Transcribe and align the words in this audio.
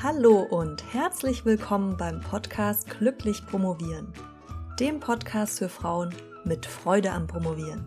Hallo 0.00 0.42
und 0.42 0.94
herzlich 0.94 1.44
willkommen 1.44 1.96
beim 1.96 2.20
Podcast 2.20 2.88
Glücklich 2.88 3.44
Promovieren, 3.44 4.12
dem 4.78 5.00
Podcast 5.00 5.58
für 5.58 5.68
Frauen 5.68 6.14
mit 6.44 6.66
Freude 6.66 7.10
am 7.10 7.26
Promovieren. 7.26 7.84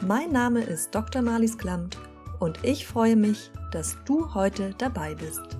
Mein 0.00 0.32
Name 0.32 0.62
ist 0.62 0.94
Dr. 0.94 1.20
Marlies 1.20 1.58
Klamt 1.58 1.98
und 2.38 2.64
ich 2.64 2.86
freue 2.86 3.16
mich, 3.16 3.50
dass 3.70 3.98
du 4.06 4.32
heute 4.32 4.74
dabei 4.78 5.14
bist. 5.14 5.58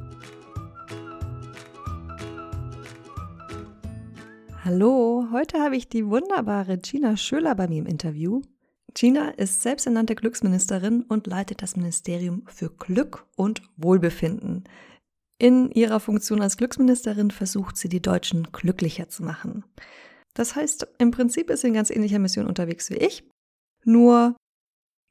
Hallo, 4.64 5.27
heute 5.30 5.61
habe 5.61 5.77
ich 5.77 5.90
die 5.90 6.06
wunderbare 6.06 6.79
Gina 6.79 7.18
Schöler 7.18 7.54
bei 7.54 7.68
mir 7.68 7.80
im 7.80 7.86
Interview. 7.86 8.40
Gina 8.95 9.29
ist 9.32 9.61
selbsternannte 9.61 10.14
Glücksministerin 10.14 11.02
und 11.02 11.27
leitet 11.27 11.61
das 11.61 11.77
Ministerium 11.77 12.45
für 12.46 12.70
Glück 12.70 13.27
und 13.36 13.61
Wohlbefinden. 13.77 14.64
In 15.40 15.70
ihrer 15.70 16.00
Funktion 16.00 16.42
als 16.42 16.58
Glücksministerin 16.58 17.30
versucht 17.30 17.78
sie, 17.78 17.88
die 17.88 18.02
Deutschen 18.02 18.48
glücklicher 18.52 19.08
zu 19.08 19.22
machen. 19.22 19.64
Das 20.34 20.54
heißt, 20.54 20.86
im 20.98 21.12
Prinzip 21.12 21.48
ist 21.48 21.62
sie 21.62 21.68
in 21.68 21.74
ganz 21.74 21.88
ähnlicher 21.88 22.18
Mission 22.18 22.46
unterwegs 22.46 22.90
wie 22.90 22.96
ich, 22.96 23.24
nur 23.82 24.36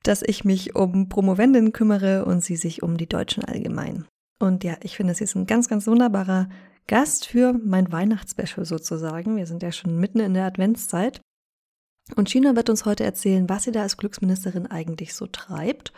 dass 0.03 0.21
ich 0.21 0.45
mich 0.45 0.75
um 0.75 1.09
Promovendinnen 1.09 1.73
kümmere 1.73 2.25
und 2.25 2.43
sie 2.43 2.57
sich 2.57 2.83
um 2.83 2.95
die 2.95 3.09
Deutschen 3.09 3.43
allgemein. 3.43 4.05
Und 4.39 4.63
ja, 4.63 4.77
ich 4.83 4.95
finde, 4.95 5.15
sie 5.15 5.23
ist 5.23 5.33
ein 5.33 5.47
ganz, 5.47 5.67
ganz 5.67 5.87
wunderbarer 5.87 6.47
Gast 6.85 7.25
für 7.25 7.53
mein 7.53 7.91
Weihnachtsspecial 7.91 8.67
sozusagen. 8.67 9.35
Wir 9.35 9.47
sind 9.47 9.63
ja 9.63 9.71
schon 9.71 9.99
mitten 9.99 10.19
in 10.19 10.35
der 10.35 10.45
Adventszeit. 10.45 11.21
Und 12.15 12.29
China 12.29 12.55
wird 12.55 12.69
uns 12.69 12.85
heute 12.85 13.03
erzählen, 13.03 13.49
was 13.49 13.63
sie 13.63 13.71
da 13.71 13.81
als 13.81 13.97
Glücksministerin 13.97 14.67
eigentlich 14.67 15.15
so 15.15 15.25
treibt 15.25 15.91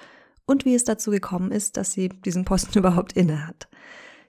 und 0.45 0.63
wie 0.63 0.73
es 0.73 0.85
dazu 0.85 1.11
gekommen 1.11 1.51
ist, 1.51 1.75
dass 1.75 1.91
sie 1.91 2.07
diesen 2.07 2.45
Posten 2.45 2.77
überhaupt 2.79 3.11
innehat. 3.11 3.67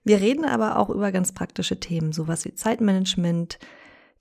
Wir 0.04 0.20
reden 0.20 0.44
aber 0.44 0.78
auch 0.78 0.90
über 0.90 1.12
ganz 1.12 1.32
praktische 1.32 1.78
Themen, 1.78 2.12
sowas 2.12 2.44
wie 2.44 2.54
Zeitmanagement, 2.54 3.58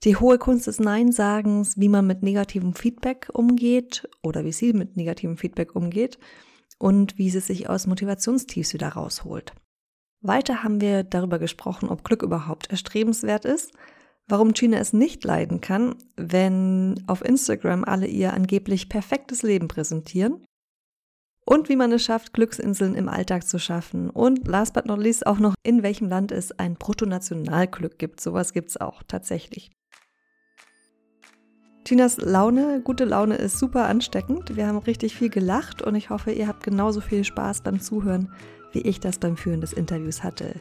die 0.04 0.16
hohe 0.16 0.38
Kunst 0.38 0.66
des 0.66 0.80
Nein-Sagens, 0.80 1.78
wie 1.78 1.88
man 1.88 2.06
mit 2.06 2.22
negativem 2.22 2.74
Feedback 2.74 3.28
umgeht 3.32 4.08
oder 4.22 4.44
wie 4.44 4.52
sie 4.52 4.72
mit 4.72 4.96
negativem 4.96 5.36
Feedback 5.36 5.74
umgeht 5.74 6.18
und 6.78 7.18
wie 7.18 7.30
sie 7.30 7.40
sich 7.40 7.68
aus 7.68 7.86
Motivationstiefs 7.86 8.74
wieder 8.74 8.88
rausholt. 8.88 9.52
Weiter 10.20 10.62
haben 10.62 10.80
wir 10.80 11.02
darüber 11.02 11.38
gesprochen, 11.38 11.88
ob 11.88 12.04
Glück 12.04 12.22
überhaupt 12.22 12.70
erstrebenswert 12.70 13.44
ist, 13.44 13.72
warum 14.28 14.52
Gina 14.52 14.78
es 14.78 14.92
nicht 14.92 15.24
leiden 15.24 15.60
kann, 15.60 15.96
wenn 16.16 17.02
auf 17.08 17.24
Instagram 17.24 17.84
alle 17.84 18.06
ihr 18.06 18.32
angeblich 18.32 18.88
perfektes 18.88 19.42
Leben 19.42 19.66
präsentieren 19.66 20.44
und 21.52 21.68
wie 21.68 21.76
man 21.76 21.92
es 21.92 22.02
schafft, 22.02 22.32
Glücksinseln 22.32 22.94
im 22.94 23.10
Alltag 23.10 23.46
zu 23.46 23.58
schaffen. 23.58 24.08
Und 24.08 24.48
last 24.48 24.72
but 24.72 24.86
not 24.86 24.98
least 24.98 25.26
auch 25.26 25.38
noch, 25.38 25.54
in 25.62 25.82
welchem 25.82 26.08
Land 26.08 26.32
es 26.32 26.58
ein 26.58 26.76
Bruttonationalglück 26.76 27.98
gibt. 27.98 28.22
Sowas 28.22 28.54
gibt 28.54 28.70
es 28.70 28.80
auch 28.80 29.02
tatsächlich. 29.06 29.70
Tinas 31.84 32.16
Laune, 32.16 32.80
gute 32.82 33.04
Laune 33.04 33.34
ist 33.34 33.58
super 33.58 33.86
ansteckend. 33.86 34.56
Wir 34.56 34.66
haben 34.66 34.78
richtig 34.78 35.14
viel 35.14 35.28
gelacht 35.28 35.82
und 35.82 35.94
ich 35.94 36.08
hoffe, 36.08 36.32
ihr 36.32 36.48
habt 36.48 36.62
genauso 36.62 37.02
viel 37.02 37.22
Spaß 37.22 37.60
beim 37.60 37.80
Zuhören, 37.80 38.32
wie 38.72 38.80
ich 38.80 38.98
das 38.98 39.18
beim 39.18 39.36
Führen 39.36 39.60
des 39.60 39.74
Interviews 39.74 40.22
hatte. 40.22 40.54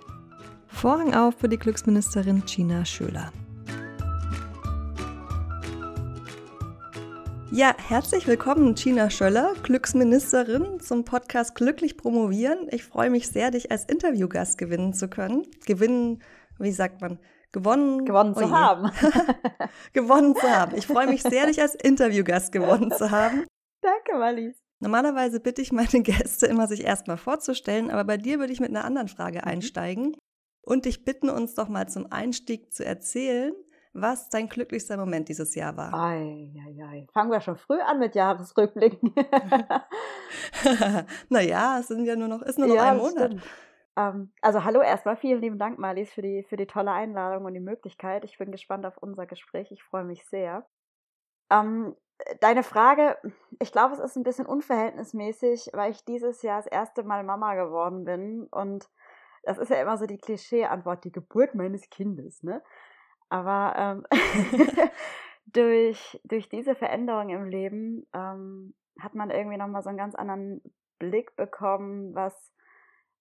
Vorhang 0.67 1.13
auf 1.13 1.35
für 1.35 1.47
die 1.47 1.59
Glücksministerin 1.59 2.43
Gina 2.45 2.83
Schöler. 2.83 3.31
Ja, 7.53 7.75
herzlich 7.77 8.27
willkommen, 8.27 8.75
Gina 8.75 9.09
Schöller, 9.09 9.55
Glücksministerin 9.61 10.79
zum 10.79 11.03
Podcast 11.03 11.53
Glücklich 11.53 11.97
Promovieren. 11.97 12.69
Ich 12.71 12.85
freue 12.85 13.09
mich 13.09 13.27
sehr, 13.27 13.51
dich 13.51 13.71
als 13.71 13.83
Interviewgast 13.83 14.57
gewinnen 14.57 14.93
zu 14.93 15.09
können. 15.09 15.45
Gewinnen, 15.65 16.23
wie 16.59 16.71
sagt 16.71 17.01
man? 17.01 17.19
Gewonnen, 17.51 18.05
gewonnen 18.05 18.35
zu 18.35 18.45
oh 18.45 18.51
haben. 18.51 18.89
gewonnen 19.93 20.33
zu 20.33 20.49
haben. 20.49 20.77
Ich 20.77 20.87
freue 20.87 21.07
mich 21.07 21.23
sehr, 21.23 21.47
dich 21.47 21.61
als 21.61 21.75
Interviewgast 21.75 22.53
gewonnen 22.53 22.89
zu 22.89 23.11
haben. 23.11 23.43
Danke, 23.81 24.17
Malis. 24.17 24.55
Normalerweise 24.79 25.41
bitte 25.41 25.61
ich 25.61 25.73
meine 25.73 26.03
Gäste 26.03 26.45
immer, 26.45 26.67
sich 26.67 26.85
erstmal 26.85 27.17
vorzustellen, 27.17 27.91
aber 27.91 28.05
bei 28.05 28.15
dir 28.15 28.39
würde 28.39 28.53
ich 28.53 28.61
mit 28.61 28.69
einer 28.69 28.85
anderen 28.85 29.09
Frage 29.09 29.39
mhm. 29.39 29.51
einsteigen 29.51 30.15
und 30.61 30.85
dich 30.85 31.03
bitten, 31.03 31.29
uns 31.29 31.53
doch 31.55 31.67
mal 31.67 31.89
zum 31.89 32.09
Einstieg 32.13 32.71
zu 32.71 32.85
erzählen, 32.85 33.53
was 33.93 34.29
dein 34.29 34.47
glücklichster 34.47 34.97
Moment 34.97 35.29
dieses 35.29 35.53
Jahr 35.55 35.75
war. 35.75 35.93
Ei, 35.93 36.51
ei, 36.55 36.83
ei. 36.83 37.07
Fangen 37.13 37.31
wir 37.31 37.41
schon 37.41 37.57
früh 37.57 37.79
an 37.79 37.99
mit 37.99 38.15
Jahresrückblicken. 38.15 39.13
naja, 41.29 41.79
es 41.79 41.87
sind 41.87 42.05
ja 42.05 42.15
nur 42.15 42.27
noch, 42.27 42.41
ist 42.41 42.57
nur 42.57 42.67
noch 42.67 42.75
ja, 42.75 42.91
ein 42.91 42.97
Monat. 42.97 43.35
Ähm, 43.97 44.31
also 44.41 44.63
hallo 44.63 44.81
erstmal, 44.81 45.17
vielen 45.17 45.41
lieben 45.41 45.59
Dank, 45.59 45.77
Marlies, 45.77 46.11
für 46.11 46.21
die, 46.21 46.43
für 46.43 46.55
die 46.55 46.67
tolle 46.67 46.91
Einladung 46.91 47.45
und 47.45 47.53
die 47.53 47.59
Möglichkeit. 47.59 48.23
Ich 48.23 48.37
bin 48.37 48.51
gespannt 48.51 48.85
auf 48.85 48.97
unser 48.97 49.25
Gespräch. 49.25 49.71
Ich 49.71 49.83
freue 49.83 50.05
mich 50.05 50.25
sehr. 50.25 50.65
Ähm, 51.49 51.95
deine 52.39 52.63
Frage, 52.63 53.17
ich 53.59 53.71
glaube, 53.71 53.93
es 53.93 53.99
ist 53.99 54.15
ein 54.15 54.23
bisschen 54.23 54.45
unverhältnismäßig, 54.45 55.71
weil 55.73 55.91
ich 55.91 56.05
dieses 56.05 56.41
Jahr 56.41 56.61
das 56.61 56.71
erste 56.71 57.03
Mal 57.03 57.23
Mama 57.23 57.55
geworden 57.55 58.05
bin 58.05 58.47
und 58.51 58.89
das 59.43 59.57
ist 59.57 59.69
ja 59.69 59.81
immer 59.81 59.97
so 59.97 60.05
die 60.05 60.19
Klischee-Antwort, 60.19 61.03
die 61.03 61.11
Geburt 61.11 61.55
meines 61.55 61.89
Kindes, 61.89 62.43
ne? 62.43 62.61
Aber 63.31 63.73
ähm, 63.77 64.05
durch, 65.45 66.19
durch 66.25 66.49
diese 66.49 66.75
Veränderung 66.75 67.29
im 67.29 67.45
Leben 67.45 68.05
ähm, 68.13 68.73
hat 68.99 69.15
man 69.15 69.31
irgendwie 69.31 69.57
nochmal 69.57 69.83
so 69.83 69.89
einen 69.89 69.97
ganz 69.97 70.15
anderen 70.15 70.61
Blick 70.99 71.37
bekommen, 71.37 72.13
was 72.13 72.53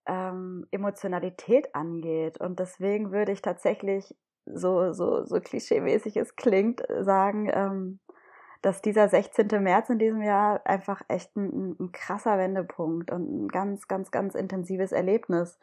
ähm, 0.06 0.66
Emotionalität 0.72 1.76
angeht. 1.76 2.40
Und 2.40 2.58
deswegen 2.58 3.12
würde 3.12 3.30
ich 3.30 3.40
tatsächlich, 3.40 4.12
so, 4.46 4.92
so, 4.92 5.24
so 5.24 5.40
klischeemäßig 5.40 6.16
es 6.16 6.34
klingt, 6.34 6.82
sagen, 7.02 7.48
ähm, 7.52 8.00
dass 8.62 8.82
dieser 8.82 9.08
16. 9.08 9.46
März 9.62 9.90
in 9.90 10.00
diesem 10.00 10.22
Jahr 10.22 10.66
einfach 10.66 11.02
echt 11.06 11.36
ein, 11.36 11.76
ein 11.78 11.92
krasser 11.92 12.36
Wendepunkt 12.36 13.12
und 13.12 13.44
ein 13.44 13.48
ganz, 13.48 13.86
ganz, 13.86 14.10
ganz 14.10 14.34
intensives 14.34 14.90
Erlebnis 14.90 15.56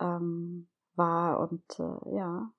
ähm, 0.00 0.68
war. 0.96 1.38
Und 1.38 1.64
äh, 1.78 2.16
ja, 2.16 2.50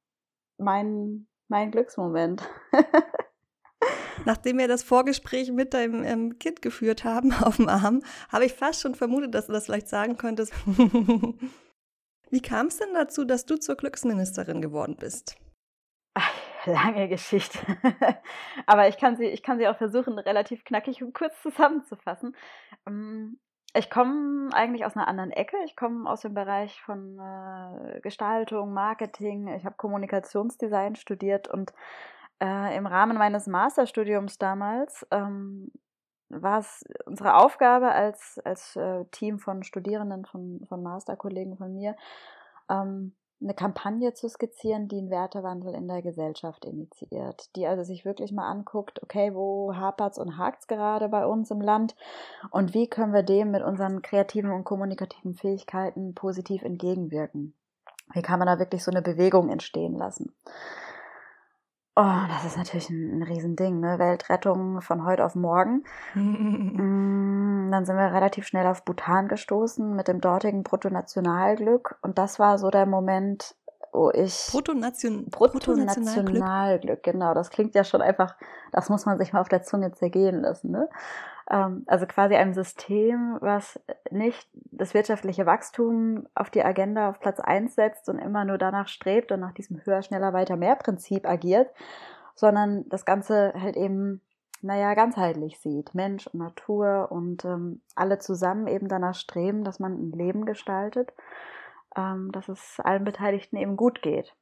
mein, 0.58 1.28
mein 1.48 1.72
Glücksmoment. 1.72 2.48
Nachdem 4.26 4.58
wir 4.58 4.68
das 4.68 4.84
Vorgespräch 4.84 5.52
mit 5.52 5.74
deinem 5.74 6.04
ähm, 6.04 6.40
Kind 6.40 6.62
geführt 6.62 7.04
haben 7.04 7.34
auf 7.44 7.58
dem 7.58 7.70
Arm, 7.70 8.02
habe 8.30 8.46
ich 8.46 8.54
fast 8.54 8.82
schon 8.82 8.96
vermutet, 8.96 9.34
dass 9.36 9.48
du 9.48 9.54
das 9.54 9.66
vielleicht 9.66 9.88
sagen 9.88 10.18
könntest. 10.18 10.54
Wie 12.32 12.42
kam 12.42 12.68
es 12.68 12.78
denn 12.78 12.94
dazu, 12.94 13.24
dass 13.24 13.46
du 13.46 13.58
zur 13.58 13.76
Glücksministerin 13.76 14.62
geworden 14.62 14.98
bist? 15.00 15.38
Ach, 16.16 16.34
lange 16.66 17.08
Geschichte. 17.08 17.60
Aber 18.66 18.88
ich 18.88 18.98
kann, 18.98 19.16
sie, 19.16 19.26
ich 19.26 19.44
kann 19.44 19.60
sie 19.60 19.68
auch 19.68 19.78
versuchen, 19.78 20.18
relativ 20.18 20.64
knackig 20.64 21.04
und 21.04 21.14
kurz 21.14 21.40
zusammenzufassen. 21.42 22.36
Ich 23.78 23.90
komme 23.90 24.50
eigentlich 24.54 24.86
aus 24.86 24.96
einer 24.96 25.08
anderen 25.10 25.32
Ecke. 25.32 25.58
Ich 25.66 25.76
komme 25.76 26.10
aus 26.10 26.22
dem 26.22 26.34
Bereich 26.34 26.82
von 26.82 27.20
äh, 27.20 28.00
Gestaltung, 28.00 28.74
Marketing. 28.74 29.50
Ich 29.50 29.66
habe 29.66 29.76
Kommunikationsdesign 29.76 30.96
studiert 30.96 31.50
und 31.50 31.74
äh, 32.42 32.76
im 32.78 32.86
Rahmen 32.88 33.18
meines 33.18 33.48
Masterstudiums 33.48 34.38
damals 34.38 35.06
ähm, 35.12 35.72
war 36.30 36.60
es 36.60 36.86
unsere 37.06 37.36
Aufgabe 37.36 37.92
als, 37.92 38.40
als 38.46 38.78
äh, 38.78 39.04
Team 39.12 39.40
von 39.40 39.64
Studierenden, 39.64 40.26
von, 40.26 40.66
von 40.70 40.82
Masterkollegen 40.82 41.58
von 41.58 41.74
mir, 41.74 41.98
ähm, 42.70 43.14
eine 43.42 43.54
Kampagne 43.54 44.14
zu 44.14 44.30
skizzieren, 44.30 44.88
die 44.88 44.98
einen 44.98 45.10
Wertewandel 45.10 45.74
in 45.74 45.88
der 45.88 46.02
Gesellschaft 46.02 46.66
initiiert, 46.66 47.56
die 47.56 47.68
also 47.68 47.84
sich 47.84 48.06
wirklich 48.06 48.32
mal 48.32 48.50
anguckt, 48.50 49.04
okay, 49.04 49.34
wo 49.34 49.76
hapert's 49.76 50.18
und 50.18 50.38
hakt's 50.38 50.68
gerade 50.68 51.10
bei 51.10 51.26
uns 51.26 51.52
im 51.52 51.62
Land 51.62 51.96
und 52.52 52.74
wie 52.74 52.88
können 52.88 53.14
wir 53.14 53.24
dem 53.24 53.52
mit 53.52 53.64
unseren 53.64 54.02
kreativen 54.02 54.52
und 54.52 54.64
kommunikativen 54.64 55.36
Fähigkeiten 55.36 56.16
positiv 56.16 56.64
entgegenwirken? 56.64 57.54
Wie 58.14 58.22
kann 58.22 58.40
man 58.40 58.48
da 58.48 58.60
wirklich 58.60 58.84
so 58.84 58.92
eine 58.92 59.02
Bewegung 59.02 59.50
entstehen 59.50 59.96
lassen? 59.96 60.34
Oh, 61.98 62.28
das 62.28 62.44
ist 62.44 62.58
natürlich 62.58 62.90
ein, 62.90 63.20
ein 63.20 63.24
Riesending, 63.24 63.80
ne? 63.80 63.98
Weltrettung 64.00 64.82
von 64.82 65.06
heute 65.06 65.24
auf 65.24 65.34
morgen. 65.36 65.86
mm, 66.14 67.72
dann 67.72 67.86
sind 67.86 67.96
wir 67.96 68.12
relativ 68.12 68.46
schnell 68.46 68.68
auf 68.68 68.84
Bhutan 68.84 69.30
gestoßen 69.30 69.96
mit 69.96 70.10
dem 70.10 70.20
dortigen 70.20 70.64
Bruttonationalglück. 70.64 71.98
Und 72.02 72.18
das 72.18 72.38
war 72.38 72.58
so 72.58 72.70
der 72.70 72.86
Moment, 72.86 73.56
wo 73.94 74.12
ich. 74.12 74.50
Bruttonation 74.52 75.30
Bruttonationalglück. 75.30 76.26
Bruttonationalglück, 76.26 77.04
genau. 77.04 77.34
Das 77.34 77.50
klingt 77.50 77.76
ja 77.76 77.86
schon 77.86 78.02
einfach, 78.02 78.36
das 78.74 78.90
muss 78.90 79.06
man 79.06 79.18
sich 79.18 79.32
mal 79.32 79.40
auf 79.40 79.50
der 79.50 79.64
Zunge 79.64 79.94
zergehen 79.94 80.42
lassen, 80.42 80.72
ne? 80.72 80.90
Ähm, 81.50 81.84
also 81.88 82.06
quasi 82.08 82.36
ein 82.36 82.54
System, 82.54 83.38
was 83.40 83.80
nicht 84.10 84.50
das 84.54 84.94
wirtschaftliche 84.94 85.46
Wachstum 85.46 86.28
auf 86.34 86.50
die 86.50 86.64
Agenda 86.64 87.10
auf 87.10 87.20
Platz 87.20 87.40
eins 87.40 87.76
setzt 87.76 88.10
und 88.10 88.20
immer 88.20 88.46
nur 88.46 88.58
danach 88.58 88.88
strebt 88.88 89.32
und 89.32 89.42
nach 89.42 89.54
diesem 89.54 89.86
höher, 89.86 90.02
schneller, 90.02 90.34
weiter, 90.34 90.56
mehr 90.58 90.76
Prinzip 90.76 91.28
agiert, 91.28 91.70
sondern 92.36 92.88
das 92.90 93.06
Ganze 93.06 93.54
halt 93.60 93.78
eben, 93.78 94.22
naja, 94.62 94.94
ganzheitlich 94.96 95.60
sieht. 95.60 95.94
Mensch 95.94 96.28
und 96.28 96.40
Natur 96.40 97.12
und 97.12 97.46
ähm, 97.46 97.82
alle 97.96 98.18
zusammen 98.20 98.68
eben 98.68 98.88
danach 98.88 99.16
streben, 99.16 99.64
dass 99.64 99.80
man 99.80 99.94
ein 99.94 100.12
Leben 100.12 100.46
gestaltet, 100.46 101.14
ähm, 101.96 102.32
dass 102.32 102.50
es 102.50 102.80
allen 102.80 103.04
Beteiligten 103.04 103.58
eben 103.58 103.78
gut 103.78 104.02
geht. 104.02 104.36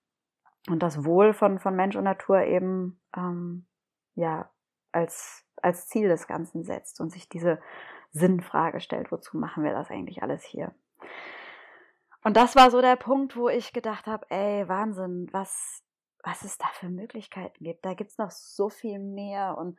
Und 0.69 0.81
das 0.81 1.03
Wohl 1.03 1.33
von, 1.33 1.59
von 1.59 1.75
Mensch 1.75 1.97
und 1.97 2.05
Natur 2.05 2.43
eben 2.43 2.97
ähm, 3.17 3.65
ja 4.15 4.49
als, 4.93 5.45
als 5.61 5.87
Ziel 5.87 6.07
des 6.07 6.27
Ganzen 6.27 6.63
setzt 6.63 6.99
und 6.99 7.11
sich 7.11 7.29
diese 7.29 7.59
Sinnfrage 8.11 8.79
stellt, 8.79 9.11
wozu 9.11 9.37
machen 9.37 9.63
wir 9.63 9.71
das 9.71 9.89
eigentlich 9.89 10.23
alles 10.23 10.43
hier? 10.43 10.73
Und 12.23 12.37
das 12.37 12.55
war 12.55 12.71
so 12.71 12.81
der 12.81 12.95
Punkt, 12.95 13.35
wo 13.35 13.49
ich 13.49 13.73
gedacht 13.73 14.07
habe, 14.07 14.25
ey, 14.29 14.67
Wahnsinn, 14.69 15.27
was, 15.31 15.83
was 16.23 16.43
es 16.43 16.57
da 16.57 16.67
für 16.73 16.89
Möglichkeiten 16.89 17.63
gibt. 17.63 17.83
Da 17.83 17.93
gibt's 17.93 18.17
noch 18.17 18.31
so 18.31 18.69
viel 18.69 18.99
mehr 18.99 19.57
und 19.57 19.77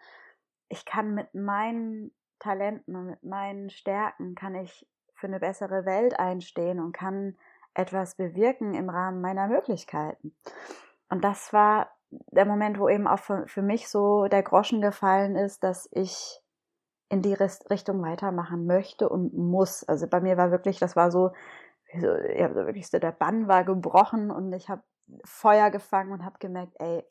ich 0.69 0.85
kann 0.85 1.15
mit 1.15 1.35
meinen 1.35 2.13
Talenten 2.39 2.97
und 2.97 3.07
mit 3.07 3.23
meinen 3.23 3.71
Stärken 3.71 4.35
kann 4.35 4.55
ich 4.55 4.87
für 5.15 5.27
eine 5.27 5.41
bessere 5.41 5.87
Welt 5.87 6.19
einstehen 6.19 6.81
und 6.81 6.93
kann 6.93 7.39
etwas 7.73 8.17
bewirken 8.17 8.75
im 8.75 8.91
Rahmen 8.91 9.21
meiner 9.21 9.49
Möglichkeiten. 9.49 10.37
Und 11.09 11.23
das 11.25 11.53
war 11.53 11.94
der 12.31 12.45
Moment, 12.45 12.79
wo 12.79 12.89
eben 12.89 13.07
auch 13.07 13.19
für, 13.19 13.47
für 13.47 13.63
mich 13.63 13.89
so 13.89 14.27
der 14.27 14.43
Groschen 14.43 14.81
gefallen 14.81 15.37
ist, 15.37 15.63
dass 15.65 15.89
ich 15.93 16.41
in 17.09 17.23
die 17.23 17.35
Richtung 17.35 18.03
weitermachen 18.03 18.67
möchte 18.67 19.09
und 19.09 19.35
muss. 19.35 19.85
Also 19.85 20.07
bei 20.07 20.21
mir 20.21 20.37
war 20.37 20.51
wirklich, 20.51 20.79
das 20.79 20.97
war 20.97 21.11
so, 21.11 21.31
ja, 21.93 22.49
so 22.49 22.67
wirklich 22.67 22.89
so 22.89 22.99
der 22.99 23.13
Bann 23.13 23.47
war 23.47 23.65
gebrochen 23.65 24.31
und 24.31 24.53
ich 24.53 24.69
habe 24.69 24.83
Feuer 25.25 25.71
gefangen 25.71 26.13
und 26.13 26.25
habe 26.25 26.39
gemerkt, 26.39 26.73
ey, 26.79 27.05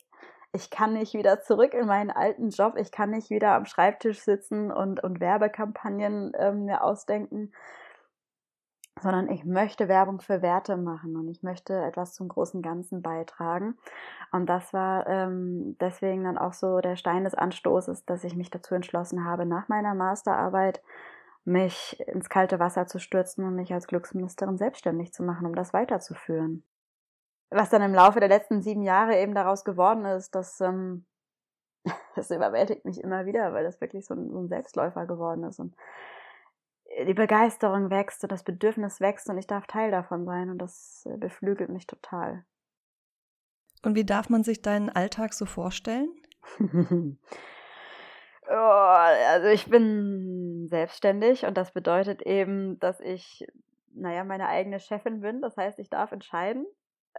ich 0.52 0.70
kann 0.70 0.92
nicht 0.94 1.14
wieder 1.14 1.40
zurück 1.40 1.74
in 1.74 1.86
meinen 1.86 2.10
alten 2.10 2.50
Job, 2.50 2.74
ich 2.76 2.92
kann 2.92 3.10
nicht 3.10 3.30
wieder 3.30 3.54
am 3.54 3.64
Schreibtisch 3.64 4.20
sitzen 4.20 4.70
und, 4.70 5.02
und 5.02 5.20
Werbekampagnen 5.20 6.32
ähm, 6.38 6.64
mir 6.64 6.84
ausdenken, 6.84 7.52
sondern 9.00 9.28
ich 9.28 9.44
möchte 9.44 9.88
Werbung 9.88 10.20
für 10.20 10.40
Werte 10.40 10.76
machen 10.76 11.16
und 11.16 11.28
ich 11.28 11.42
möchte 11.42 11.74
etwas 11.74 12.14
zum 12.14 12.28
großen 12.28 12.62
Ganzen 12.62 13.02
beitragen. 13.02 13.76
Und 14.30 14.46
das 14.46 14.72
war 14.72 15.06
ähm, 15.08 15.76
deswegen 15.80 16.24
dann 16.24 16.38
auch 16.38 16.52
so 16.52 16.80
der 16.80 16.96
Stein 16.96 17.24
des 17.24 17.34
Anstoßes, 17.34 18.04
dass 18.04 18.24
ich 18.24 18.36
mich 18.36 18.50
dazu 18.50 18.74
entschlossen 18.74 19.24
habe, 19.24 19.46
nach 19.46 19.68
meiner 19.68 19.94
Masterarbeit 19.94 20.80
mich 21.44 22.00
ins 22.06 22.28
kalte 22.28 22.58
Wasser 22.58 22.86
zu 22.86 22.98
stürzen 22.98 23.44
und 23.44 23.54
mich 23.54 23.72
als 23.72 23.86
Glücksministerin 23.86 24.56
selbstständig 24.56 25.12
zu 25.12 25.22
machen, 25.22 25.46
um 25.46 25.54
das 25.54 25.74
weiterzuführen. 25.74 26.64
Was 27.50 27.70
dann 27.70 27.82
im 27.82 27.94
Laufe 27.94 28.20
der 28.20 28.28
letzten 28.28 28.62
sieben 28.62 28.82
Jahre 28.82 29.18
eben 29.18 29.34
daraus 29.34 29.64
geworden 29.64 30.04
ist, 30.06 30.34
das, 30.34 30.60
ähm, 30.60 31.04
das 32.14 32.30
überwältigt 32.30 32.84
mich 32.84 33.00
immer 33.02 33.26
wieder, 33.26 33.52
weil 33.52 33.64
das 33.64 33.80
wirklich 33.80 34.06
so 34.06 34.14
ein, 34.14 34.30
so 34.30 34.38
ein 34.38 34.48
Selbstläufer 34.48 35.06
geworden 35.06 35.44
ist. 35.44 35.58
Und 35.58 35.74
die 37.06 37.14
Begeisterung 37.14 37.90
wächst 37.90 38.22
und 38.22 38.32
das 38.32 38.44
Bedürfnis 38.44 39.00
wächst 39.00 39.28
und 39.28 39.38
ich 39.38 39.46
darf 39.46 39.66
Teil 39.66 39.90
davon 39.90 40.24
sein 40.24 40.50
und 40.50 40.58
das 40.58 41.06
äh, 41.10 41.16
beflügelt 41.16 41.70
mich 41.70 41.86
total. 41.86 42.44
Und 43.82 43.94
wie 43.96 44.04
darf 44.04 44.30
man 44.30 44.44
sich 44.44 44.62
deinen 44.62 44.88
Alltag 44.88 45.34
so 45.34 45.44
vorstellen? 45.44 46.08
oh, 48.48 48.54
also 48.54 49.48
ich 49.48 49.68
bin 49.68 50.66
selbstständig 50.68 51.44
und 51.44 51.56
das 51.56 51.72
bedeutet 51.72 52.22
eben, 52.22 52.78
dass 52.78 53.00
ich, 53.00 53.46
naja, 53.92 54.24
meine 54.24 54.48
eigene 54.48 54.80
Chefin 54.80 55.20
bin. 55.20 55.42
Das 55.42 55.56
heißt, 55.56 55.78
ich 55.78 55.90
darf 55.90 56.12
entscheiden, 56.12 56.66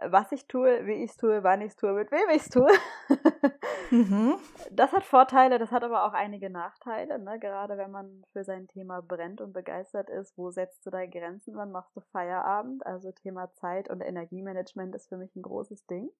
was 0.00 0.32
ich 0.32 0.46
tue, 0.46 0.86
wie 0.86 1.04
ich 1.04 1.10
es 1.10 1.16
tue, 1.16 1.42
wann 1.42 1.60
ich 1.60 1.68
es 1.68 1.76
tue, 1.76 1.92
mit 1.92 2.10
wem 2.10 2.28
ich 2.30 2.42
es 2.42 2.48
tue. 2.48 2.68
mhm. 3.90 4.36
Das 4.70 4.92
hat 4.92 5.04
Vorteile, 5.04 5.58
das 5.58 5.70
hat 5.70 5.84
aber 5.84 6.04
auch 6.04 6.12
einige 6.12 6.50
Nachteile, 6.50 7.18
ne? 7.18 7.38
gerade 7.38 7.78
wenn 7.78 7.90
man 7.90 8.24
für 8.32 8.44
sein 8.44 8.68
Thema 8.68 9.00
brennt 9.02 9.40
und 9.40 9.52
begeistert 9.52 10.10
ist. 10.10 10.36
Wo 10.36 10.50
setzt 10.50 10.84
du 10.86 10.90
deine 10.90 11.10
Grenzen, 11.10 11.56
wann 11.56 11.72
machst 11.72 11.96
du 11.96 12.00
Feierabend? 12.12 12.84
Also 12.84 13.12
Thema 13.12 13.52
Zeit 13.54 13.88
und 13.88 14.00
Energiemanagement 14.00 14.94
ist 14.94 15.08
für 15.08 15.16
mich 15.16 15.34
ein 15.36 15.42
großes 15.42 15.86
Ding. 15.86 16.10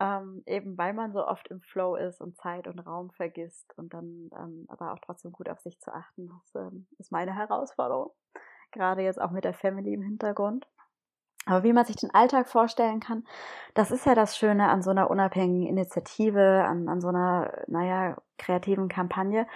Ähm, 0.00 0.42
eben 0.46 0.78
weil 0.78 0.94
man 0.94 1.12
so 1.12 1.26
oft 1.26 1.48
im 1.48 1.60
Flow 1.60 1.94
ist 1.94 2.22
und 2.22 2.34
Zeit 2.36 2.66
und 2.66 2.78
Raum 2.78 3.10
vergisst 3.10 3.76
und 3.76 3.92
dann 3.92 4.30
ähm, 4.34 4.64
aber 4.68 4.94
auch 4.94 4.98
trotzdem 5.00 5.30
gut 5.30 5.50
auf 5.50 5.60
sich 5.60 5.78
zu 5.78 5.92
achten, 5.92 6.28
das 6.28 6.54
ähm, 6.62 6.86
ist 6.98 7.12
meine 7.12 7.34
Herausforderung. 7.34 8.10
Gerade 8.72 9.02
jetzt 9.02 9.20
auch 9.20 9.30
mit 9.30 9.44
der 9.44 9.52
Family 9.52 9.92
im 9.92 10.02
Hintergrund. 10.02 10.66
Aber 11.46 11.62
wie 11.62 11.72
man 11.72 11.84
sich 11.84 11.96
den 11.96 12.14
Alltag 12.14 12.48
vorstellen 12.48 13.00
kann, 13.00 13.24
das 13.74 13.90
ist 13.90 14.06
ja 14.06 14.14
das 14.14 14.36
Schöne 14.36 14.68
an 14.68 14.82
so 14.82 14.90
einer 14.90 15.10
unabhängigen 15.10 15.66
Initiative, 15.66 16.64
an, 16.64 16.88
an 16.88 17.00
so 17.00 17.08
einer, 17.08 17.64
naja, 17.66 18.16
kreativen 18.38 18.88
Kampagne. 18.88 19.46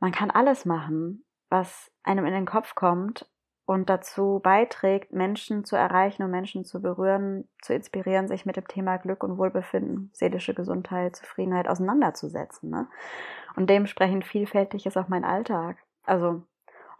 Man 0.00 0.12
kann 0.12 0.30
alles 0.30 0.64
machen, 0.64 1.24
was 1.50 1.90
einem 2.02 2.24
in 2.26 2.32
den 2.32 2.46
Kopf 2.46 2.74
kommt 2.74 3.28
und 3.68 3.90
dazu 3.90 4.40
beiträgt, 4.42 5.12
Menschen 5.12 5.64
zu 5.64 5.76
erreichen 5.76 6.22
und 6.22 6.30
Menschen 6.30 6.64
zu 6.64 6.80
berühren, 6.80 7.46
zu 7.60 7.74
inspirieren, 7.74 8.26
sich 8.26 8.46
mit 8.46 8.56
dem 8.56 8.66
Thema 8.66 8.96
Glück 8.96 9.22
und 9.22 9.36
Wohlbefinden, 9.36 10.10
seelische 10.14 10.54
Gesundheit, 10.54 11.16
Zufriedenheit 11.16 11.68
auseinanderzusetzen. 11.68 12.70
Ne? 12.70 12.88
Und 13.56 13.68
dementsprechend 13.68 14.24
vielfältig 14.24 14.86
ist 14.86 14.96
auch 14.96 15.08
mein 15.08 15.24
Alltag. 15.24 15.76
Also 16.04 16.44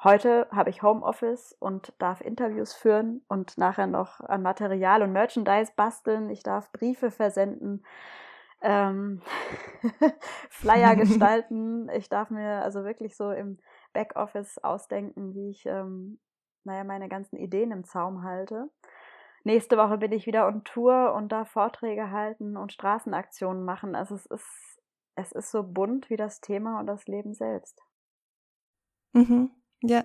Heute 0.04 0.46
habe 0.52 0.70
ich 0.70 0.82
Homeoffice 0.82 1.56
und 1.58 1.92
darf 1.98 2.20
Interviews 2.20 2.72
führen 2.72 3.22
und 3.26 3.58
nachher 3.58 3.88
noch 3.88 4.20
an 4.20 4.42
Material 4.42 5.02
und 5.02 5.12
Merchandise 5.12 5.72
basteln. 5.74 6.30
Ich 6.30 6.44
darf 6.44 6.70
Briefe 6.70 7.10
versenden, 7.10 7.84
ähm, 8.60 9.20
Flyer 10.50 10.94
gestalten. 10.96 11.88
Ich 11.90 12.08
darf 12.08 12.30
mir 12.30 12.62
also 12.62 12.84
wirklich 12.84 13.16
so 13.16 13.32
im 13.32 13.58
Backoffice 13.92 14.58
ausdenken, 14.58 15.34
wie 15.34 15.50
ich, 15.50 15.66
ähm, 15.66 16.20
naja, 16.62 16.84
meine 16.84 17.08
ganzen 17.08 17.36
Ideen 17.36 17.72
im 17.72 17.82
Zaum 17.82 18.22
halte. 18.22 18.70
Nächste 19.42 19.76
Woche 19.76 19.98
bin 19.98 20.12
ich 20.12 20.26
wieder 20.26 20.46
on 20.46 20.62
Tour 20.62 21.12
und 21.14 21.32
darf 21.32 21.50
Vorträge 21.50 22.12
halten 22.12 22.56
und 22.56 22.72
Straßenaktionen 22.72 23.64
machen. 23.64 23.96
Also 23.96 24.14
es 24.14 24.26
ist, 24.26 24.80
es 25.16 25.32
ist 25.32 25.50
so 25.50 25.64
bunt 25.64 26.08
wie 26.08 26.16
das 26.16 26.40
Thema 26.40 26.78
und 26.78 26.86
das 26.86 27.06
Leben 27.06 27.34
selbst. 27.34 27.82
Mhm. 29.12 29.50
Ja, 29.82 30.04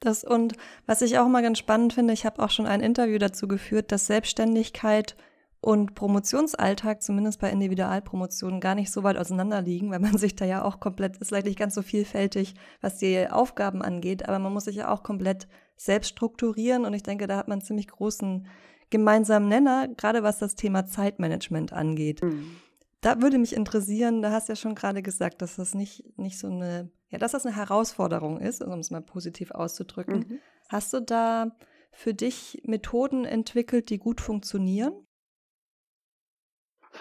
das 0.00 0.24
und 0.24 0.54
was 0.86 1.02
ich 1.02 1.18
auch 1.18 1.28
mal 1.28 1.42
ganz 1.42 1.58
spannend 1.58 1.92
finde, 1.92 2.12
ich 2.12 2.26
habe 2.26 2.42
auch 2.42 2.50
schon 2.50 2.66
ein 2.66 2.80
Interview 2.80 3.18
dazu 3.18 3.48
geführt, 3.48 3.92
dass 3.92 4.06
Selbstständigkeit 4.06 5.16
und 5.60 5.94
Promotionsalltag, 5.94 7.02
zumindest 7.02 7.40
bei 7.40 7.50
Individualpromotionen, 7.50 8.60
gar 8.60 8.74
nicht 8.74 8.92
so 8.92 9.02
weit 9.02 9.16
auseinander 9.16 9.62
liegen, 9.62 9.90
weil 9.90 9.98
man 9.98 10.18
sich 10.18 10.36
da 10.36 10.44
ja 10.44 10.62
auch 10.62 10.78
komplett, 10.78 11.16
ist 11.16 11.28
vielleicht 11.28 11.46
nicht 11.46 11.58
ganz 11.58 11.74
so 11.74 11.80
vielfältig, 11.80 12.54
was 12.82 12.98
die 12.98 13.28
Aufgaben 13.30 13.80
angeht, 13.80 14.28
aber 14.28 14.38
man 14.38 14.52
muss 14.52 14.64
sich 14.64 14.76
ja 14.76 14.92
auch 14.92 15.02
komplett 15.02 15.48
selbst 15.76 16.10
strukturieren 16.10 16.84
und 16.84 16.92
ich 16.92 17.02
denke, 17.02 17.26
da 17.26 17.36
hat 17.36 17.48
man 17.48 17.60
einen 17.60 17.66
ziemlich 17.66 17.88
großen 17.88 18.46
gemeinsamen 18.90 19.48
Nenner, 19.48 19.88
gerade 19.88 20.22
was 20.22 20.38
das 20.38 20.54
Thema 20.54 20.84
Zeitmanagement 20.84 21.72
angeht. 21.72 22.22
Mhm. 22.22 22.56
Da 23.00 23.22
würde 23.22 23.38
mich 23.38 23.56
interessieren, 23.56 24.20
da 24.22 24.30
hast 24.30 24.48
du 24.48 24.52
ja 24.52 24.56
schon 24.56 24.74
gerade 24.74 25.02
gesagt, 25.02 25.40
dass 25.40 25.56
das 25.56 25.74
nicht, 25.74 26.18
nicht 26.18 26.38
so 26.38 26.48
eine 26.48 26.90
ja, 27.14 27.18
dass 27.18 27.30
das 27.30 27.46
eine 27.46 27.54
Herausforderung 27.54 28.40
ist, 28.40 28.60
um 28.60 28.80
es 28.80 28.90
mal 28.90 29.00
positiv 29.00 29.52
auszudrücken. 29.52 30.18
Mhm. 30.28 30.40
Hast 30.68 30.92
du 30.92 31.00
da 31.00 31.56
für 31.92 32.12
dich 32.12 32.60
Methoden 32.64 33.24
entwickelt, 33.24 33.88
die 33.88 33.98
gut 33.98 34.20
funktionieren? 34.20 35.06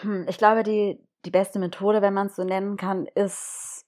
Hm, 0.01 0.27
ich 0.29 0.37
glaube, 0.37 0.61
die, 0.61 1.03
die 1.25 1.31
beste 1.31 1.57
Methode, 1.57 2.03
wenn 2.03 2.13
man 2.13 2.27
es 2.27 2.35
so 2.35 2.43
nennen 2.43 2.77
kann, 2.77 3.07
ist 3.15 3.87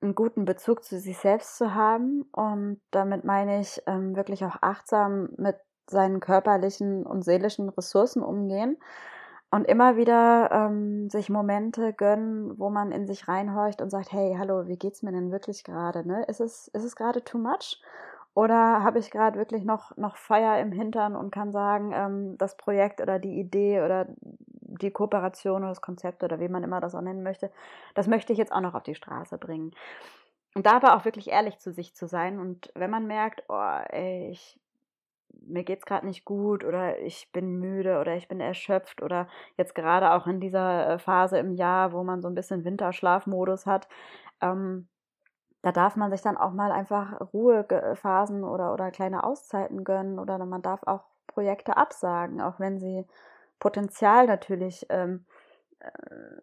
einen 0.00 0.14
guten 0.14 0.44
Bezug 0.44 0.84
zu 0.84 1.00
sich 1.00 1.18
selbst 1.18 1.56
zu 1.56 1.74
haben. 1.74 2.22
Und 2.30 2.80
damit 2.92 3.24
meine 3.24 3.60
ich 3.60 3.82
ähm, 3.88 4.14
wirklich 4.14 4.44
auch 4.44 4.56
achtsam 4.60 5.30
mit 5.38 5.56
seinen 5.90 6.20
körperlichen 6.20 7.04
und 7.04 7.24
seelischen 7.24 7.68
Ressourcen 7.68 8.22
umgehen 8.22 8.78
und 9.54 9.68
immer 9.68 9.96
wieder 9.96 10.50
ähm, 10.50 11.08
sich 11.10 11.30
Momente 11.30 11.92
gönnen, 11.92 12.58
wo 12.58 12.70
man 12.70 12.90
in 12.90 13.06
sich 13.06 13.28
reinhorcht 13.28 13.80
und 13.80 13.88
sagt, 13.88 14.10
hey, 14.10 14.34
hallo, 14.36 14.66
wie 14.66 14.76
geht's 14.76 15.04
mir 15.04 15.12
denn 15.12 15.30
wirklich 15.30 15.62
gerade? 15.62 16.04
Ne? 16.04 16.24
Ist 16.24 16.40
es, 16.40 16.66
ist 16.66 16.82
es 16.82 16.96
gerade 16.96 17.22
too 17.22 17.38
much? 17.38 17.80
Oder 18.34 18.82
habe 18.82 18.98
ich 18.98 19.12
gerade 19.12 19.38
wirklich 19.38 19.64
noch, 19.64 19.96
noch 19.96 20.16
Feuer 20.16 20.58
im 20.58 20.72
Hintern 20.72 21.14
und 21.14 21.30
kann 21.30 21.52
sagen, 21.52 21.92
ähm, 21.94 22.36
das 22.36 22.56
Projekt 22.56 23.00
oder 23.00 23.20
die 23.20 23.38
Idee 23.38 23.80
oder 23.82 24.08
die 24.18 24.90
Kooperation 24.90 25.58
oder 25.58 25.68
das 25.68 25.80
Konzept 25.80 26.24
oder 26.24 26.40
wie 26.40 26.48
man 26.48 26.64
immer 26.64 26.80
das 26.80 26.96
auch 26.96 27.00
nennen 27.00 27.22
möchte, 27.22 27.52
das 27.94 28.08
möchte 28.08 28.32
ich 28.32 28.40
jetzt 28.40 28.50
auch 28.50 28.60
noch 28.60 28.74
auf 28.74 28.82
die 28.82 28.96
Straße 28.96 29.38
bringen. 29.38 29.70
Und 30.56 30.66
da 30.66 30.72
aber 30.72 30.96
auch 30.96 31.04
wirklich 31.04 31.30
ehrlich 31.30 31.60
zu 31.60 31.72
sich 31.72 31.94
zu 31.94 32.08
sein. 32.08 32.40
Und 32.40 32.72
wenn 32.74 32.90
man 32.90 33.06
merkt, 33.06 33.44
oh, 33.48 33.78
ey, 33.88 34.30
ich 34.32 34.58
mir 35.42 35.64
geht's 35.64 35.86
gerade 35.86 36.06
nicht 36.06 36.24
gut 36.24 36.64
oder 36.64 36.98
ich 37.00 37.30
bin 37.32 37.58
müde 37.58 38.00
oder 38.00 38.16
ich 38.16 38.28
bin 38.28 38.40
erschöpft 38.40 39.02
oder 39.02 39.28
jetzt 39.56 39.74
gerade 39.74 40.12
auch 40.12 40.26
in 40.26 40.40
dieser 40.40 40.88
äh, 40.90 40.98
Phase 40.98 41.38
im 41.38 41.52
Jahr, 41.52 41.92
wo 41.92 42.02
man 42.04 42.22
so 42.22 42.28
ein 42.28 42.34
bisschen 42.34 42.64
Winterschlafmodus 42.64 43.66
hat, 43.66 43.88
ähm, 44.40 44.88
da 45.62 45.72
darf 45.72 45.96
man 45.96 46.10
sich 46.10 46.20
dann 46.20 46.36
auch 46.36 46.52
mal 46.52 46.72
einfach 46.72 47.20
Ruhephasen 47.32 48.44
oder, 48.44 48.74
oder 48.74 48.90
kleine 48.90 49.24
Auszeiten 49.24 49.82
gönnen 49.82 50.18
oder 50.18 50.38
man 50.44 50.60
darf 50.60 50.82
auch 50.84 51.04
Projekte 51.26 51.76
absagen, 51.76 52.42
auch 52.42 52.60
wenn 52.60 52.78
sie 52.78 53.06
Potenzial 53.58 54.26
natürlich 54.26 54.84
ähm, 54.90 55.24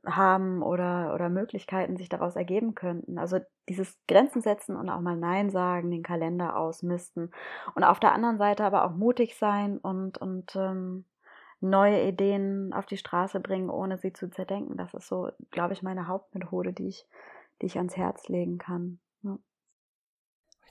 haben 0.06 0.62
oder, 0.62 1.14
oder 1.14 1.30
Möglichkeiten 1.30 1.98
sich 1.98 2.10
daraus 2.10 2.36
ergeben 2.36 2.76
könnten. 2.76 3.18
Also 3.18 3.40
dieses 3.70 3.98
Grenzen 4.08 4.42
setzen 4.42 4.76
und 4.76 4.90
auch 4.90 5.02
mal 5.02 5.18
Nein 5.18 5.50
sagen, 5.50 5.92
den 5.92 6.04
Kalender 6.04 6.58
ausmisten 6.58 7.32
und 7.76 7.84
auf 7.84 8.00
der 8.00 8.14
anderen 8.14 8.38
Seite 8.38 8.64
aber 8.64 8.86
auch 8.86 8.92
mutig 8.92 9.38
sein 9.38 9.78
und, 9.78 10.18
und 10.18 10.56
ähm, 10.56 11.06
neue 11.60 12.08
Ideen 12.08 12.74
auf 12.74 12.86
die 12.86 12.98
Straße 12.98 13.40
bringen, 13.40 13.70
ohne 13.70 13.98
sie 13.98 14.14
zu 14.14 14.30
zerdenken. 14.30 14.78
Das 14.78 14.94
ist 14.94 15.08
so, 15.08 15.30
glaube 15.52 15.74
ich, 15.74 15.84
meine 15.84 16.08
Hauptmethode, 16.08 16.74
die 16.74 16.88
ich, 16.88 17.06
die 17.62 17.68
ich 17.68 17.78
ans 17.78 17.96
Herz 17.96 18.28
legen 18.28 18.58
kann. 18.58 19.00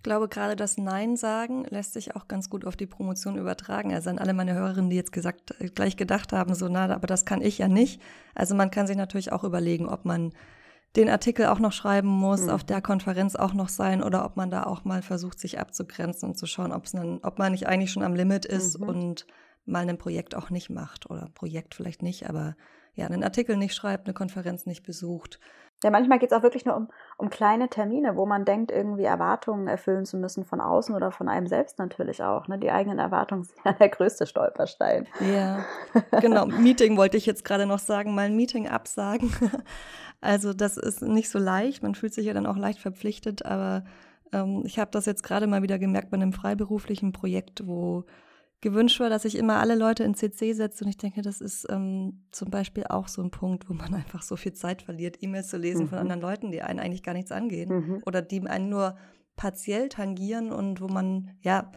Ich 0.01 0.05
glaube, 0.05 0.29
gerade 0.29 0.57
das 0.57 0.79
Nein 0.79 1.17
sagen 1.17 1.67
lässt 1.69 1.93
sich 1.93 2.17
auch 2.17 2.27
ganz 2.27 2.49
gut 2.49 2.65
auf 2.65 2.75
die 2.75 2.87
Promotion 2.87 3.37
übertragen. 3.37 3.93
Also 3.93 4.09
an 4.09 4.19
alle 4.19 4.33
meine 4.33 4.55
Hörerinnen, 4.55 4.89
die 4.89 4.97
jetzt 4.97 5.13
gesagt, 5.13 5.55
äh, 5.61 5.69
gleich 5.69 5.99
gedacht 5.99 6.33
haben, 6.33 6.55
so, 6.55 6.69
na, 6.69 6.89
aber 6.89 7.07
das 7.07 7.27
kann 7.27 7.43
ich 7.43 7.59
ja 7.59 7.69
nicht. 7.69 8.01
Also 8.35 8.55
man 8.55 8.71
kann 8.71 8.87
sich 8.87 8.97
natürlich 8.97 9.31
auch 9.31 9.45
überlegen, 9.45 9.91
ob 9.91 10.07
man 10.07 10.33
den 10.97 11.11
Artikel 11.11 11.45
auch 11.45 11.59
noch 11.59 11.73
schreiben 11.73 12.09
muss, 12.09 12.45
mhm. 12.45 12.49
auf 12.49 12.65
der 12.65 12.81
Konferenz 12.81 13.37
auch 13.37 13.53
noch 13.53 13.69
sein 13.69 14.03
oder 14.03 14.25
ob 14.25 14.39
man 14.39 14.51
da 14.51 14.63
auch 14.63 14.85
mal 14.85 15.03
versucht, 15.03 15.39
sich 15.39 15.61
abzugrenzen 15.61 16.31
und 16.31 16.39
zu 16.39 16.47
schauen, 16.47 16.73
dann, 16.93 17.21
ob 17.23 17.39
man 17.39 17.53
nicht 17.53 17.67
eigentlich 17.67 17.93
schon 17.93 18.03
am 18.03 18.15
Limit 18.15 18.47
ist 18.47 18.81
mhm. 18.81 18.89
und 18.89 19.27
mal 19.67 19.87
ein 19.87 19.99
Projekt 19.99 20.35
auch 20.35 20.49
nicht 20.49 20.71
macht 20.71 21.11
oder 21.11 21.29
Projekt 21.35 21.75
vielleicht 21.75 22.03
nicht, 22.03 22.27
aber 22.27 22.57
ja, 22.95 23.05
einen 23.05 23.23
Artikel 23.23 23.59
nicht 23.59 23.75
schreibt, 23.75 24.07
eine 24.07 24.15
Konferenz 24.15 24.65
nicht 24.65 24.83
besucht, 24.83 25.39
ja, 25.83 25.91
manchmal 25.91 26.19
geht 26.19 26.31
es 26.31 26.37
auch 26.37 26.43
wirklich 26.43 26.67
nur 26.67 26.77
um, 26.77 26.89
um 27.17 27.31
kleine 27.31 27.69
Termine, 27.69 28.15
wo 28.17 28.27
man 28.27 28.45
denkt, 28.45 28.71
irgendwie 28.71 29.05
Erwartungen 29.05 29.67
erfüllen 29.67 30.05
zu 30.05 30.19
müssen 30.19 30.45
von 30.45 30.61
außen 30.61 30.95
oder 30.95 31.11
von 31.11 31.29
einem 31.29 31.47
selbst 31.47 31.79
natürlich 31.79 32.23
auch. 32.23 32.49
Ne? 32.49 32.59
Die 32.59 32.71
eigenen 32.71 32.99
Erwartungen 32.99 33.45
sind 33.45 33.59
ja 33.65 33.73
der 33.73 33.89
größte 33.89 34.27
Stolperstein. 34.27 35.07
Ja, 35.33 35.65
genau. 36.21 36.47
Meeting 36.47 36.99
wollte 36.99 37.17
ich 37.17 37.25
jetzt 37.25 37.45
gerade 37.45 37.65
noch 37.65 37.79
sagen, 37.79 38.15
mal 38.15 38.27
ein 38.27 38.37
Meeting 38.37 38.69
absagen. 38.69 39.33
Also 40.23 40.53
das 40.53 40.77
ist 40.77 41.01
nicht 41.01 41.31
so 41.31 41.39
leicht. 41.39 41.83
Man 41.83 41.95
fühlt 41.95 42.13
sich 42.13 42.27
ja 42.27 42.35
dann 42.35 42.45
auch 42.45 42.59
leicht 42.59 42.79
verpflichtet, 42.79 43.47
aber 43.47 43.85
ähm, 44.35 44.65
ich 44.67 44.79
habe 44.79 44.91
das 44.91 45.07
jetzt 45.07 45.23
gerade 45.23 45.47
mal 45.47 45.63
wieder 45.63 45.79
gemerkt 45.79 46.11
bei 46.11 46.17
einem 46.17 46.35
freiberuflichen 46.35 47.13
Projekt, 47.13 47.67
wo 47.67 48.05
gewünscht 48.61 49.01
war, 49.01 49.09
dass 49.09 49.25
ich 49.25 49.37
immer 49.37 49.59
alle 49.59 49.75
Leute 49.75 50.05
in 50.05 50.15
CC 50.15 50.53
setze. 50.53 50.85
Und 50.85 50.91
ich 50.91 50.99
denke, 50.99 51.23
das 51.23 51.41
ist 51.41 51.67
ähm, 51.71 52.25
zum 52.31 52.51
Beispiel 52.51 52.85
auch 52.89 53.09
so 53.09 53.23
ein 53.23 53.31
Punkt, 53.31 53.69
wo 53.69 53.75
man 53.75 53.95
einfach 53.95 54.23
so 54.23 54.37
viel 54.37 54.53
Zeit 54.53 54.83
verliert, 54.83 55.23
E-Mails 55.23 55.49
zu 55.49 55.57
lesen 55.57 55.85
mhm. 55.85 55.89
von 55.89 55.99
anderen 55.99 56.21
Leuten, 56.21 56.51
die 56.51 56.63
einen 56.63 56.81
eigentlich 56.81 57.03
gar 57.03 57.15
nichts 57.15 57.33
angehen 57.33 57.71
mhm. 57.71 58.03
oder 58.07 58.23
die 58.23 58.47
einen 58.47 58.69
nur 58.69 58.97
partiell 59.37 59.89
tangieren 59.89 60.53
und 60.53 60.81
wo 60.81 60.89
man 60.89 61.31
ja 61.41 61.71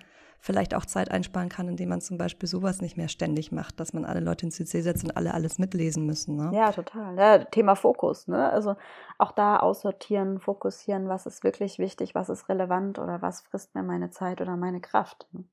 vielleicht 0.44 0.76
auch 0.76 0.86
Zeit 0.86 1.10
einsparen 1.10 1.48
kann, 1.48 1.70
indem 1.70 1.88
man 1.88 2.02
zum 2.02 2.18
Beispiel 2.18 2.50
sowas 2.50 2.82
nicht 2.82 2.98
mehr 2.98 3.08
ständig 3.08 3.54
macht, 3.54 3.80
dass 3.80 3.94
man 3.94 4.04
alle 4.04 4.20
Leute 4.20 4.46
in 4.46 4.52
CC 4.52 4.82
setzt 4.82 5.06
und 5.06 5.16
alle 5.16 5.34
alles 5.34 5.58
mitlesen 5.58 6.06
müssen. 6.06 6.36
Ne? 6.36 6.52
Ja, 6.54 6.74
total. 6.74 7.18
Ja, 7.18 7.38
Thema 7.46 7.76
Fokus. 7.76 8.28
Ne? 8.28 8.50
Also 8.52 8.76
auch 9.18 9.32
da 9.32 9.56
aussortieren, 9.56 10.42
fokussieren, 10.42 11.08
was 11.08 11.26
ist 11.26 11.46
wirklich 11.46 11.80
wichtig, 11.80 12.14
was 12.14 12.28
ist 12.28 12.50
relevant 12.50 13.00
oder 13.00 13.22
was 13.22 13.40
frisst 13.40 13.74
mir 13.74 13.84
meine 13.84 14.10
Zeit 14.10 14.42
oder 14.42 14.58
meine 14.58 14.82
Kraft. 14.82 15.28
Ne? 15.32 15.46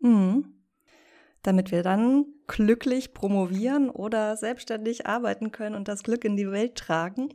Mhm. 0.00 0.54
Damit 1.42 1.70
wir 1.70 1.82
dann 1.82 2.26
glücklich 2.46 3.14
promovieren 3.14 3.88
oder 3.88 4.36
selbstständig 4.36 5.06
arbeiten 5.06 5.52
können 5.52 5.74
und 5.74 5.88
das 5.88 6.02
Glück 6.02 6.24
in 6.24 6.36
die 6.36 6.50
Welt 6.50 6.76
tragen. 6.76 7.30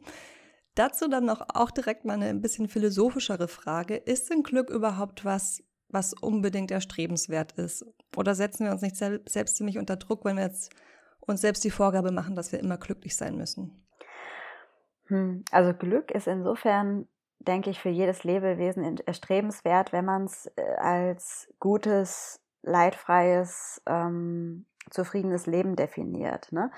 Dazu 0.76 1.08
dann 1.08 1.26
noch 1.26 1.42
auch 1.54 1.72
direkt 1.72 2.06
mal 2.06 2.14
eine 2.14 2.28
ein 2.28 2.42
bisschen 2.42 2.68
philosophischere 2.68 3.48
Frage. 3.48 3.96
Ist 3.96 4.30
denn 4.30 4.44
Glück 4.44 4.70
überhaupt 4.70 5.24
was, 5.24 5.64
was 5.88 6.14
unbedingt 6.14 6.70
erstrebenswert 6.70 7.54
ist? 7.54 7.86
Oder 8.16 8.36
setzen 8.36 8.66
wir 8.66 8.74
uns 8.74 8.82
nicht 8.82 8.98
selbst 8.98 9.56
ziemlich 9.56 9.78
unter 9.78 9.96
Druck, 9.96 10.26
wenn 10.26 10.36
wir 10.36 10.44
jetzt 10.44 10.72
uns 11.22 11.42
selbst 11.42 11.64
die 11.64 11.72
Vorgabe 11.72 12.12
machen, 12.12 12.36
dass 12.36 12.52
wir 12.52 12.60
immer 12.60 12.78
glücklich 12.78 13.16
sein 13.16 13.38
müssen? 13.38 13.86
Hm, 15.08 15.44
also 15.52 15.74
Glück 15.74 16.12
ist 16.12 16.28
insofern, 16.28 17.08
denke 17.40 17.70
ich, 17.70 17.80
für 17.80 17.90
jedes 17.90 18.24
Lebewesen 18.24 18.98
erstrebenswert, 18.98 19.94
wenn 19.94 20.06
man 20.06 20.26
es 20.26 20.48
äh, 20.56 20.62
als 20.78 21.48
gutes 21.60 22.42
leidfreies, 22.66 23.82
ähm, 23.86 24.66
zufriedenes 24.90 25.46
Leben 25.46 25.76
definiert. 25.76 26.52
Ne? 26.52 26.72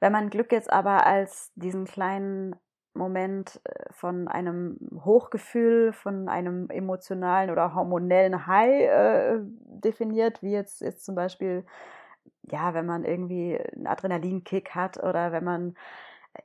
Wenn 0.00 0.12
man 0.12 0.30
Glück 0.30 0.52
jetzt 0.52 0.72
aber 0.72 1.06
als 1.06 1.52
diesen 1.54 1.84
kleinen 1.84 2.56
Moment 2.94 3.60
äh, 3.64 3.92
von 3.92 4.28
einem 4.28 4.78
Hochgefühl, 5.04 5.92
von 5.92 6.28
einem 6.28 6.68
emotionalen 6.70 7.50
oder 7.50 7.74
hormonellen 7.74 8.46
High 8.46 8.82
äh, 8.82 9.38
definiert, 9.42 10.42
wie 10.42 10.52
jetzt, 10.52 10.80
jetzt 10.80 11.04
zum 11.04 11.14
Beispiel, 11.14 11.64
ja, 12.50 12.74
wenn 12.74 12.86
man 12.86 13.04
irgendwie 13.04 13.58
einen 13.58 13.86
Adrenalinkick 13.86 14.74
hat 14.74 15.02
oder 15.02 15.32
wenn 15.32 15.44
man 15.44 15.76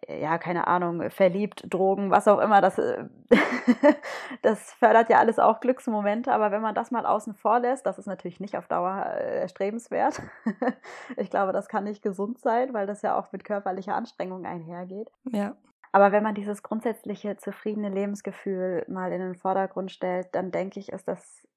ja, 0.08 0.38
keine 0.38 0.68
Ahnung, 0.68 1.10
verliebt, 1.10 1.64
Drogen, 1.70 2.12
was 2.12 2.28
auch 2.28 2.40
immer, 2.40 2.62
das, 2.62 2.78
äh, 2.78 3.06
das 4.42 4.74
fördert 4.74 5.10
ja 5.10 5.20
alles 5.20 5.40
auch 5.40 5.60
Glücksmomente, 5.60 6.32
aber 6.32 6.52
wenn 6.52 6.62
man 6.62 6.76
das 6.76 6.92
mal 6.92 7.06
außen 7.06 7.36
vor 7.36 7.60
lässt, 7.60 7.86
das 7.86 7.98
ist 7.98 8.06
natürlich 8.06 8.40
nicht 8.40 8.58
auf 8.58 8.68
Dauer 8.68 9.06
äh, 9.06 9.42
erstrebenswert. 9.42 10.22
ich 11.18 11.30
glaube, 11.30 11.54
das 11.54 11.70
kann 11.70 11.86
nicht 11.86 12.02
gesund 12.02 12.40
sein, 12.40 12.74
weil 12.74 12.88
das 12.88 13.02
ja 13.02 13.18
auch 13.18 13.32
mit 13.32 13.46
körperlicher 13.46 13.96
Anstrengung 13.96 14.46
einhergeht. 14.46 15.10
Ja. 15.26 15.56
Aber 15.94 16.12
wenn 16.12 16.24
man 16.24 16.36
dieses 16.36 16.64
grundsätzliche 16.64 17.38
zufriedene 17.38 17.90
Lebensgefühl 17.90 18.86
mal 18.90 19.12
in 19.14 19.20
den 19.22 19.36
Vordergrund 19.36 19.92
stellt, 19.92 20.28
dann 20.34 20.52
denke 20.52 20.80
ich, 20.80 20.92
ist 20.92 21.08
das 21.08 21.48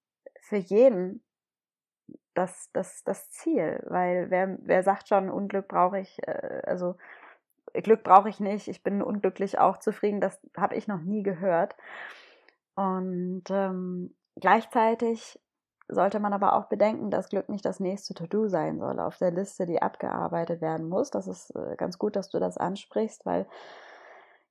für 0.41 0.57
jeden 0.57 1.23
das, 2.35 2.71
das, 2.73 3.03
das 3.03 3.29
Ziel, 3.31 3.83
weil 3.89 4.31
wer, 4.31 4.57
wer 4.63 4.83
sagt 4.83 5.09
schon, 5.09 5.31
Unglück 5.31 5.67
brauche 5.67 5.99
ich, 5.99 6.17
also 6.27 6.95
Glück 7.75 8.03
brauche 8.03 8.29
ich 8.29 8.41
nicht, 8.41 8.69
ich 8.69 8.83
bin 8.83 9.03
unglücklich 9.03 9.59
auch 9.59 9.79
zufrieden, 9.79 10.21
das 10.21 10.41
habe 10.57 10.75
ich 10.77 10.89
noch 10.89 11.01
nie 11.01 11.23
gehört. 11.23 11.77
Und 12.75 13.45
ähm, 13.51 14.15
gleichzeitig 14.37 15.39
sollte 15.89 16.21
man 16.21 16.33
aber 16.33 16.55
auch 16.55 16.67
bedenken, 16.67 17.11
dass 17.11 17.29
Glück 17.29 17.49
nicht 17.49 17.65
das 17.65 17.81
nächste 17.81 18.15
To-Do 18.15 18.49
sein 18.49 18.79
soll 18.79 19.01
auf 19.01 19.19
der 19.19 19.33
Liste, 19.33 19.67
die 19.67 19.83
abgearbeitet 19.83 20.61
werden 20.61 20.89
muss. 20.89 21.11
Das 21.11 21.27
ist 21.27 21.55
äh, 21.57 21.77
ganz 21.77 21.99
gut, 21.99 22.17
dass 22.17 22.31
du 22.31 22.39
das 22.39 22.57
ansprichst, 22.57 23.27
weil 23.27 23.47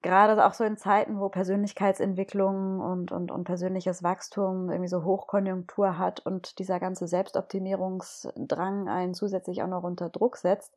gerade 0.01 0.45
auch 0.45 0.53
so 0.53 0.63
in 0.63 0.77
Zeiten, 0.77 1.19
wo 1.19 1.29
Persönlichkeitsentwicklung 1.29 2.79
und, 2.79 3.11
und, 3.11 3.31
und 3.31 3.43
persönliches 3.43 4.03
Wachstum 4.03 4.69
irgendwie 4.69 4.89
so 4.89 5.03
Hochkonjunktur 5.03 5.97
hat 5.97 6.25
und 6.25 6.59
dieser 6.59 6.79
ganze 6.79 7.07
Selbstoptimierungsdrang 7.07 8.87
einen 8.87 9.13
zusätzlich 9.13 9.61
auch 9.61 9.67
noch 9.67 9.83
unter 9.83 10.09
Druck 10.09 10.37
setzt, 10.37 10.73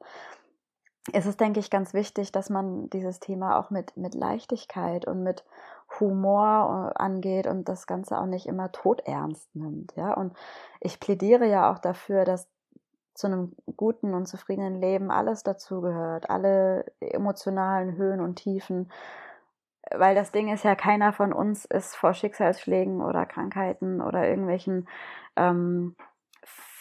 ist 1.10 1.26
es, 1.26 1.36
denke 1.36 1.58
ich, 1.58 1.70
ganz 1.70 1.94
wichtig, 1.94 2.30
dass 2.30 2.48
man 2.48 2.88
dieses 2.90 3.18
Thema 3.18 3.58
auch 3.58 3.70
mit, 3.70 3.96
mit 3.96 4.14
Leichtigkeit 4.14 5.06
und 5.06 5.22
mit 5.22 5.44
Humor 5.98 6.92
äh, 6.94 7.02
angeht 7.02 7.46
und 7.46 7.68
das 7.68 7.86
Ganze 7.86 8.18
auch 8.18 8.26
nicht 8.26 8.46
immer 8.46 8.70
todernst 8.70 9.54
nimmt. 9.54 9.94
Ja? 9.96 10.14
Und 10.14 10.34
ich 10.80 11.00
plädiere 11.00 11.46
ja 11.46 11.72
auch 11.72 11.78
dafür, 11.78 12.24
dass 12.24 12.48
zu 13.14 13.26
einem 13.26 13.52
guten 13.76 14.14
und 14.14 14.26
zufriedenen 14.26 14.80
Leben 14.80 15.10
alles 15.10 15.42
dazugehört, 15.42 16.30
alle 16.30 16.86
emotionalen 17.00 17.96
Höhen 17.96 18.20
und 18.20 18.36
Tiefen. 18.36 18.90
Weil 19.90 20.14
das 20.14 20.30
Ding 20.32 20.52
ist 20.52 20.64
ja, 20.64 20.74
keiner 20.74 21.12
von 21.12 21.32
uns 21.32 21.64
ist 21.64 21.94
vor 21.94 22.14
Schicksalsschlägen 22.14 23.02
oder 23.02 23.26
Krankheiten 23.26 24.00
oder 24.00 24.26
irgendwelchen 24.26 24.88
ähm, 25.36 25.94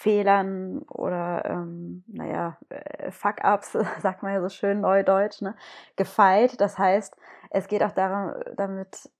Fehlern 0.01 0.79
oder, 0.89 1.46
ähm, 1.46 2.03
naja, 2.08 2.58
äh, 2.70 3.12
Fuck-ups, 3.12 3.74
sagt 4.01 4.24
man 4.24 4.34
ja 4.34 4.41
so 4.41 4.50
schön 4.50 4.81
neudeutsch, 4.81 5.41
ne, 5.41 5.55
gefeit. 5.96 6.60
Das 6.60 6.79
heißt, 6.79 7.15
es 7.51 7.67
geht 7.67 7.84
auch 7.84 7.91
darum, 7.91 8.34
damit 8.55 9.12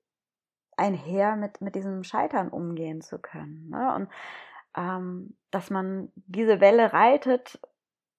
einher 0.78 1.36
mit, 1.36 1.62
mit 1.62 1.76
diesem 1.76 2.04
Scheitern 2.04 2.50
umgehen 2.50 3.02
zu 3.02 3.20
können. 3.20 3.70
Ne? 3.70 3.94
Und 3.94 4.10
ähm, 4.76 5.36
dass 5.52 5.70
man 5.70 6.12
diese 6.16 6.60
Welle 6.62 6.94
reitet 6.94 7.60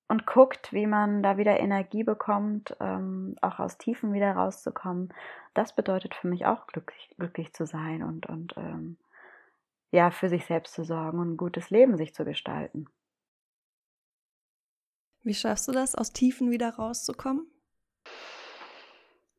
und 0.07 0.26
guckt, 0.26 0.73
wie 0.73 0.87
man 0.87 1.25
da 1.25 1.38
wieder 1.38 1.59
Energie 1.59 2.04
bekommt, 2.04 2.76
ähm, 2.78 3.35
auch 3.40 3.59
aus 3.59 3.78
Tiefen 3.78 4.12
wieder 4.12 4.33
rauszukommen. 4.33 5.12
Das 5.54 5.75
bedeutet 5.75 6.14
für 6.14 6.28
mich 6.28 6.47
auch 6.47 6.69
glücklich, 6.69 7.12
glücklich 7.19 7.52
zu 7.54 7.66
sein 7.66 8.04
und, 8.04 8.26
und 8.26 8.54
ähm, 8.57 8.99
ja, 9.92 10.11
für 10.11 10.28
sich 10.28 10.46
selbst 10.46 10.75
zu 10.75 10.84
sorgen 10.84 11.20
und 11.20 11.32
ein 11.34 11.37
gutes 11.37 11.70
Leben 11.70 11.96
sich 11.96 12.14
zu 12.14 12.25
gestalten. 12.25 12.87
Wie 15.22 15.34
schaffst 15.34 15.68
du 15.68 15.72
das, 15.72 15.94
aus 15.94 16.12
Tiefen 16.12 16.50
wieder 16.50 16.70
rauszukommen? 16.75 17.46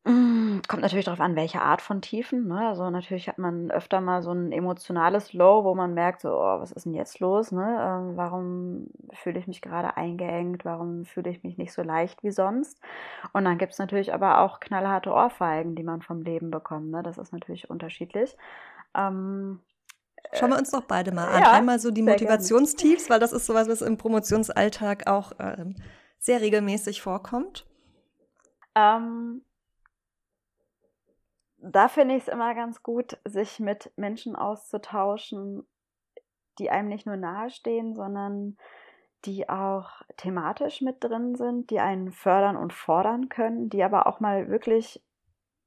Hm, 0.05 0.61
kommt 0.67 0.81
natürlich 0.81 1.05
darauf 1.05 1.21
an, 1.21 1.35
welche 1.35 1.61
Art 1.61 1.81
von 1.81 2.01
Tiefen. 2.01 2.47
Ne? 2.47 2.67
Also 2.67 2.89
natürlich 2.89 3.27
hat 3.29 3.37
man 3.37 3.71
öfter 3.71 3.99
mal 3.99 4.21
so 4.21 4.31
ein 4.31 4.51
emotionales 4.51 5.33
Low, 5.33 5.63
wo 5.63 5.75
man 5.75 5.93
merkt, 5.93 6.21
so, 6.21 6.29
oh, 6.29 6.59
was 6.59 6.71
ist 6.71 6.85
denn 6.85 6.93
jetzt 6.93 7.19
los? 7.19 7.51
Ne? 7.51 7.77
Ähm, 7.81 8.17
warum 8.17 8.87
fühle 9.13 9.39
ich 9.39 9.47
mich 9.47 9.61
gerade 9.61 9.97
eingeengt? 9.97 10.65
Warum 10.65 11.05
fühle 11.05 11.29
ich 11.29 11.43
mich 11.43 11.57
nicht 11.57 11.73
so 11.73 11.81
leicht 11.83 12.21
wie 12.23 12.31
sonst? 12.31 12.79
Und 13.31 13.45
dann 13.45 13.57
gibt 13.57 13.73
es 13.73 13.79
natürlich 13.79 14.13
aber 14.13 14.41
auch 14.41 14.59
knallharte 14.59 15.11
Ohrfeigen, 15.11 15.75
die 15.75 15.83
man 15.83 16.01
vom 16.01 16.21
Leben 16.21 16.51
bekommt. 16.51 16.91
Ne? 16.91 17.01
Das 17.01 17.17
ist 17.17 17.31
natürlich 17.33 17.69
unterschiedlich. 17.69 18.37
Ähm, 18.95 19.59
Schauen 20.31 20.49
wir 20.51 20.57
uns 20.57 20.71
doch 20.71 20.85
beide 20.85 21.11
mal 21.11 21.27
an. 21.27 21.41
Ja, 21.41 21.51
Einmal 21.51 21.79
so 21.79 21.91
die 21.91 22.01
Motivationstiefs, 22.01 23.09
weil 23.09 23.19
das 23.19 23.33
ist 23.33 23.45
sowas, 23.45 23.67
was 23.67 23.81
im 23.81 23.97
Promotionsalltag 23.97 25.07
auch 25.07 25.31
äh, 25.39 25.65
sehr 26.17 26.41
regelmäßig 26.41 27.01
vorkommt. 27.01 27.67
Ähm, 28.75 29.43
da 31.57 31.87
finde 31.87 32.15
ich 32.15 32.23
es 32.23 32.27
immer 32.27 32.55
ganz 32.55 32.81
gut, 32.83 33.17
sich 33.25 33.59
mit 33.59 33.91
Menschen 33.95 34.35
auszutauschen, 34.35 35.67
die 36.59 36.69
einem 36.69 36.89
nicht 36.89 37.05
nur 37.05 37.17
nahestehen, 37.17 37.95
sondern 37.95 38.57
die 39.25 39.47
auch 39.47 40.01
thematisch 40.17 40.81
mit 40.81 41.03
drin 41.03 41.35
sind, 41.35 41.69
die 41.69 41.79
einen 41.79 42.11
fördern 42.11 42.57
und 42.57 42.73
fordern 42.73 43.29
können, 43.29 43.69
die 43.69 43.83
aber 43.83 44.07
auch 44.07 44.19
mal 44.19 44.49
wirklich 44.49 45.01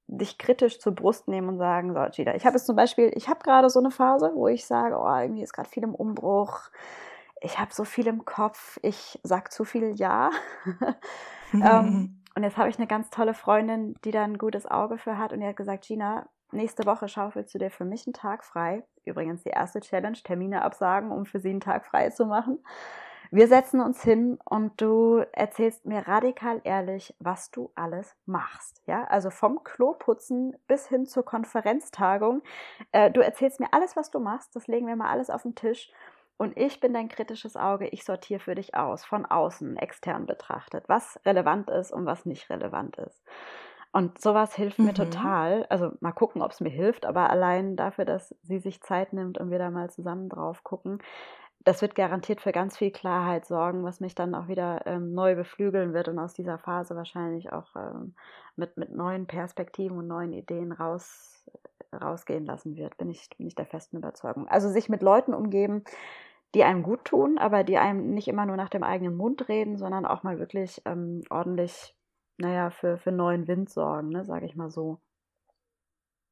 dich 0.08 0.38
kritisch 0.38 0.78
zur 0.78 0.94
Brust 0.94 1.28
nehmen 1.28 1.48
und 1.48 1.58
sagen, 1.58 1.94
so, 1.94 2.00
Gida, 2.10 2.34
ich 2.34 2.46
habe 2.46 2.56
jetzt 2.56 2.66
zum 2.66 2.76
Beispiel, 2.76 3.10
ich 3.14 3.28
habe 3.28 3.40
gerade 3.42 3.70
so 3.70 3.80
eine 3.80 3.90
Phase, 3.90 4.32
wo 4.34 4.48
ich 4.48 4.66
sage, 4.66 4.96
oh, 4.98 5.20
irgendwie 5.20 5.42
ist 5.42 5.52
gerade 5.52 5.68
viel 5.68 5.82
im 5.82 5.94
Umbruch, 5.94 6.70
ich 7.40 7.58
habe 7.58 7.72
so 7.72 7.84
viel 7.84 8.06
im 8.06 8.24
Kopf, 8.24 8.78
ich 8.82 9.18
sag 9.22 9.52
zu 9.52 9.64
viel 9.64 9.92
Ja. 9.96 10.30
ähm, 11.52 12.22
und 12.34 12.42
jetzt 12.42 12.56
habe 12.56 12.68
ich 12.68 12.78
eine 12.78 12.86
ganz 12.86 13.10
tolle 13.10 13.34
Freundin, 13.34 13.94
die 14.04 14.10
da 14.10 14.22
ein 14.22 14.38
gutes 14.38 14.66
Auge 14.66 14.98
für 14.98 15.18
hat 15.18 15.32
und 15.32 15.40
die 15.40 15.46
hat 15.46 15.56
gesagt, 15.56 15.86
Gina, 15.86 16.28
nächste 16.52 16.84
Woche 16.86 17.08
schaufelst 17.08 17.54
du 17.54 17.58
dir 17.58 17.70
für 17.70 17.84
mich 17.84 18.06
einen 18.06 18.14
Tag 18.14 18.44
frei. 18.44 18.84
Übrigens 19.04 19.42
die 19.42 19.50
erste 19.50 19.80
Challenge, 19.80 20.18
Termine 20.22 20.62
absagen, 20.62 21.10
um 21.10 21.24
für 21.24 21.40
sie 21.40 21.50
einen 21.50 21.60
Tag 21.60 21.86
frei 21.86 22.10
zu 22.10 22.26
machen. 22.26 22.58
Wir 23.30 23.48
setzen 23.48 23.80
uns 23.80 24.02
hin 24.02 24.38
und 24.44 24.80
du 24.80 25.24
erzählst 25.32 25.86
mir 25.86 26.06
radikal 26.06 26.60
ehrlich, 26.64 27.14
was 27.18 27.50
du 27.50 27.70
alles 27.74 28.16
machst. 28.26 28.82
Ja, 28.86 29.04
also 29.04 29.30
vom 29.30 29.64
Kloputzen 29.64 30.56
bis 30.66 30.88
hin 30.88 31.06
zur 31.06 31.24
Konferenztagung. 31.24 32.42
Äh, 32.92 33.10
du 33.10 33.20
erzählst 33.20 33.60
mir 33.60 33.72
alles, 33.72 33.96
was 33.96 34.10
du 34.10 34.20
machst. 34.20 34.54
Das 34.54 34.66
legen 34.66 34.86
wir 34.86 34.96
mal 34.96 35.10
alles 35.10 35.30
auf 35.30 35.42
den 35.42 35.54
Tisch. 35.54 35.90
Und 36.38 36.56
ich 36.56 36.80
bin 36.80 36.92
dein 36.92 37.08
kritisches 37.08 37.56
Auge, 37.56 37.88
ich 37.88 38.04
sortiere 38.04 38.40
für 38.40 38.54
dich 38.54 38.74
aus, 38.74 39.04
von 39.04 39.24
außen, 39.24 39.76
extern 39.78 40.26
betrachtet, 40.26 40.84
was 40.86 41.18
relevant 41.24 41.70
ist 41.70 41.92
und 41.92 42.04
was 42.04 42.26
nicht 42.26 42.50
relevant 42.50 42.96
ist. 42.98 43.22
Und 43.92 44.20
sowas 44.20 44.54
hilft 44.54 44.78
mhm. 44.78 44.86
mir 44.86 44.94
total. 44.94 45.64
Also 45.70 45.92
mal 46.00 46.12
gucken, 46.12 46.42
ob 46.42 46.50
es 46.50 46.60
mir 46.60 46.68
hilft, 46.68 47.06
aber 47.06 47.30
allein 47.30 47.76
dafür, 47.76 48.04
dass 48.04 48.34
sie 48.42 48.58
sich 48.58 48.82
Zeit 48.82 49.14
nimmt 49.14 49.38
und 49.38 49.50
wir 49.50 49.58
da 49.58 49.70
mal 49.70 49.88
zusammen 49.88 50.28
drauf 50.28 50.62
gucken, 50.62 50.98
das 51.66 51.82
wird 51.82 51.96
garantiert 51.96 52.40
für 52.40 52.52
ganz 52.52 52.78
viel 52.78 52.92
Klarheit 52.92 53.44
sorgen, 53.44 53.82
was 53.82 53.98
mich 53.98 54.14
dann 54.14 54.36
auch 54.36 54.46
wieder 54.46 54.86
ähm, 54.86 55.12
neu 55.14 55.34
beflügeln 55.34 55.94
wird 55.94 56.06
und 56.06 56.16
aus 56.20 56.32
dieser 56.32 56.58
Phase 56.58 56.94
wahrscheinlich 56.94 57.52
auch 57.52 57.74
ähm, 57.74 58.14
mit, 58.54 58.76
mit 58.76 58.94
neuen 58.94 59.26
Perspektiven 59.26 59.98
und 59.98 60.06
neuen 60.06 60.32
Ideen 60.32 60.70
raus, 60.70 61.44
rausgehen 61.92 62.46
lassen 62.46 62.76
wird, 62.76 62.96
bin 62.98 63.10
ich, 63.10 63.28
bin 63.36 63.48
ich 63.48 63.56
der 63.56 63.66
festen 63.66 63.96
Überzeugung. 63.96 64.46
Also 64.46 64.68
sich 64.70 64.88
mit 64.88 65.02
Leuten 65.02 65.34
umgeben, 65.34 65.82
die 66.54 66.62
einem 66.62 66.84
gut 66.84 67.04
tun, 67.04 67.36
aber 67.36 67.64
die 67.64 67.78
einem 67.78 68.14
nicht 68.14 68.28
immer 68.28 68.46
nur 68.46 68.56
nach 68.56 68.68
dem 68.68 68.84
eigenen 68.84 69.16
Mund 69.16 69.48
reden, 69.48 69.76
sondern 69.76 70.06
auch 70.06 70.22
mal 70.22 70.38
wirklich 70.38 70.80
ähm, 70.84 71.22
ordentlich, 71.30 71.96
naja, 72.38 72.70
für, 72.70 72.96
für 72.96 73.10
neuen 73.10 73.48
Wind 73.48 73.70
sorgen, 73.70 74.10
ne, 74.10 74.24
sage 74.24 74.46
ich 74.46 74.54
mal 74.54 74.70
so. 74.70 75.00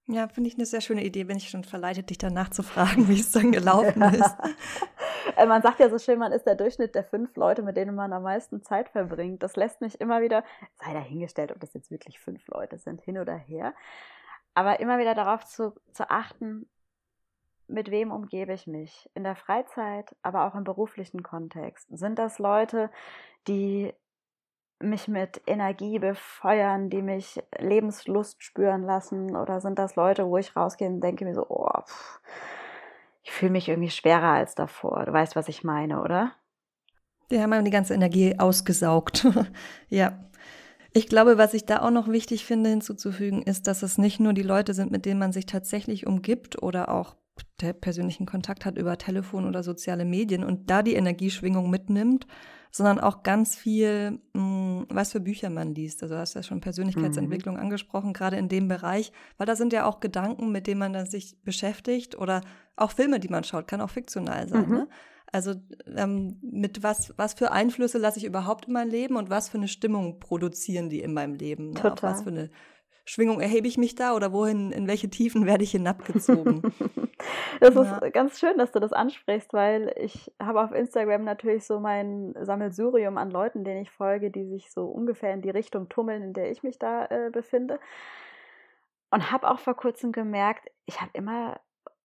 Ja, 0.07 0.29
finde 0.29 0.49
ich 0.49 0.57
eine 0.57 0.67
sehr 0.67 0.83
schöne 0.83 1.03
Idee, 1.03 1.29
wenn 1.29 1.39
ich 1.39 1.49
schon 1.49 1.65
verleitet, 1.65 2.11
dich 2.11 2.19
danach 2.19 2.51
zu 2.51 2.63
fragen, 2.63 3.09
wie 3.09 3.19
es 3.19 3.31
dann 3.31 3.53
gelaufen 3.53 4.03
ist. 4.13 4.37
Äh, 5.37 5.47
man 5.47 5.63
sagt 5.63 5.81
ja 5.81 5.89
so 5.89 5.99
schön, 5.99 6.19
man 6.19 6.33
ist 6.33 6.47
der 6.47 6.55
Durchschnitt 6.55 6.95
der 6.95 7.05
fünf 7.05 7.35
Leute, 7.37 7.63
mit 7.63 7.77
denen 7.77 7.95
man 7.95 8.13
am 8.13 8.23
meisten 8.23 8.63
Zeit 8.63 8.89
verbringt. 8.89 9.43
Das 9.43 9.57
lässt 9.57 9.81
mich 9.81 10.01
immer 10.01 10.21
wieder, 10.23 10.45
sei 10.75 10.93
dahingestellt, 10.93 11.53
ob 11.53 11.61
das 11.61 11.75
jetzt 11.75 11.91
wirklich 11.91 12.21
fünf 12.21 12.47
Leute 12.49 12.79
sind, 12.79 13.01
hin 13.03 13.19
oder 13.19 13.35
her. 13.35 13.75
Aber 14.55 14.81
immer 14.81 14.99
wieder 14.99 15.15
darauf 15.15 15.45
zu, 15.45 15.75
zu 15.93 16.11
achten, 16.11 16.69
mit 17.67 17.91
wem 17.91 18.13
umgebe 18.13 18.53
ich 18.53 18.67
mich? 18.67 19.11
In 19.15 19.25
der 19.25 19.37
Freizeit, 19.37 20.15
aber 20.23 20.47
auch 20.47 20.55
im 20.55 20.65
beruflichen 20.65 21.23
Kontext. 21.23 21.89
Sind 21.97 22.19
das 22.19 22.39
Leute, 22.39 22.91
die 23.49 23.93
mich 24.81 25.09
mit 25.09 25.41
Energie 25.47 25.99
befeuern, 25.99 26.91
die 26.91 27.03
mich 27.03 27.43
Lebenslust 27.59 28.43
spüren 28.43 28.83
lassen? 28.83 29.35
Oder 29.35 29.61
sind 29.61 29.79
das 29.79 29.97
Leute, 29.97 30.27
wo 30.27 30.37
ich 30.37 30.55
rausgehe 30.55 30.89
und 30.89 31.01
denke 31.01 31.25
mir 31.25 31.35
so, 31.35 31.47
oh, 31.49 31.81
pff, 31.81 32.21
ich 33.25 33.33
fühle 33.33 33.53
mich 33.53 33.69
irgendwie 33.69 33.91
schwerer 33.91 34.29
als 34.29 34.55
davor. 34.55 35.07
Du 35.07 35.13
weißt, 35.13 35.35
was 35.35 35.49
ich 35.49 35.65
meine, 35.65 36.03
oder? 36.03 36.33
Die 37.31 37.41
haben 37.41 37.65
die 37.65 37.71
ganze 37.71 37.95
Energie 37.95 38.39
ausgesaugt. 38.39 39.27
ja. 39.89 40.31
Ich 40.93 41.09
glaube, 41.09 41.39
was 41.39 41.55
ich 41.55 41.65
da 41.65 41.81
auch 41.81 41.91
noch 41.91 42.07
wichtig 42.07 42.45
finde 42.45 42.71
hinzuzufügen, 42.71 43.43
ist, 43.43 43.67
dass 43.67 43.83
es 43.83 43.99
nicht 43.99 44.21
nur 44.21 44.35
die 44.35 44.43
Leute 44.43 44.75
sind, 44.75 44.93
mit 44.93 45.07
denen 45.07 45.19
man 45.19 45.33
sich 45.33 45.47
tatsächlich 45.47 46.07
umgibt 46.07 46.63
oder 46.63 46.91
auch 46.91 47.17
persönlichen 47.81 48.27
Kontakt 48.27 48.65
hat 48.65 48.77
über 48.77 48.99
Telefon 48.99 49.47
oder 49.47 49.63
soziale 49.63 50.05
Medien 50.05 50.45
und 50.45 50.71
da 50.71 50.83
die 50.83 50.95
Energieschwingung 50.95 51.71
mitnimmt, 51.71 52.27
sondern 52.71 52.99
auch 52.99 53.23
ganz 53.23 53.55
viel, 53.55 54.21
mh, 54.35 54.41
hm, 54.41 54.87
was 54.91 55.13
für 55.13 55.21
Bücher 55.21 55.49
man 55.49 55.75
liest. 55.75 56.03
Also 56.03 56.17
du 56.17 56.21
hast 56.21 56.35
ja 56.35 56.43
schon 56.43 56.61
Persönlichkeitsentwicklung 56.61 57.55
mhm. 57.55 57.61
angesprochen, 57.61 58.13
gerade 58.13 58.37
in 58.37 58.49
dem 58.49 58.67
Bereich, 58.69 59.13
weil 59.39 59.47
da 59.47 59.55
sind 59.55 59.73
ja 59.73 59.87
auch 59.87 60.01
Gedanken, 60.01 60.51
mit 60.51 60.67
denen 60.67 60.81
man 60.81 60.93
dann 60.93 61.07
sich 61.07 61.41
beschäftigt 61.43 62.19
oder 62.19 62.41
auch 62.77 62.91
Filme, 62.91 63.21
die 63.21 63.29
man 63.29 63.45
schaut, 63.45 63.69
kann 63.69 63.81
auch 63.81 63.91
fiktional 63.91 64.49
sein. 64.49 64.69
Mhm. 64.69 64.75
Ne? 64.75 64.89
Also 65.33 65.55
ähm, 65.97 66.39
mit 66.43 66.83
was, 66.83 67.13
was 67.17 67.35
für 67.35 67.53
Einflüsse 67.53 67.99
lasse 67.99 68.19
ich 68.19 68.25
überhaupt 68.25 68.67
in 68.67 68.73
mein 68.73 68.89
Leben 68.89 69.17
und 69.17 69.31
was 69.31 69.49
für 69.49 69.59
eine 69.59 69.69
Stimmung 69.69 70.21
produzieren 70.21 70.89
die 70.89 71.01
in 71.01 71.13
meinem 71.13 71.35
Leben? 71.35 71.71
Ne? 71.71 71.75
Total. 71.75 71.93
Auch 71.93 72.03
was 72.03 72.23
für 72.23 72.31
eine 72.31 72.51
Schwingung 73.07 73.41
erhebe 73.41 73.69
ich 73.69 73.77
mich 73.77 73.95
da 73.95 74.15
oder 74.15 74.33
wohin, 74.33 74.73
in 74.73 74.89
welche 74.89 75.11
Tiefen 75.11 75.45
werde 75.47 75.63
ich 75.63 75.73
hinabgezogen? 75.73 76.63
das 77.61 77.75
ja. 77.75 77.99
ist 77.99 78.13
ganz 78.15 78.41
schön, 78.41 78.57
dass 78.57 78.73
du 78.73 78.81
das 78.81 78.93
ansprichst, 78.93 79.53
weil 79.53 79.95
ich 79.97 80.33
habe 80.41 80.63
auf 80.63 80.73
Instagram 80.73 81.25
natürlich 81.25 81.67
so 81.67 81.81
mein 81.81 82.35
Sammelsurium 82.41 83.19
an 83.19 83.31
Leuten, 83.31 83.63
denen 83.63 83.83
ich 83.83 83.91
folge, 83.91 84.31
die 84.31 84.47
sich 84.47 84.73
so 84.73 84.87
ungefähr 84.87 85.35
in 85.35 85.43
die 85.43 85.51
Richtung 85.51 85.89
tummeln, 85.89 86.23
in 86.23 86.33
der 86.33 86.51
ich 86.51 86.63
mich 86.63 86.79
da 86.79 87.07
äh, 87.07 87.31
befinde. 87.31 87.79
Und 89.11 89.31
habe 89.31 89.51
auch 89.51 89.59
vor 89.59 89.75
kurzem 89.75 90.11
gemerkt, 90.11 90.71
ich 90.87 91.01
habe 91.01 91.11
immer 91.13 91.61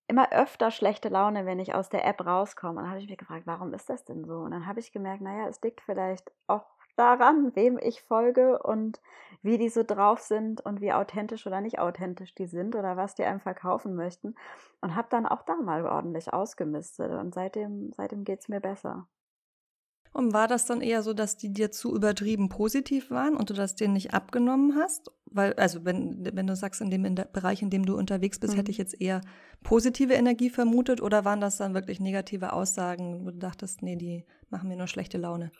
immer 0.09 0.31
öfter 0.31 0.71
schlechte 0.71 1.07
Laune, 1.07 1.45
wenn 1.45 1.59
ich 1.59 1.75
aus 1.75 1.87
der 1.87 2.03
App 2.03 2.25
rauskomme. 2.25 2.79
Und 2.79 2.83
dann 2.83 2.89
habe 2.89 2.99
ich 2.99 3.07
mich 3.07 3.17
gefragt, 3.17 3.45
warum 3.45 3.73
ist 3.75 3.89
das 3.89 4.03
denn 4.05 4.25
so? 4.25 4.39
Und 4.39 4.51
dann 4.51 4.65
habe 4.65 4.79
ich 4.79 4.91
gemerkt, 4.91 5.21
naja, 5.21 5.47
es 5.47 5.61
liegt 5.61 5.81
vielleicht 5.81 6.31
auch 6.47 6.65
daran, 6.99 7.55
wem 7.55 7.77
ich 7.77 8.01
folge 8.03 8.59
und 8.61 9.01
wie 9.41 9.57
die 9.57 9.69
so 9.69 9.83
drauf 9.83 10.19
sind 10.19 10.61
und 10.61 10.81
wie 10.81 10.91
authentisch 10.91 11.47
oder 11.47 11.61
nicht 11.61 11.79
authentisch 11.79 12.35
die 12.35 12.47
sind 12.47 12.75
oder 12.75 12.97
was 12.97 13.15
die 13.15 13.23
einem 13.23 13.39
verkaufen 13.39 13.95
möchten. 13.95 14.35
Und 14.81 14.95
habe 14.95 15.07
dann 15.09 15.25
auch 15.25 15.43
da 15.43 15.55
mal 15.55 15.85
ordentlich 15.85 16.33
ausgemistet. 16.33 17.11
Und 17.11 17.33
seitdem, 17.33 17.93
seitdem 17.95 18.25
geht 18.25 18.41
es 18.41 18.49
mir 18.49 18.59
besser. 18.59 19.07
Und 20.11 20.33
war 20.33 20.47
das 20.47 20.65
dann 20.65 20.81
eher 20.81 21.03
so, 21.03 21.13
dass 21.13 21.37
die 21.37 21.53
dir 21.53 21.71
zu 21.71 21.95
übertrieben 21.95 22.49
positiv 22.49 23.11
waren 23.11 23.35
und 23.35 23.49
du 23.51 23.53
das 23.53 23.75
denen 23.75 23.93
nicht 23.93 24.13
abgenommen 24.13 24.75
hast? 24.75 25.11
Weil, 25.25 25.53
also 25.53 25.85
wenn, 25.85 26.27
wenn 26.33 26.47
du 26.47 26.55
sagst, 26.55 26.81
in 26.81 26.89
dem 26.89 27.05
in 27.05 27.15
Bereich, 27.15 27.61
in 27.61 27.69
dem 27.69 27.85
du 27.85 27.95
unterwegs 27.95 28.39
bist, 28.39 28.53
mhm. 28.53 28.57
hätte 28.57 28.71
ich 28.71 28.79
jetzt 28.79 28.99
eher 28.99 29.21
positive 29.61 30.13
Energie 30.13 30.49
vermutet 30.49 31.01
oder 31.01 31.25
waren 31.25 31.41
das 31.41 31.57
dann 31.57 31.75
wirklich 31.75 31.99
negative 31.99 32.53
Aussagen, 32.53 33.25
wo 33.25 33.29
du 33.29 33.37
dachtest, 33.37 33.83
nee, 33.83 33.95
die 33.95 34.25
machen 34.49 34.67
mir 34.67 34.77
nur 34.77 34.87
schlechte 34.87 35.19
Laune? 35.19 35.51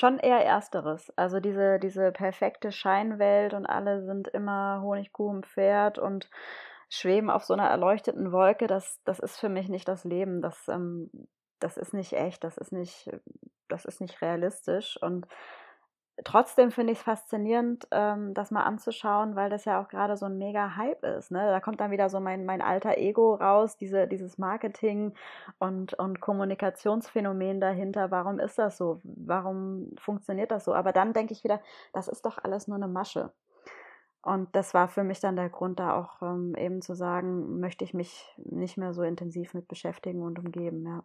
Schon 0.00 0.18
eher 0.18 0.42
ersteres. 0.42 1.12
Also 1.16 1.40
diese, 1.40 1.78
diese 1.78 2.10
perfekte 2.10 2.72
Scheinwelt 2.72 3.52
und 3.52 3.66
alle 3.66 4.02
sind 4.02 4.28
immer 4.28 4.80
Honigkuchen 4.82 5.42
Pferd 5.42 5.98
und 5.98 6.30
schweben 6.88 7.28
auf 7.28 7.44
so 7.44 7.52
einer 7.52 7.68
erleuchteten 7.68 8.32
Wolke, 8.32 8.66
das, 8.66 8.98
das 9.04 9.18
ist 9.18 9.38
für 9.38 9.50
mich 9.50 9.68
nicht 9.68 9.86
das 9.88 10.04
Leben. 10.04 10.40
Das, 10.40 10.68
ähm, 10.68 11.10
das 11.58 11.76
ist 11.76 11.92
nicht 11.92 12.14
echt, 12.14 12.42
das 12.44 12.56
ist 12.56 12.72
nicht, 12.72 13.10
das 13.68 13.84
ist 13.84 14.00
nicht 14.00 14.22
realistisch. 14.22 14.98
Und 15.02 15.26
trotzdem 16.24 16.70
finde 16.70 16.92
ich 16.92 16.98
es 16.98 17.04
faszinierend, 17.04 17.86
ähm, 17.90 18.34
das 18.34 18.50
mal 18.50 18.64
anzuschauen, 18.64 19.36
weil 19.36 19.50
das 19.50 19.64
ja 19.64 19.80
auch 19.80 19.88
gerade 19.88 20.16
so 20.16 20.26
ein 20.26 20.38
mega 20.38 20.76
Hype 20.76 21.04
ist. 21.04 21.30
Ne? 21.30 21.38
Da 21.38 21.60
kommt 21.60 21.80
dann 21.80 21.90
wieder 21.90 22.08
so 22.08 22.20
mein, 22.20 22.44
mein 22.44 22.62
alter 22.62 22.98
Ego 22.98 23.34
raus, 23.34 23.76
diese, 23.76 24.06
dieses 24.06 24.38
Marketing 24.38 25.14
und, 25.58 25.94
und 25.94 26.20
Kommunikationsphänomen 26.20 27.60
dahinter. 27.60 28.10
Warum 28.10 28.38
ist 28.38 28.58
das 28.58 28.76
so? 28.76 29.00
Warum 29.04 29.90
funktioniert 29.98 30.50
das 30.50 30.64
so? 30.64 30.74
Aber 30.74 30.92
dann 30.92 31.12
denke 31.12 31.32
ich 31.32 31.44
wieder, 31.44 31.60
das 31.92 32.08
ist 32.08 32.24
doch 32.26 32.38
alles 32.42 32.68
nur 32.68 32.76
eine 32.76 32.88
Masche. 32.88 33.32
Und 34.22 34.54
das 34.54 34.74
war 34.74 34.88
für 34.88 35.02
mich 35.02 35.20
dann 35.20 35.36
der 35.36 35.48
Grund, 35.48 35.80
da 35.80 35.94
auch 35.98 36.20
ähm, 36.22 36.54
eben 36.56 36.82
zu 36.82 36.94
sagen, 36.94 37.58
möchte 37.58 37.84
ich 37.84 37.94
mich 37.94 38.34
nicht 38.36 38.76
mehr 38.76 38.92
so 38.92 39.02
intensiv 39.02 39.54
mit 39.54 39.66
beschäftigen 39.66 40.22
und 40.22 40.38
umgeben, 40.38 40.84
ja. 40.86 41.04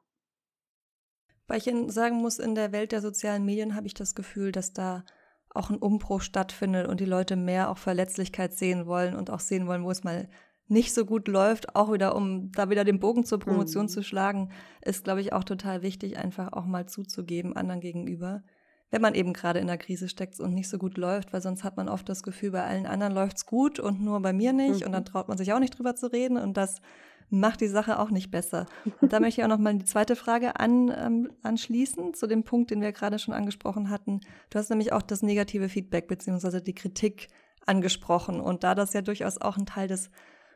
Weil 1.47 1.59
ich 1.59 1.71
sagen 1.93 2.17
muss, 2.17 2.39
in 2.39 2.55
der 2.55 2.71
Welt 2.71 2.91
der 2.91 3.01
sozialen 3.01 3.45
Medien 3.45 3.75
habe 3.75 3.87
ich 3.87 3.93
das 3.93 4.15
Gefühl, 4.15 4.51
dass 4.51 4.73
da 4.73 5.03
auch 5.49 5.69
ein 5.69 5.77
Umbruch 5.77 6.21
stattfindet 6.21 6.87
und 6.87 6.99
die 6.99 7.05
Leute 7.05 7.35
mehr 7.35 7.69
auch 7.69 7.77
Verletzlichkeit 7.77 8.53
sehen 8.53 8.85
wollen 8.87 9.15
und 9.15 9.29
auch 9.29 9.39
sehen 9.39 9.67
wollen, 9.67 9.83
wo 9.83 9.91
es 9.91 10.03
mal 10.03 10.27
nicht 10.67 10.93
so 10.93 11.05
gut 11.05 11.27
läuft, 11.27 11.75
auch 11.75 11.93
wieder, 11.93 12.15
um 12.15 12.51
da 12.51 12.69
wieder 12.69 12.83
den 12.83 12.99
Bogen 12.99 13.23
zur 13.23 13.39
Promotion 13.39 13.85
mhm. 13.85 13.89
zu 13.89 14.03
schlagen, 14.03 14.49
ist, 14.81 15.03
glaube 15.03 15.21
ich, 15.21 15.31
auch 15.31 15.43
total 15.43 15.81
wichtig, 15.81 16.17
einfach 16.17 16.53
auch 16.53 16.65
mal 16.65 16.87
zuzugeben, 16.87 17.55
anderen 17.55 17.81
gegenüber, 17.81 18.43
wenn 18.89 19.01
man 19.01 19.13
eben 19.13 19.33
gerade 19.33 19.59
in 19.59 19.67
der 19.67 19.77
Krise 19.77 20.09
steckt 20.09 20.39
und 20.39 20.53
nicht 20.53 20.69
so 20.69 20.77
gut 20.77 20.97
läuft, 20.97 21.33
weil 21.33 21.41
sonst 21.41 21.63
hat 21.63 21.77
man 21.77 21.87
oft 21.87 22.09
das 22.09 22.23
Gefühl, 22.23 22.51
bei 22.51 22.63
allen 22.63 22.87
anderen 22.87 23.13
läuft's 23.13 23.45
gut 23.45 23.79
und 23.79 24.01
nur 24.01 24.19
bei 24.21 24.33
mir 24.33 24.53
nicht 24.53 24.81
mhm. 24.81 24.87
und 24.87 24.91
dann 24.93 25.05
traut 25.05 25.27
man 25.27 25.37
sich 25.37 25.53
auch 25.53 25.59
nicht 25.59 25.77
drüber 25.77 25.95
zu 25.95 26.11
reden 26.11 26.37
und 26.37 26.57
das 26.57 26.81
macht 27.29 27.61
die 27.61 27.67
Sache 27.67 27.99
auch 27.99 28.11
nicht 28.11 28.31
besser. 28.31 28.65
Und 29.01 29.11
da 29.11 29.19
möchte 29.19 29.41
ich 29.41 29.45
auch 29.45 29.49
noch 29.49 29.59
mal 29.59 29.75
die 29.75 29.85
zweite 29.85 30.15
Frage 30.15 30.59
an, 30.59 30.93
ähm, 30.95 31.31
anschließen, 31.43 32.13
zu 32.13 32.27
dem 32.27 32.43
Punkt, 32.43 32.71
den 32.71 32.81
wir 32.81 32.91
gerade 32.91 33.19
schon 33.19 33.33
angesprochen 33.33 33.89
hatten. 33.89 34.21
Du 34.49 34.59
hast 34.59 34.69
nämlich 34.69 34.93
auch 34.93 35.01
das 35.01 35.21
negative 35.21 35.69
Feedback 35.69 36.07
beziehungsweise 36.07 36.61
die 36.61 36.75
Kritik 36.75 37.27
angesprochen. 37.65 38.39
Und 38.39 38.63
da 38.63 38.75
das 38.75 38.93
ja 38.93 39.01
durchaus 39.01 39.39
auch 39.39 39.57
ein 39.57 39.65
Teil 39.65 39.87
des 39.87 40.11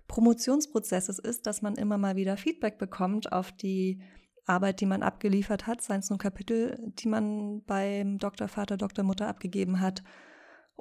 Promotionsprozesses 0.08 1.20
ist, 1.20 1.46
dass 1.46 1.62
man 1.62 1.76
immer 1.76 1.98
mal 1.98 2.16
wieder 2.16 2.38
Feedback 2.38 2.78
bekommt 2.78 3.32
auf 3.32 3.52
die 3.52 4.02
Arbeit, 4.46 4.82
die 4.82 4.88
man 4.88 5.04
abgeliefert 5.04 5.68
hat, 5.68 5.82
seien 5.82 6.00
es 6.00 6.10
nun 6.10 6.18
Kapitel, 6.18 6.78
die 7.00 7.08
man 7.08 7.64
beim 7.66 8.18
Dr. 8.18 8.48
Vater, 8.48 8.78
Dr. 8.78 9.06
Mutter 9.06 9.28
abgegeben 9.28 9.80
hat 9.80 10.04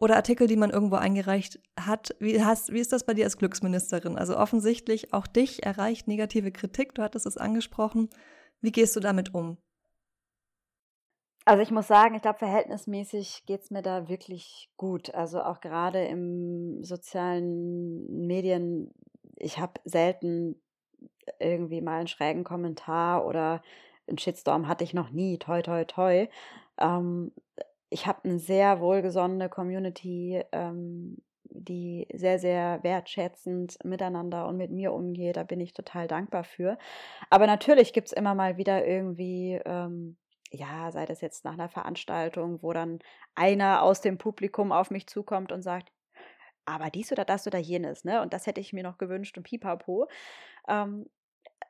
oder 0.01 0.15
Artikel, 0.15 0.47
die 0.47 0.57
man 0.57 0.71
irgendwo 0.71 0.95
eingereicht 0.95 1.59
hat. 1.79 2.15
Wie, 2.21 2.43
hast, 2.43 2.73
wie 2.73 2.79
ist 2.79 2.93
das 2.93 3.05
bei 3.05 3.15
dir 3.15 3.25
als 3.25 3.37
Glücksministerin? 3.37 4.17
Also 4.17 4.37
offensichtlich 4.37 5.13
auch 5.13 5.27
dich 5.27 5.65
erreicht 5.67 6.07
negative 6.07 6.53
Kritik, 6.53 6.95
du 6.95 7.03
hattest 7.03 7.27
es 7.27 7.37
angesprochen. 7.37 8.09
Wie 8.61 8.71
gehst 8.71 8.95
du 8.95 9.01
damit 9.01 9.35
um? 9.35 9.59
Also 11.45 11.63
ich 11.63 11.73
muss 11.73 11.89
sagen, 11.89 12.15
ich 12.15 12.23
glaube, 12.23 12.39
verhältnismäßig 12.39 13.43
geht 13.47 13.63
es 13.63 13.71
mir 13.71 13.83
da 13.83 14.09
wirklich 14.09 14.71
gut. 14.77 15.13
Also 15.15 15.43
auch 15.43 15.61
gerade 15.61 16.05
im 16.05 16.85
sozialen 16.85 18.27
Medien, 18.27 18.93
ich 19.35 19.59
habe 19.59 19.81
selten 19.85 20.63
irgendwie 21.41 21.81
mal 21.81 21.99
einen 21.99 22.07
schrägen 22.07 22.45
Kommentar 22.45 23.27
oder 23.27 23.63
einen 24.07 24.19
Shitstorm 24.19 24.69
hatte 24.69 24.85
ich 24.85 24.95
noch 24.95 25.11
nie, 25.11 25.39
toi, 25.39 25.63
toi, 25.63 25.85
toi. 25.85 26.29
Ähm, 26.79 27.33
ich 27.91 28.07
habe 28.07 28.25
eine 28.25 28.39
sehr 28.39 28.81
wohlgesonnene 28.81 29.49
Community, 29.49 30.43
ähm, 30.53 31.19
die 31.45 32.07
sehr, 32.13 32.39
sehr 32.39 32.81
wertschätzend 32.83 33.79
miteinander 33.85 34.47
und 34.47 34.57
mit 34.57 34.71
mir 34.71 34.93
umgeht. 34.93 35.37
Da 35.37 35.45
bin 35.45 35.61
ich 35.61 35.73
total 35.73 36.07
dankbar 36.07 36.45
für. 36.45 36.79
Aber 37.31 37.47
natürlich 37.47 37.93
gibt 37.93 38.09
es 38.09 38.13
immer 38.13 38.35
mal 38.35 38.57
wieder 38.59 38.87
irgendwie, 38.87 39.61
ähm, 39.65 40.17
ja, 40.51 40.91
sei 40.93 41.07
das 41.07 41.21
jetzt 41.21 41.45
nach 41.45 41.55
einer 41.55 41.69
Veranstaltung, 41.69 42.63
wo 42.63 42.73
dann 42.73 42.99
einer 43.35 43.83
aus 43.83 44.01
dem 44.01 44.19
Publikum 44.19 44.73
auf 44.73 44.91
mich 44.91 45.07
zukommt 45.07 45.53
und 45.53 45.63
sagt, 45.63 45.91
aber 46.67 46.91
dies 46.91 47.11
oder 47.13 47.25
das 47.25 47.47
oder 47.47 47.59
jenes, 47.59 48.05
ne? 48.05 48.21
Und 48.21 48.35
das 48.35 48.47
hätte 48.47 48.61
ich 48.61 48.73
mir 48.75 48.83
noch 48.83 48.99
gewünscht 48.99 49.37
und 49.39 49.45
pipapo. 49.45 50.07
Ähm, 50.69 51.07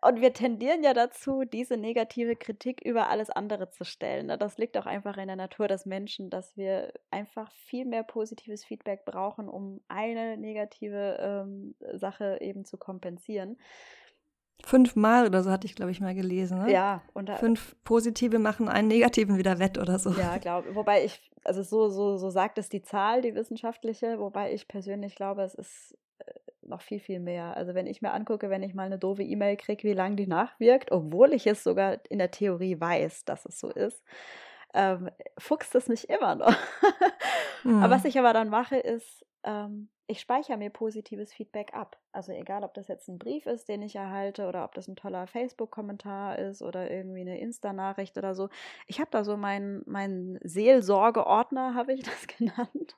und 0.00 0.20
wir 0.20 0.32
tendieren 0.32 0.84
ja 0.84 0.94
dazu, 0.94 1.44
diese 1.44 1.76
negative 1.76 2.36
Kritik 2.36 2.80
über 2.84 3.08
alles 3.08 3.30
andere 3.30 3.70
zu 3.70 3.84
stellen. 3.84 4.26
Ne? 4.26 4.38
Das 4.38 4.56
liegt 4.56 4.76
auch 4.78 4.86
einfach 4.86 5.16
in 5.16 5.26
der 5.26 5.36
Natur 5.36 5.66
des 5.66 5.86
Menschen, 5.86 6.30
dass 6.30 6.56
wir 6.56 6.92
einfach 7.10 7.50
viel 7.52 7.84
mehr 7.84 8.04
positives 8.04 8.64
Feedback 8.64 9.04
brauchen, 9.04 9.48
um 9.48 9.80
eine 9.88 10.36
negative 10.36 11.18
ähm, 11.20 11.74
Sache 11.94 12.38
eben 12.40 12.64
zu 12.64 12.76
kompensieren. 12.76 13.56
Fünfmal 14.64 15.26
oder 15.26 15.42
so 15.42 15.50
hatte 15.50 15.66
ich, 15.66 15.74
glaube 15.74 15.90
ich, 15.90 16.00
mal 16.00 16.14
gelesen. 16.14 16.64
Ne? 16.64 16.72
Ja. 16.72 17.02
Und 17.14 17.30
Fünf 17.30 17.76
positive 17.82 18.38
machen 18.38 18.68
einen 18.68 18.88
negativen 18.88 19.36
wieder 19.36 19.58
wett 19.58 19.78
oder 19.78 19.98
so. 19.98 20.10
Ja, 20.12 20.38
glaube 20.38 20.74
Wobei 20.74 21.04
ich, 21.04 21.30
also 21.44 21.62
so, 21.62 21.88
so, 21.88 22.16
so 22.16 22.30
sagt 22.30 22.58
es 22.58 22.68
die 22.68 22.82
Zahl, 22.82 23.22
die 23.22 23.34
wissenschaftliche, 23.34 24.18
wobei 24.18 24.52
ich 24.52 24.68
persönlich 24.68 25.16
glaube, 25.16 25.42
es 25.42 25.54
ist 25.54 25.96
noch 26.68 26.82
viel, 26.82 27.00
viel 27.00 27.20
mehr. 27.20 27.56
Also 27.56 27.74
wenn 27.74 27.86
ich 27.86 28.02
mir 28.02 28.12
angucke, 28.12 28.50
wenn 28.50 28.62
ich 28.62 28.74
mal 28.74 28.84
eine 28.84 28.98
doofe 28.98 29.22
E-Mail 29.22 29.56
kriege, 29.56 29.86
wie 29.86 29.94
lange 29.94 30.16
die 30.16 30.26
nachwirkt, 30.26 30.92
obwohl 30.92 31.32
ich 31.32 31.46
es 31.46 31.64
sogar 31.64 31.98
in 32.08 32.18
der 32.18 32.30
Theorie 32.30 32.80
weiß, 32.80 33.24
dass 33.24 33.44
es 33.44 33.58
so 33.58 33.70
ist, 33.70 34.02
ähm, 34.74 35.10
fuchst 35.38 35.74
es 35.74 35.88
mich 35.88 36.08
immer 36.08 36.34
noch. 36.34 36.56
mhm. 37.64 37.82
aber 37.82 37.94
was 37.94 38.04
ich 38.04 38.18
aber 38.18 38.32
dann 38.32 38.50
mache, 38.50 38.76
ist, 38.76 39.24
ähm, 39.44 39.88
ich 40.10 40.20
speichere 40.20 40.56
mir 40.56 40.70
positives 40.70 41.34
Feedback 41.34 41.74
ab. 41.74 41.98
Also 42.12 42.32
egal, 42.32 42.64
ob 42.64 42.72
das 42.72 42.88
jetzt 42.88 43.08
ein 43.08 43.18
Brief 43.18 43.46
ist, 43.46 43.68
den 43.68 43.82
ich 43.82 43.94
erhalte, 43.94 44.48
oder 44.48 44.64
ob 44.64 44.74
das 44.74 44.88
ein 44.88 44.96
toller 44.96 45.26
Facebook-Kommentar 45.26 46.38
ist 46.38 46.62
oder 46.62 46.90
irgendwie 46.90 47.20
eine 47.20 47.38
Insta-Nachricht 47.38 48.16
oder 48.16 48.34
so. 48.34 48.48
Ich 48.86 49.00
habe 49.00 49.10
da 49.10 49.22
so 49.22 49.36
meinen 49.36 49.82
mein 49.86 50.38
Seelsorgeordner, 50.42 51.74
habe 51.74 51.92
ich 51.92 52.02
das 52.04 52.26
genannt. 52.26 52.96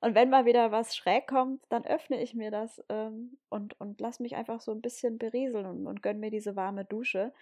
Und 0.00 0.14
wenn 0.14 0.30
mal 0.30 0.46
wieder 0.46 0.72
was 0.72 0.96
schräg 0.96 1.26
kommt, 1.26 1.62
dann 1.68 1.84
öffne 1.84 2.22
ich 2.22 2.34
mir 2.34 2.50
das 2.50 2.82
ähm, 2.88 3.38
und, 3.50 3.78
und 3.80 4.00
lass 4.00 4.18
mich 4.18 4.34
einfach 4.34 4.60
so 4.60 4.72
ein 4.72 4.80
bisschen 4.80 5.18
berieseln 5.18 5.66
und, 5.66 5.86
und 5.86 6.02
gönn 6.02 6.20
mir 6.20 6.30
diese 6.30 6.56
warme 6.56 6.84
Dusche. 6.86 7.32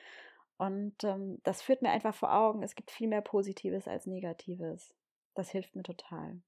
Und 0.57 1.05
ähm, 1.05 1.39
das 1.45 1.63
führt 1.63 1.83
mir 1.83 1.91
einfach 1.91 2.15
vor 2.15 2.35
Augen, 2.35 2.65
es 2.65 2.75
gibt 2.75 2.91
viel 2.91 3.09
mehr 3.09 3.23
Positives 3.23 3.87
als 3.87 4.07
Negatives. 4.07 4.95
Das 5.35 5.51
hilft 5.51 5.77
mir 5.77 5.85
total. 5.85 6.41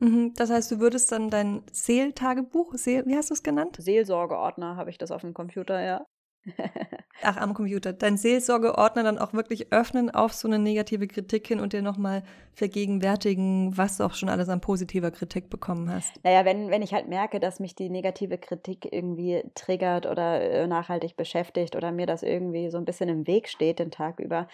Mhm, 0.00 0.34
das 0.34 0.50
heißt, 0.50 0.70
du 0.72 0.80
würdest 0.80 1.12
dann 1.12 1.30
dein 1.30 1.62
Seeltagebuch, 1.72 2.74
Seel, 2.74 3.06
wie 3.06 3.16
hast 3.16 3.30
du 3.30 3.34
es 3.34 3.42
genannt? 3.42 3.76
Seelsorgeordner 3.78 4.76
habe 4.76 4.90
ich 4.90 4.98
das 4.98 5.10
auf 5.10 5.20
dem 5.20 5.34
Computer, 5.34 5.80
ja. 5.80 6.04
Ach, 7.22 7.36
am 7.36 7.54
Computer. 7.54 7.92
Dein 7.92 8.16
Seelsorgeordner 8.16 9.02
dann 9.02 9.18
auch 9.18 9.32
wirklich 9.32 9.72
öffnen 9.72 10.10
auf 10.10 10.32
so 10.32 10.48
eine 10.48 10.58
negative 10.58 11.06
Kritik 11.06 11.46
hin 11.46 11.60
und 11.60 11.72
dir 11.72 11.82
nochmal 11.82 12.22
vergegenwärtigen, 12.54 13.76
was 13.76 13.96
du 13.96 14.04
auch 14.04 14.14
schon 14.14 14.28
alles 14.28 14.48
an 14.48 14.60
positiver 14.60 15.10
Kritik 15.10 15.48
bekommen 15.48 15.90
hast. 15.90 16.12
Naja, 16.22 16.44
wenn, 16.44 16.70
wenn 16.70 16.82
ich 16.82 16.92
halt 16.92 17.08
merke, 17.08 17.40
dass 17.40 17.60
mich 17.60 17.74
die 17.74 17.88
negative 17.88 18.38
Kritik 18.38 18.92
irgendwie 18.92 19.42
triggert 19.54 20.06
oder 20.06 20.40
äh, 20.40 20.66
nachhaltig 20.66 21.16
beschäftigt 21.16 21.76
oder 21.76 21.92
mir 21.92 22.06
das 22.06 22.22
irgendwie 22.22 22.70
so 22.70 22.78
ein 22.78 22.84
bisschen 22.84 23.08
im 23.08 23.26
Weg 23.26 23.48
steht 23.48 23.78
den 23.78 23.90
Tag 23.90 24.20
über, 24.20 24.46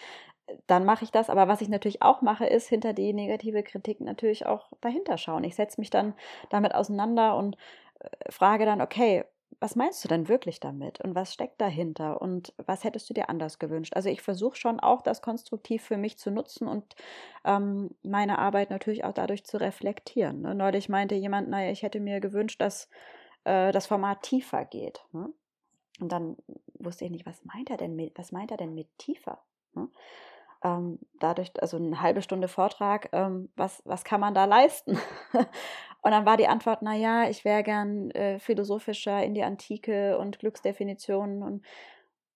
dann 0.66 0.84
mache 0.84 1.04
ich 1.04 1.10
das. 1.10 1.30
Aber 1.30 1.48
was 1.48 1.60
ich 1.60 1.68
natürlich 1.68 2.02
auch 2.02 2.22
mache, 2.22 2.46
ist 2.46 2.68
hinter 2.68 2.92
die 2.92 3.12
negative 3.12 3.62
Kritik 3.62 4.00
natürlich 4.00 4.46
auch 4.46 4.68
dahinter 4.80 5.18
schauen. 5.18 5.44
Ich 5.44 5.54
setze 5.54 5.80
mich 5.80 5.90
dann 5.90 6.14
damit 6.50 6.74
auseinander 6.74 7.36
und 7.36 7.56
äh, 8.00 8.08
frage 8.30 8.64
dann, 8.64 8.80
okay, 8.80 9.24
was 9.58 9.76
meinst 9.76 10.04
du 10.04 10.08
denn 10.08 10.28
wirklich 10.28 10.60
damit 10.60 11.00
und 11.00 11.14
was 11.14 11.34
steckt 11.34 11.60
dahinter 11.60 12.22
und 12.22 12.54
was 12.56 12.84
hättest 12.84 13.10
du 13.10 13.14
dir 13.14 13.28
anders 13.28 13.58
gewünscht? 13.58 13.94
Also 13.94 14.08
ich 14.08 14.22
versuche 14.22 14.56
schon 14.56 14.80
auch 14.80 15.02
das 15.02 15.22
konstruktiv 15.22 15.82
für 15.82 15.96
mich 15.96 16.18
zu 16.18 16.30
nutzen 16.30 16.68
und 16.68 16.94
ähm, 17.44 17.90
meine 18.02 18.38
Arbeit 18.38 18.70
natürlich 18.70 19.04
auch 19.04 19.12
dadurch 19.12 19.44
zu 19.44 19.58
reflektieren. 19.58 20.42
Ne? 20.42 20.54
Neulich 20.54 20.88
meinte 20.88 21.14
jemand, 21.14 21.48
naja, 21.48 21.70
ich 21.70 21.82
hätte 21.82 22.00
mir 22.00 22.20
gewünscht, 22.20 22.60
dass 22.60 22.88
äh, 23.44 23.72
das 23.72 23.86
Format 23.86 24.22
tiefer 24.22 24.64
geht. 24.64 25.04
Ne? 25.12 25.32
Und 26.00 26.12
dann 26.12 26.36
wusste 26.74 27.04
ich 27.04 27.10
nicht, 27.10 27.26
was 27.26 27.44
meint 27.44 27.70
er 27.70 27.76
denn 27.76 27.96
mit, 27.96 28.16
was 28.18 28.32
meint 28.32 28.50
er 28.50 28.56
denn 28.56 28.74
mit 28.74 28.86
tiefer? 28.98 29.42
Ne? 29.74 29.88
Ähm, 30.62 30.98
dadurch, 31.18 31.50
also 31.60 31.76
eine 31.76 32.00
halbe 32.00 32.22
Stunde 32.22 32.48
Vortrag, 32.48 33.08
ähm, 33.12 33.50
was, 33.56 33.82
was 33.84 34.04
kann 34.04 34.20
man 34.20 34.34
da 34.34 34.44
leisten? 34.44 34.98
und 36.02 36.10
dann 36.10 36.26
war 36.26 36.36
die 36.36 36.48
Antwort, 36.48 36.80
na 36.82 36.94
ja, 36.94 37.28
ich 37.28 37.44
wäre 37.44 37.62
gern 37.62 38.10
äh, 38.10 38.38
philosophischer 38.38 39.22
in 39.22 39.34
die 39.34 39.42
Antike 39.42 40.18
und 40.18 40.38
Glücksdefinitionen 40.38 41.42
und 41.42 41.64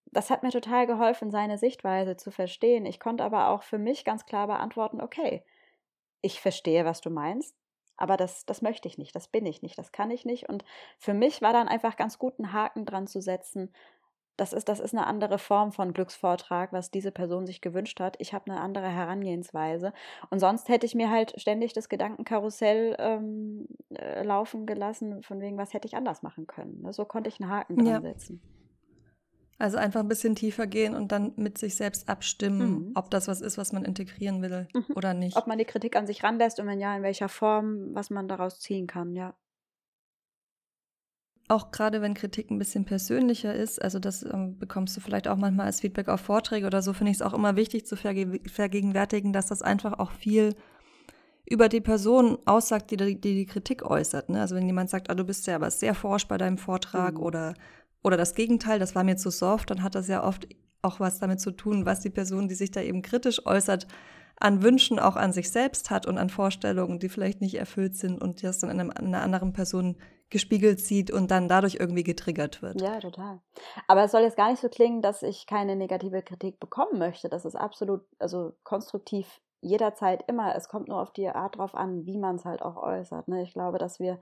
das 0.07 0.31
hat 0.31 0.43
mir 0.43 0.51
total 0.51 0.87
geholfen, 0.87 1.31
seine 1.31 1.59
Sichtweise 1.59 2.17
zu 2.17 2.31
verstehen. 2.31 2.87
Ich 2.87 3.01
konnte 3.01 3.25
aber 3.25 3.49
auch 3.49 3.65
für 3.65 3.79
mich 3.79 4.05
ganz 4.05 4.27
klar 4.27 4.47
beantworten, 4.47 5.01
okay, 5.01 5.45
ich 6.23 6.41
verstehe, 6.41 6.85
was 6.85 7.01
du 7.01 7.11
meinst, 7.11 7.57
aber 7.97 8.17
das, 8.17 8.47
das 8.47 8.63
möchte 8.63 8.89
ich 8.89 8.97
nicht, 8.97 9.15
das 9.15 9.29
bin 9.29 9.45
ich 9.45 9.63
nicht, 9.63 9.77
das 9.77 9.93
kann 9.93 10.11
ich 10.11 10.25
nicht. 10.25 10.49
Und 10.49 10.65
für 10.99 11.15
mich 11.15 11.43
war 11.43 11.53
dann 11.53 11.69
einfach 11.69 11.97
ganz 11.97 12.19
gut, 12.19 12.39
einen 12.39 12.53
Haken 12.53 12.87
dran 12.87 13.07
zu 13.07 13.21
setzen, 13.21 13.73
das 14.37 14.53
ist, 14.53 14.68
das 14.68 14.81
ist 14.81 14.94
eine 14.94 15.07
andere 15.07 15.38
Form 15.38 15.73
von 15.73 15.92
Glücksvortrag, 15.92 16.73
was 16.73 16.90
diese 16.90 17.12
Person 17.12 17.47
sich 17.47 17.61
gewünscht 17.61 18.01
hat. 18.01 18.16
Ich 18.18 18.33
habe 18.33 18.51
eine 18.51 18.61
andere 18.61 18.88
Herangehensweise. 18.88 19.92
Und 20.31 20.40
sonst 20.40 20.68
hätte 20.68 20.87
ich 20.87 20.94
mir 20.94 21.11
halt 21.11 21.35
ständig 21.40 21.73
das 21.73 21.88
Gedankenkarussell 21.88 22.97
ähm, 22.99 23.68
äh, 23.90 24.23
laufen 24.23 24.66
gelassen, 24.66 25.23
von 25.23 25.40
wegen, 25.40 25.57
was 25.57 25.73
hätte 25.73 25.87
ich 25.87 25.97
anders 25.97 26.23
machen 26.23 26.47
können. 26.47 26.83
Ne? 26.83 26.92
So 26.92 27.05
konnte 27.05 27.29
ich 27.29 27.40
einen 27.40 27.51
Haken 27.51 27.77
dran 27.77 27.87
ja. 27.87 28.01
setzen. 28.01 28.40
Also 29.57 29.77
einfach 29.77 30.01
ein 30.01 30.09
bisschen 30.09 30.35
tiefer 30.35 30.66
gehen 30.66 30.97
und 30.97 31.12
dann 31.12 31.33
mit 31.37 31.59
sich 31.59 31.77
selbst 31.77 32.09
abstimmen, 32.09 32.70
mhm. 32.70 32.92
ob 32.97 33.09
das 33.11 33.29
was 33.29 33.40
ist, 33.40 33.57
was 33.57 33.73
man 33.73 33.85
integrieren 33.85 34.42
will 34.42 34.66
mhm. 34.75 34.85
oder 34.97 35.14
nicht. 35.14 35.37
Ob 35.37 35.47
man 35.47 35.59
die 35.59 35.64
Kritik 35.64 35.94
an 35.94 36.09
sich 36.09 36.25
ranlässt 36.25 36.59
und 36.59 36.66
wenn 36.66 36.81
ja, 36.81 36.97
in 36.97 37.05
welcher 37.05 37.29
Form, 37.29 37.94
was 37.94 38.11
man 38.11 38.27
daraus 38.27 38.59
ziehen 38.59 38.88
kann, 38.88 39.14
ja 39.14 39.35
auch 41.48 41.70
gerade 41.70 42.00
wenn 42.00 42.14
Kritik 42.14 42.50
ein 42.50 42.59
bisschen 42.59 42.85
persönlicher 42.85 43.54
ist, 43.54 43.83
also 43.83 43.98
das 43.98 44.22
ähm, 44.22 44.59
bekommst 44.59 44.96
du 44.96 45.00
vielleicht 45.00 45.28
auch 45.28 45.37
manchmal 45.37 45.66
als 45.66 45.80
Feedback 45.80 46.09
auf 46.09 46.20
Vorträge 46.20 46.66
oder 46.66 46.80
so, 46.80 46.92
finde 46.92 47.11
ich 47.11 47.18
es 47.18 47.22
auch 47.22 47.35
immer 47.35 47.57
wichtig 47.57 47.87
zu 47.87 47.96
verge 47.96 48.40
vergegenwärtigen, 48.46 49.33
dass 49.33 49.46
das 49.46 49.61
einfach 49.61 49.98
auch 49.98 50.12
viel 50.12 50.54
über 51.46 51.68
die 51.68 51.83
Person 51.83 52.38
aussagt, 52.46 52.90
die 52.90 52.96
die, 52.96 53.20
die 53.20 53.46
Kritik 53.46 53.83
äußert. 53.83 54.30
Ne? 54.30 54.40
Also 54.40 54.57
wenn 54.57 54.66
jemand 54.66 54.88
sagt, 54.88 55.11
ah, 55.11 55.14
du 55.14 55.24
bist 55.24 55.46
ja 55.46 55.57
aber 55.57 55.70
sehr 55.70 55.94
forsch 55.94 56.26
bei 56.26 56.38
deinem 56.38 56.57
Vortrag 56.57 57.14
mhm. 57.14 57.22
oder, 57.22 57.54
oder 58.02 58.16
das 58.16 58.35
Gegenteil, 58.35 58.78
das 58.78 58.94
war 58.94 59.04
mir 59.04 59.16
zu 59.16 59.30
soft, 59.30 59.70
dann 59.70 59.83
hat 59.83 59.94
das 59.94 60.09
ja 60.09 60.24
oft 60.24 60.48
auch 60.80 61.00
was 61.00 61.18
damit 61.18 61.40
zu 61.40 61.50
tun, 61.50 61.85
was 61.85 62.00
die 62.00 62.11
Person, 62.11 62.48
die 62.48 62.54
sich 62.54 62.70
da 62.70 62.80
eben 62.80 63.02
kritisch 63.02 63.44
äußert, 63.46 63.87
an 64.37 64.62
Wünschen 64.62 64.98
auch 64.98 65.16
an 65.16 65.33
sich 65.33 65.50
selbst 65.50 65.90
hat 65.90 66.07
und 66.07 66.18
an 66.18 66.30
Vorstellungen, 66.30 66.98
die 66.98 67.09
vielleicht 67.09 67.40
nicht 67.40 67.54
erfüllt 67.54 67.96
sind 67.96 68.20
und 68.20 68.42
das 68.42 68.59
dann 68.59 68.70
in 68.70 68.90
einer 68.90 69.22
anderen 69.22 69.52
Person 69.52 69.96
gespiegelt 70.35 70.81
sieht 70.81 71.12
und 71.12 71.31
dann 71.31 71.49
dadurch 71.49 71.77
irgendwie 71.79 72.03
getriggert 72.03 72.61
wird. 72.61 72.81
Ja, 72.81 72.99
total. 72.99 73.40
Aber 73.87 74.03
es 74.03 74.11
soll 74.11 74.23
jetzt 74.23 74.37
gar 74.37 74.51
nicht 74.51 74.61
so 74.61 74.68
klingen, 74.68 75.01
dass 75.01 75.23
ich 75.23 75.47
keine 75.47 75.77
negative 75.77 76.23
Kritik 76.23 76.59
bekommen 76.59 76.99
möchte. 76.99 77.29
Das 77.29 77.44
ist 77.44 77.55
absolut, 77.55 78.03
also 78.18 78.53
konstruktiv 78.64 79.40
jederzeit 79.61 80.25
immer. 80.27 80.57
Es 80.57 80.68
kommt 80.68 80.88
nur 80.88 81.01
auf 81.01 81.12
die 81.12 81.29
Art 81.29 81.57
drauf 81.57 81.77
an, 81.77 82.05
wie 82.05 82.18
man 82.18 82.35
es 82.35 82.44
halt 82.44 82.62
auch 82.62 82.77
äußert. 82.77 83.29
Ne? 83.29 83.44
Ich 83.44 83.53
glaube, 83.53 83.79
dass 83.79 84.01
wir 84.01 84.20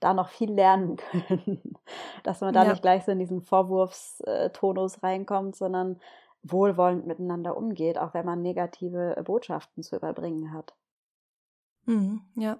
da 0.00 0.12
noch 0.12 0.28
viel 0.28 0.52
lernen 0.52 0.96
können. 1.28 1.78
dass 2.24 2.42
man 2.42 2.52
da 2.52 2.64
ja. 2.64 2.70
nicht 2.70 2.82
gleich 2.82 3.04
so 3.06 3.12
in 3.12 3.18
diesen 3.18 3.40
Vorwurfstonus 3.40 5.02
reinkommt, 5.02 5.56
sondern 5.56 5.98
wohlwollend 6.42 7.06
miteinander 7.06 7.56
umgeht, 7.56 7.96
auch 7.96 8.12
wenn 8.12 8.26
man 8.26 8.42
negative 8.42 9.18
Botschaften 9.24 9.82
zu 9.82 9.96
überbringen 9.96 10.52
hat. 10.52 10.74
Mhm, 11.86 12.20
ja. 12.34 12.58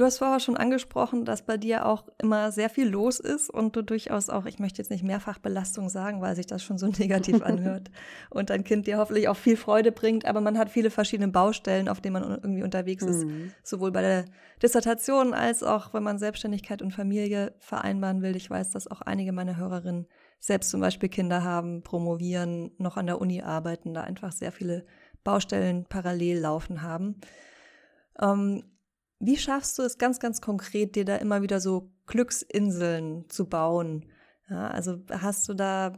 Du 0.00 0.06
hast 0.06 0.16
vorher 0.16 0.40
schon 0.40 0.56
angesprochen, 0.56 1.26
dass 1.26 1.42
bei 1.42 1.58
dir 1.58 1.84
auch 1.84 2.08
immer 2.16 2.52
sehr 2.52 2.70
viel 2.70 2.88
los 2.88 3.20
ist 3.20 3.50
und 3.50 3.76
du 3.76 3.82
durchaus 3.82 4.30
auch, 4.30 4.46
ich 4.46 4.58
möchte 4.58 4.80
jetzt 4.80 4.90
nicht 4.90 5.04
mehrfach 5.04 5.36
Belastung 5.36 5.90
sagen, 5.90 6.22
weil 6.22 6.34
sich 6.34 6.46
das 6.46 6.62
schon 6.62 6.78
so 6.78 6.86
negativ 6.98 7.42
anhört 7.42 7.90
und 8.30 8.48
dein 8.48 8.64
Kind 8.64 8.86
dir 8.86 8.96
hoffentlich 8.96 9.28
auch 9.28 9.36
viel 9.36 9.58
Freude 9.58 9.92
bringt, 9.92 10.24
aber 10.24 10.40
man 10.40 10.56
hat 10.56 10.70
viele 10.70 10.88
verschiedene 10.88 11.30
Baustellen, 11.30 11.86
auf 11.86 12.00
denen 12.00 12.14
man 12.14 12.22
irgendwie 12.22 12.62
unterwegs 12.62 13.02
ist, 13.04 13.26
mhm. 13.26 13.52
sowohl 13.62 13.92
bei 13.92 14.00
der 14.00 14.24
Dissertation 14.62 15.34
als 15.34 15.62
auch, 15.62 15.92
wenn 15.92 16.02
man 16.02 16.18
Selbstständigkeit 16.18 16.80
und 16.80 16.92
Familie 16.92 17.52
vereinbaren 17.58 18.22
will. 18.22 18.36
Ich 18.36 18.48
weiß, 18.48 18.70
dass 18.70 18.90
auch 18.90 19.02
einige 19.02 19.32
meiner 19.32 19.58
Hörerinnen 19.58 20.06
selbst 20.38 20.70
zum 20.70 20.80
Beispiel 20.80 21.10
Kinder 21.10 21.44
haben, 21.44 21.82
promovieren, 21.82 22.70
noch 22.78 22.96
an 22.96 23.04
der 23.04 23.20
Uni 23.20 23.42
arbeiten, 23.42 23.92
da 23.92 24.00
einfach 24.00 24.32
sehr 24.32 24.50
viele 24.50 24.86
Baustellen 25.24 25.84
parallel 25.84 26.38
laufen 26.38 26.80
haben. 26.80 27.16
Ähm, 28.18 28.64
wie 29.20 29.36
schaffst 29.36 29.78
du 29.78 29.82
es 29.82 29.98
ganz, 29.98 30.18
ganz 30.18 30.40
konkret, 30.40 30.96
dir 30.96 31.04
da 31.04 31.16
immer 31.16 31.42
wieder 31.42 31.60
so 31.60 31.90
Glücksinseln 32.06 33.28
zu 33.28 33.48
bauen? 33.48 34.06
Ja, 34.48 34.68
also 34.68 34.98
hast 35.10 35.48
du 35.48 35.54
da 35.54 35.92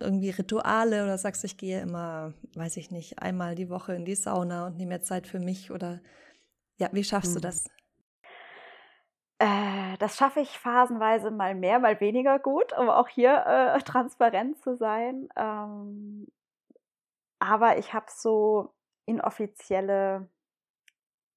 irgendwie 0.00 0.30
Rituale 0.30 1.04
oder 1.04 1.18
sagst 1.18 1.42
du, 1.42 1.46
ich 1.46 1.58
gehe 1.58 1.80
immer, 1.80 2.32
weiß 2.54 2.76
ich 2.78 2.90
nicht, 2.90 3.18
einmal 3.18 3.54
die 3.54 3.68
Woche 3.68 3.94
in 3.94 4.04
die 4.04 4.14
Sauna 4.14 4.66
und 4.66 4.76
nehme 4.76 4.94
mir 4.94 5.02
Zeit 5.02 5.26
für 5.26 5.38
mich 5.38 5.70
oder 5.70 6.00
ja, 6.78 6.88
wie 6.92 7.04
schaffst 7.04 7.34
hm. 7.34 7.34
du 7.34 7.40
das? 7.40 7.68
Äh, 9.38 9.98
das 9.98 10.16
schaffe 10.16 10.40
ich 10.40 10.58
phasenweise 10.58 11.30
mal 11.30 11.54
mehr, 11.54 11.78
mal 11.78 12.00
weniger 12.00 12.38
gut, 12.38 12.72
um 12.78 12.88
auch 12.88 13.08
hier 13.08 13.44
äh, 13.46 13.78
transparent 13.84 14.58
zu 14.62 14.76
sein. 14.76 15.28
Ähm, 15.36 16.26
aber 17.38 17.76
ich 17.76 17.92
habe 17.92 18.06
so 18.08 18.72
inoffizielle 19.04 20.28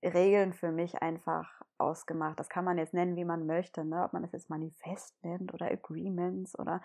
Regeln 0.04 0.54
für 0.54 0.72
mich 0.72 1.02
einfach 1.02 1.62
ausgemacht. 1.78 2.40
Das 2.40 2.50
kann 2.50 2.66
man 2.66 2.78
jetzt 2.78 2.94
nennen, 2.94 3.16
wie 3.16 3.26
man 3.26 3.46
möchte, 3.46 3.84
ne? 3.84 4.04
ob 4.04 4.14
man 4.14 4.24
es 4.24 4.32
jetzt 4.32 4.50
Manifest 4.50 5.16
nennt 5.24 5.54
oder 5.54 5.72
Agreements 5.72 6.58
oder 6.58 6.82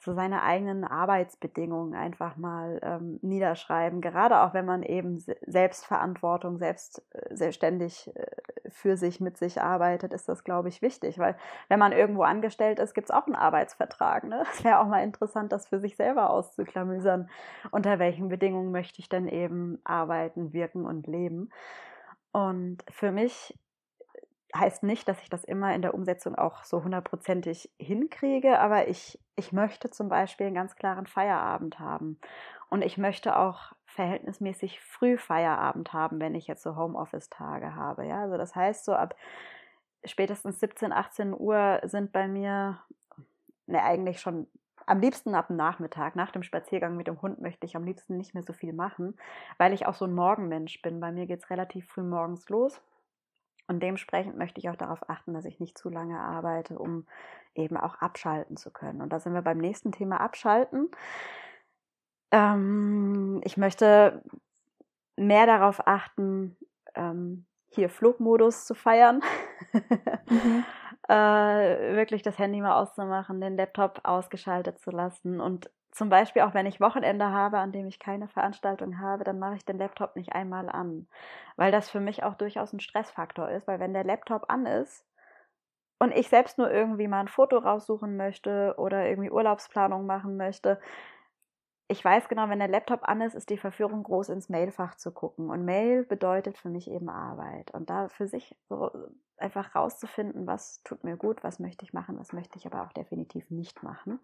so 0.00 0.12
seine 0.12 0.42
eigenen 0.42 0.84
Arbeitsbedingungen 0.84 1.94
einfach 1.94 2.36
mal 2.36 2.78
ähm, 2.82 3.18
niederschreiben. 3.22 4.00
Gerade 4.00 4.40
auch 4.40 4.52
wenn 4.52 4.66
man 4.66 4.82
eben 4.82 5.18
Selbstverantwortung, 5.46 6.58
selbst 6.58 7.02
äh, 7.12 7.34
selbstständig 7.34 8.14
äh, 8.14 8.26
für 8.68 8.96
sich, 8.96 9.20
mit 9.20 9.38
sich 9.38 9.62
arbeitet, 9.62 10.12
ist 10.12 10.28
das, 10.28 10.44
glaube 10.44 10.68
ich, 10.68 10.82
wichtig. 10.82 11.18
Weil 11.18 11.36
wenn 11.68 11.78
man 11.78 11.92
irgendwo 11.92 12.22
angestellt 12.22 12.78
ist, 12.78 12.94
gibt 12.94 13.08
es 13.08 13.14
auch 13.14 13.26
einen 13.26 13.36
Arbeitsvertrag. 13.36 14.24
Ne? 14.24 14.44
Es 14.52 14.64
wäre 14.64 14.80
auch 14.80 14.88
mal 14.88 15.02
interessant, 15.02 15.52
das 15.52 15.68
für 15.68 15.80
sich 15.80 15.96
selber 15.96 16.30
auszuklamüsern. 16.30 17.30
Unter 17.70 17.98
welchen 17.98 18.28
Bedingungen 18.28 18.72
möchte 18.72 19.00
ich 19.00 19.08
denn 19.08 19.28
eben 19.28 19.80
arbeiten, 19.84 20.52
wirken 20.52 20.84
und 20.84 21.06
leben? 21.06 21.50
Und 22.34 22.78
für 22.90 23.12
mich 23.12 23.56
heißt 24.56 24.82
nicht, 24.82 25.06
dass 25.06 25.22
ich 25.22 25.30
das 25.30 25.44
immer 25.44 25.72
in 25.72 25.82
der 25.82 25.94
Umsetzung 25.94 26.34
auch 26.34 26.64
so 26.64 26.82
hundertprozentig 26.82 27.70
hinkriege, 27.78 28.58
aber 28.58 28.88
ich, 28.88 29.20
ich 29.36 29.52
möchte 29.52 29.88
zum 29.90 30.08
Beispiel 30.08 30.46
einen 30.46 30.56
ganz 30.56 30.74
klaren 30.74 31.06
Feierabend 31.06 31.78
haben. 31.78 32.18
Und 32.70 32.82
ich 32.82 32.98
möchte 32.98 33.36
auch 33.36 33.72
verhältnismäßig 33.86 34.80
früh 34.80 35.16
Feierabend 35.16 35.92
haben, 35.92 36.18
wenn 36.18 36.34
ich 36.34 36.48
jetzt 36.48 36.64
so 36.64 36.74
Homeoffice-Tage 36.74 37.76
habe. 37.76 38.04
Ja, 38.04 38.22
also 38.22 38.36
das 38.36 38.56
heißt, 38.56 38.84
so 38.84 38.94
ab 38.94 39.14
spätestens 40.04 40.58
17, 40.58 40.92
18 40.92 41.34
Uhr 41.38 41.80
sind 41.84 42.10
bei 42.10 42.26
mir, 42.26 42.80
ne, 43.66 43.80
eigentlich 43.80 44.20
schon 44.20 44.48
am 44.86 45.00
liebsten 45.00 45.34
ab 45.34 45.48
dem 45.48 45.56
Nachmittag, 45.56 46.16
nach 46.16 46.30
dem 46.30 46.42
Spaziergang 46.42 46.96
mit 46.96 47.06
dem 47.06 47.20
Hund 47.22 47.40
möchte 47.40 47.66
ich 47.66 47.76
am 47.76 47.84
liebsten 47.84 48.16
nicht 48.16 48.34
mehr 48.34 48.42
so 48.42 48.52
viel 48.52 48.72
machen, 48.72 49.16
weil 49.58 49.72
ich 49.72 49.86
auch 49.86 49.94
so 49.94 50.04
ein 50.04 50.14
Morgenmensch 50.14 50.80
bin. 50.82 51.00
Bei 51.00 51.12
mir 51.12 51.26
geht 51.26 51.42
es 51.42 51.50
relativ 51.50 51.86
früh 51.86 52.02
morgens 52.02 52.48
los. 52.48 52.80
Und 53.66 53.82
dementsprechend 53.82 54.36
möchte 54.36 54.60
ich 54.60 54.68
auch 54.68 54.76
darauf 54.76 55.08
achten, 55.08 55.32
dass 55.32 55.46
ich 55.46 55.58
nicht 55.58 55.78
zu 55.78 55.88
lange 55.88 56.18
arbeite, 56.18 56.78
um 56.78 57.06
eben 57.54 57.76
auch 57.76 57.94
abschalten 57.96 58.56
zu 58.56 58.70
können. 58.70 59.00
Und 59.00 59.12
da 59.12 59.20
sind 59.20 59.32
wir 59.32 59.42
beim 59.42 59.58
nächsten 59.58 59.92
Thema 59.92 60.20
Abschalten. 60.20 60.90
Ähm, 62.30 63.40
ich 63.44 63.56
möchte 63.56 64.22
mehr 65.16 65.46
darauf 65.46 65.86
achten, 65.86 66.56
ähm, 66.94 67.46
hier 67.68 67.88
Flugmodus 67.88 68.66
zu 68.66 68.74
feiern. 68.74 69.22
mhm. 70.28 70.64
äh, 71.08 71.96
wirklich 71.96 72.22
das 72.22 72.38
Handy 72.38 72.60
mal 72.60 72.80
auszumachen, 72.80 73.40
den 73.40 73.56
Laptop 73.56 74.00
ausgeschaltet 74.04 74.78
zu 74.78 74.90
lassen. 74.90 75.40
Und 75.40 75.70
zum 75.92 76.08
Beispiel 76.08 76.42
auch 76.42 76.54
wenn 76.54 76.66
ich 76.66 76.80
Wochenende 76.80 77.30
habe, 77.30 77.58
an 77.58 77.72
dem 77.72 77.86
ich 77.86 77.98
keine 77.98 78.28
Veranstaltung 78.28 78.98
habe, 78.98 79.24
dann 79.24 79.38
mache 79.38 79.56
ich 79.56 79.64
den 79.64 79.78
Laptop 79.78 80.16
nicht 80.16 80.32
einmal 80.32 80.68
an, 80.68 81.06
weil 81.56 81.70
das 81.72 81.88
für 81.88 82.00
mich 82.00 82.24
auch 82.24 82.34
durchaus 82.34 82.72
ein 82.72 82.80
Stressfaktor 82.80 83.48
ist, 83.50 83.66
weil 83.68 83.78
wenn 83.80 83.94
der 83.94 84.04
Laptop 84.04 84.46
an 84.48 84.66
ist 84.66 85.06
und 86.00 86.12
ich 86.12 86.28
selbst 86.28 86.58
nur 86.58 86.70
irgendwie 86.70 87.06
mal 87.06 87.20
ein 87.20 87.28
Foto 87.28 87.58
raussuchen 87.58 88.16
möchte 88.16 88.74
oder 88.78 89.06
irgendwie 89.06 89.30
Urlaubsplanung 89.30 90.06
machen 90.06 90.36
möchte, 90.36 90.80
ich 91.86 92.04
weiß 92.04 92.28
genau, 92.28 92.48
wenn 92.48 92.58
der 92.58 92.68
Laptop 92.68 93.00
an 93.02 93.20
ist, 93.20 93.34
ist 93.34 93.50
die 93.50 93.58
Verführung 93.58 94.02
groß 94.02 94.30
ins 94.30 94.48
Mailfach 94.48 94.94
zu 94.94 95.12
gucken. 95.12 95.50
Und 95.50 95.64
Mail 95.64 96.04
bedeutet 96.04 96.56
für 96.56 96.70
mich 96.70 96.90
eben 96.90 97.10
Arbeit. 97.10 97.72
Und 97.72 97.90
da 97.90 98.08
für 98.08 98.26
sich 98.26 98.56
so 98.68 98.90
einfach 99.36 99.74
rauszufinden, 99.74 100.46
was 100.46 100.82
tut 100.82 101.04
mir 101.04 101.16
gut, 101.16 101.44
was 101.44 101.58
möchte 101.58 101.84
ich 101.84 101.92
machen, 101.92 102.18
was 102.18 102.32
möchte 102.32 102.58
ich 102.58 102.66
aber 102.66 102.82
auch 102.82 102.92
definitiv 102.92 103.50
nicht 103.50 103.82
machen. 103.82 104.20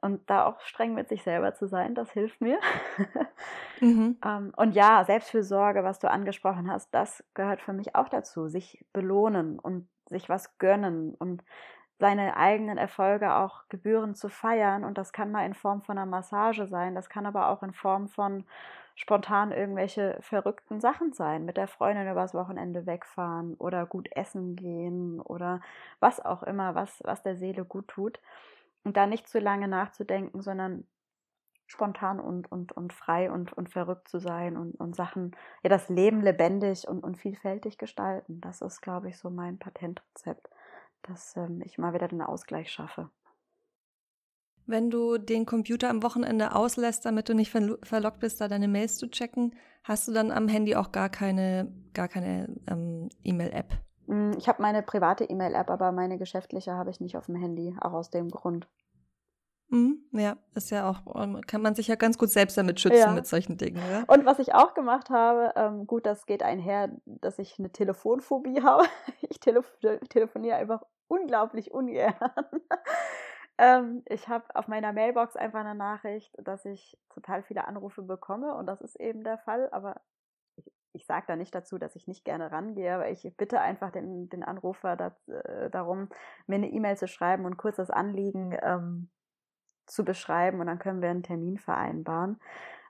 Und 0.00 0.30
da 0.30 0.46
auch 0.46 0.60
streng 0.60 0.94
mit 0.94 1.10
sich 1.10 1.22
selber 1.22 1.54
zu 1.54 1.66
sein, 1.66 1.94
das 1.94 2.10
hilft 2.12 2.40
mir. 2.40 2.58
mhm. 3.80 4.16
Ähm, 4.24 4.52
und 4.56 4.74
ja, 4.74 5.04
Selbstfürsorge, 5.04 5.84
was 5.84 5.98
du 5.98 6.10
angesprochen 6.10 6.70
hast, 6.70 6.94
das 6.94 7.22
gehört 7.34 7.60
für 7.60 7.74
mich 7.74 7.94
auch 7.94 8.08
dazu. 8.08 8.48
Sich 8.48 8.86
belohnen 8.94 9.58
und 9.58 9.86
sich 10.06 10.30
was 10.30 10.56
gönnen 10.56 11.14
und 11.14 11.44
seine 12.00 12.36
eigenen 12.36 12.78
Erfolge 12.78 13.34
auch 13.36 13.68
gebührend 13.68 14.16
zu 14.16 14.30
feiern. 14.30 14.84
Und 14.84 14.96
das 14.98 15.12
kann 15.12 15.30
mal 15.30 15.44
in 15.44 15.54
Form 15.54 15.82
von 15.82 15.98
einer 15.98 16.10
Massage 16.10 16.66
sein, 16.66 16.94
das 16.94 17.08
kann 17.08 17.26
aber 17.26 17.50
auch 17.50 17.62
in 17.62 17.72
Form 17.72 18.08
von 18.08 18.44
spontan 18.96 19.52
irgendwelche 19.52 20.18
verrückten 20.20 20.80
Sachen 20.80 21.12
sein, 21.12 21.44
mit 21.44 21.56
der 21.56 21.68
Freundin 21.68 22.10
übers 22.10 22.34
Wochenende 22.34 22.86
wegfahren 22.86 23.54
oder 23.54 23.86
gut 23.86 24.08
essen 24.12 24.56
gehen 24.56 25.20
oder 25.20 25.60
was 26.00 26.24
auch 26.24 26.42
immer, 26.42 26.74
was, 26.74 27.00
was 27.04 27.22
der 27.22 27.36
Seele 27.36 27.64
gut 27.64 27.88
tut. 27.88 28.20
Und 28.82 28.96
da 28.96 29.06
nicht 29.06 29.28
zu 29.28 29.38
lange 29.38 29.68
nachzudenken, 29.68 30.42
sondern 30.42 30.86
spontan 31.66 32.18
und, 32.18 32.50
und, 32.50 32.72
und 32.72 32.92
frei 32.92 33.30
und, 33.30 33.52
und 33.52 33.68
verrückt 33.68 34.08
zu 34.08 34.18
sein 34.18 34.56
und, 34.56 34.74
und 34.80 34.96
Sachen, 34.96 35.36
ja, 35.62 35.68
das 35.68 35.88
Leben 35.88 36.20
lebendig 36.20 36.88
und, 36.88 37.04
und 37.04 37.16
vielfältig 37.16 37.78
gestalten. 37.78 38.40
Das 38.40 38.60
ist, 38.60 38.80
glaube 38.80 39.08
ich, 39.08 39.18
so 39.18 39.30
mein 39.30 39.58
Patentrezept 39.58 40.50
dass 41.02 41.36
ähm, 41.36 41.62
ich 41.64 41.78
mal 41.78 41.94
wieder 41.94 42.08
den 42.08 42.22
Ausgleich 42.22 42.70
schaffe. 42.70 43.10
Wenn 44.66 44.90
du 44.90 45.18
den 45.18 45.46
Computer 45.46 45.90
am 45.90 46.02
Wochenende 46.02 46.54
auslässt, 46.54 47.04
damit 47.04 47.28
du 47.28 47.34
nicht 47.34 47.50
verlockt 47.50 48.20
bist, 48.20 48.40
da 48.40 48.46
deine 48.46 48.68
Mails 48.68 48.98
zu 48.98 49.10
checken, 49.10 49.56
hast 49.82 50.06
du 50.06 50.12
dann 50.12 50.30
am 50.30 50.46
Handy 50.46 50.76
auch 50.76 50.92
gar 50.92 51.08
keine, 51.08 51.72
gar 51.92 52.06
keine 52.06 52.54
ähm, 52.68 53.08
E-Mail-App? 53.24 53.72
Hm, 54.06 54.32
ich 54.38 54.48
habe 54.48 54.62
meine 54.62 54.82
private 54.82 55.24
E-Mail-App, 55.24 55.70
aber 55.70 55.90
meine 55.90 56.18
geschäftliche 56.18 56.74
habe 56.74 56.90
ich 56.90 57.00
nicht 57.00 57.16
auf 57.16 57.26
dem 57.26 57.34
Handy, 57.34 57.74
auch 57.80 57.92
aus 57.92 58.10
dem 58.10 58.28
Grund. 58.28 58.68
Mhm, 59.70 60.04
ja, 60.10 60.36
ist 60.56 60.70
ja 60.70 60.90
auch, 60.90 61.22
ähm, 61.22 61.40
kann 61.46 61.62
man 61.62 61.76
sich 61.76 61.86
ja 61.86 61.94
ganz 61.94 62.18
gut 62.18 62.28
selbst 62.28 62.58
damit 62.58 62.80
schützen 62.80 62.98
ja. 62.98 63.12
mit 63.12 63.28
solchen 63.28 63.56
Dingen. 63.56 63.80
Ja? 63.88 64.02
Und 64.08 64.26
was 64.26 64.40
ich 64.40 64.52
auch 64.52 64.74
gemacht 64.74 65.10
habe, 65.10 65.52
ähm, 65.54 65.86
gut, 65.86 66.06
das 66.06 66.26
geht 66.26 66.42
einher, 66.42 66.90
dass 67.06 67.38
ich 67.38 67.56
eine 67.58 67.70
Telefonphobie 67.70 68.62
habe. 68.64 68.84
Ich 69.20 69.38
telef 69.38 69.66
telefoniere 70.08 70.56
einfach 70.56 70.82
unglaublich 71.06 71.72
ungern. 71.72 72.14
ähm, 73.58 74.02
ich 74.06 74.28
habe 74.28 74.44
auf 74.54 74.66
meiner 74.66 74.92
Mailbox 74.92 75.36
einfach 75.36 75.60
eine 75.60 75.76
Nachricht, 75.76 76.34
dass 76.42 76.64
ich 76.64 76.98
total 77.14 77.44
viele 77.44 77.68
Anrufe 77.68 78.02
bekomme 78.02 78.56
und 78.56 78.66
das 78.66 78.80
ist 78.80 78.98
eben 78.98 79.22
der 79.22 79.38
Fall, 79.38 79.68
aber 79.70 80.00
ich, 80.56 80.72
ich 80.94 81.06
sage 81.06 81.26
da 81.28 81.36
nicht 81.36 81.54
dazu, 81.54 81.78
dass 81.78 81.94
ich 81.94 82.08
nicht 82.08 82.24
gerne 82.24 82.50
rangehe, 82.50 82.92
aber 82.92 83.08
ich 83.08 83.22
bitte 83.36 83.60
einfach 83.60 83.92
den, 83.92 84.28
den 84.30 84.42
Anrufer 84.42 84.96
das, 84.96 85.28
äh, 85.28 85.70
darum, 85.70 86.08
mir 86.48 86.56
eine 86.56 86.70
E-Mail 86.70 86.96
zu 86.96 87.06
schreiben 87.06 87.44
und 87.44 87.56
kurz 87.56 87.76
das 87.76 87.90
Anliegen 87.90 88.58
ähm, 88.62 89.10
zu 89.90 90.04
beschreiben 90.04 90.60
und 90.60 90.66
dann 90.66 90.78
können 90.78 91.02
wir 91.02 91.10
einen 91.10 91.22
Termin 91.22 91.58
vereinbaren, 91.58 92.40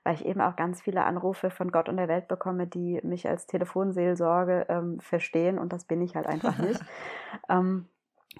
weil 0.03 0.15
ich 0.15 0.25
eben 0.25 0.41
auch 0.41 0.55
ganz 0.55 0.81
viele 0.81 1.03
Anrufe 1.03 1.49
von 1.49 1.71
Gott 1.71 1.89
und 1.89 1.97
der 1.97 2.07
Welt 2.07 2.27
bekomme, 2.27 2.67
die 2.67 2.99
mich 3.03 3.27
als 3.27 3.45
Telefonseelsorge 3.47 4.65
ähm, 4.69 4.99
verstehen 4.99 5.59
und 5.59 5.73
das 5.73 5.85
bin 5.85 6.01
ich 6.01 6.15
halt 6.15 6.27
einfach 6.27 6.57
nicht. 6.59 6.81
ähm, 7.49 7.87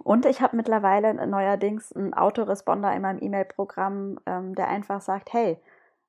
und 0.03 0.25
ich 0.25 0.41
habe 0.41 0.55
mittlerweile 0.55 1.13
neuerdings 1.27 1.91
einen 1.93 2.13
Autoresponder 2.13 2.93
in 2.95 3.01
meinem 3.01 3.21
E-Mail-Programm, 3.21 4.19
ähm, 4.25 4.55
der 4.55 4.69
einfach 4.69 5.01
sagt, 5.01 5.33
hey, 5.33 5.59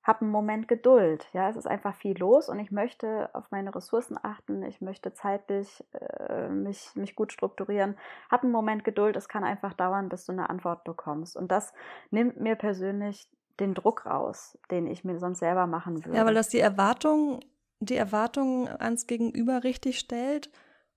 hab 0.02 0.20
einen 0.20 0.30
Moment 0.30 0.66
Geduld. 0.66 1.26
Ja, 1.32 1.48
es 1.48 1.56
ist 1.56 1.66
einfach 1.66 1.94
viel 1.94 2.18
los 2.18 2.48
und 2.48 2.58
ich 2.58 2.70
möchte 2.72 3.30
auf 3.34 3.50
meine 3.50 3.74
Ressourcen 3.74 4.18
achten. 4.20 4.62
Ich 4.64 4.80
möchte 4.80 5.14
zeitlich 5.14 5.84
äh, 5.92 6.48
mich, 6.48 6.90
mich 6.94 7.14
gut 7.14 7.32
strukturieren. 7.32 7.96
Hab 8.30 8.42
einen 8.42 8.52
Moment 8.52 8.82
Geduld. 8.82 9.16
Es 9.16 9.28
kann 9.28 9.44
einfach 9.44 9.74
dauern, 9.74 10.08
bis 10.08 10.24
du 10.24 10.32
eine 10.32 10.50
Antwort 10.50 10.82
bekommst. 10.84 11.36
Und 11.36 11.52
das 11.52 11.72
nimmt 12.10 12.40
mir 12.40 12.56
persönlich 12.56 13.28
den 13.60 13.74
Druck 13.74 14.06
raus, 14.06 14.58
den 14.70 14.86
ich 14.86 15.04
mir 15.04 15.18
sonst 15.18 15.38
selber 15.38 15.66
machen 15.66 16.04
würde. 16.04 16.18
Ja, 16.18 16.26
weil 16.26 16.34
das 16.34 16.48
die 16.48 16.60
Erwartung, 16.60 17.40
die 17.78 17.96
Erwartungen 17.96 18.68
ans 18.68 19.06
Gegenüber 19.06 19.62
richtig 19.62 20.00
stellt 20.00 20.50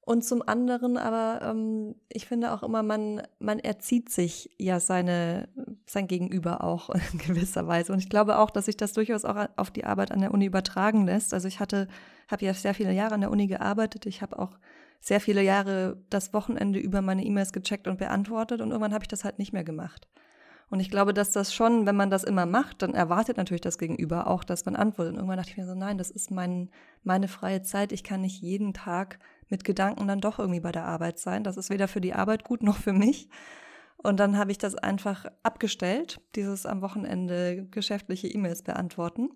Und 0.05 0.23
zum 0.23 0.47
anderen 0.47 0.97
aber, 0.97 1.41
ähm, 1.43 1.95
ich 2.09 2.27
finde 2.27 2.53
auch 2.53 2.61
immer, 2.61 2.83
man, 2.83 3.23
man 3.39 3.57
erzieht 3.57 4.09
sich 4.09 4.51
ja 4.59 4.79
seine, 4.79 5.49
sein 5.87 6.07
Gegenüber 6.07 6.63
auch 6.63 6.89
in 7.13 7.17
gewisser 7.17 7.67
Weise. 7.67 7.91
Und 7.91 7.99
ich 7.99 8.09
glaube 8.09 8.37
auch, 8.37 8.51
dass 8.51 8.65
sich 8.65 8.77
das 8.77 8.93
durchaus 8.93 9.25
auch 9.25 9.47
auf 9.55 9.71
die 9.71 9.83
Arbeit 9.83 10.11
an 10.11 10.21
der 10.21 10.31
Uni 10.31 10.45
übertragen 10.45 11.07
lässt. 11.07 11.33
Also 11.33 11.47
ich 11.47 11.59
hatte, 11.59 11.87
habe 12.29 12.45
ja 12.45 12.53
sehr 12.53 12.75
viele 12.75 12.93
Jahre 12.93 13.15
an 13.15 13.21
der 13.21 13.31
Uni 13.31 13.47
gearbeitet. 13.47 14.05
Ich 14.05 14.21
habe 14.21 14.37
auch 14.37 14.59
sehr 14.99 15.19
viele 15.19 15.41
Jahre 15.41 15.97
das 16.11 16.33
Wochenende 16.33 16.79
über 16.79 17.01
meine 17.01 17.25
E-Mails 17.25 17.51
gecheckt 17.51 17.87
und 17.87 17.97
beantwortet 17.97 18.61
und 18.61 18.69
irgendwann 18.69 18.93
habe 18.93 19.03
ich 19.03 19.07
das 19.09 19.23
halt 19.23 19.39
nicht 19.39 19.53
mehr 19.53 19.63
gemacht. 19.63 20.07
Und 20.69 20.79
ich 20.79 20.89
glaube, 20.89 21.13
dass 21.13 21.31
das 21.31 21.53
schon, 21.53 21.85
wenn 21.85 21.95
man 21.95 22.09
das 22.09 22.23
immer 22.23 22.45
macht, 22.45 22.81
dann 22.81 22.95
erwartet 22.95 23.37
natürlich 23.37 23.61
das 23.61 23.77
Gegenüber 23.77 24.27
auch, 24.27 24.43
dass 24.43 24.65
man 24.65 24.75
antwortet. 24.75 25.13
Und 25.13 25.19
irgendwann 25.19 25.37
dachte 25.37 25.51
ich 25.51 25.57
mir 25.57 25.67
so, 25.67 25.75
nein, 25.75 25.97
das 25.97 26.09
ist 26.09 26.31
mein, 26.31 26.69
meine 27.03 27.27
freie 27.27 27.61
Zeit. 27.61 27.91
Ich 27.91 28.03
kann 28.03 28.21
nicht 28.21 28.41
jeden 28.41 28.73
Tag 28.73 29.19
mit 29.49 29.63
Gedanken 29.63 30.07
dann 30.07 30.21
doch 30.21 30.39
irgendwie 30.39 30.59
bei 30.59 30.71
der 30.71 30.85
Arbeit 30.85 31.19
sein. 31.19 31.43
Das 31.43 31.57
ist 31.57 31.69
weder 31.69 31.87
für 31.87 32.01
die 32.01 32.13
Arbeit 32.13 32.43
gut 32.43 32.63
noch 32.63 32.77
für 32.77 32.93
mich. 32.93 33.29
Und 33.97 34.19
dann 34.19 34.37
habe 34.37 34.51
ich 34.51 34.57
das 34.57 34.75
einfach 34.75 35.25
abgestellt, 35.43 36.21
dieses 36.35 36.65
am 36.65 36.81
Wochenende 36.81 37.65
geschäftliche 37.71 38.27
E-Mails 38.27 38.61
beantworten. 38.61 39.29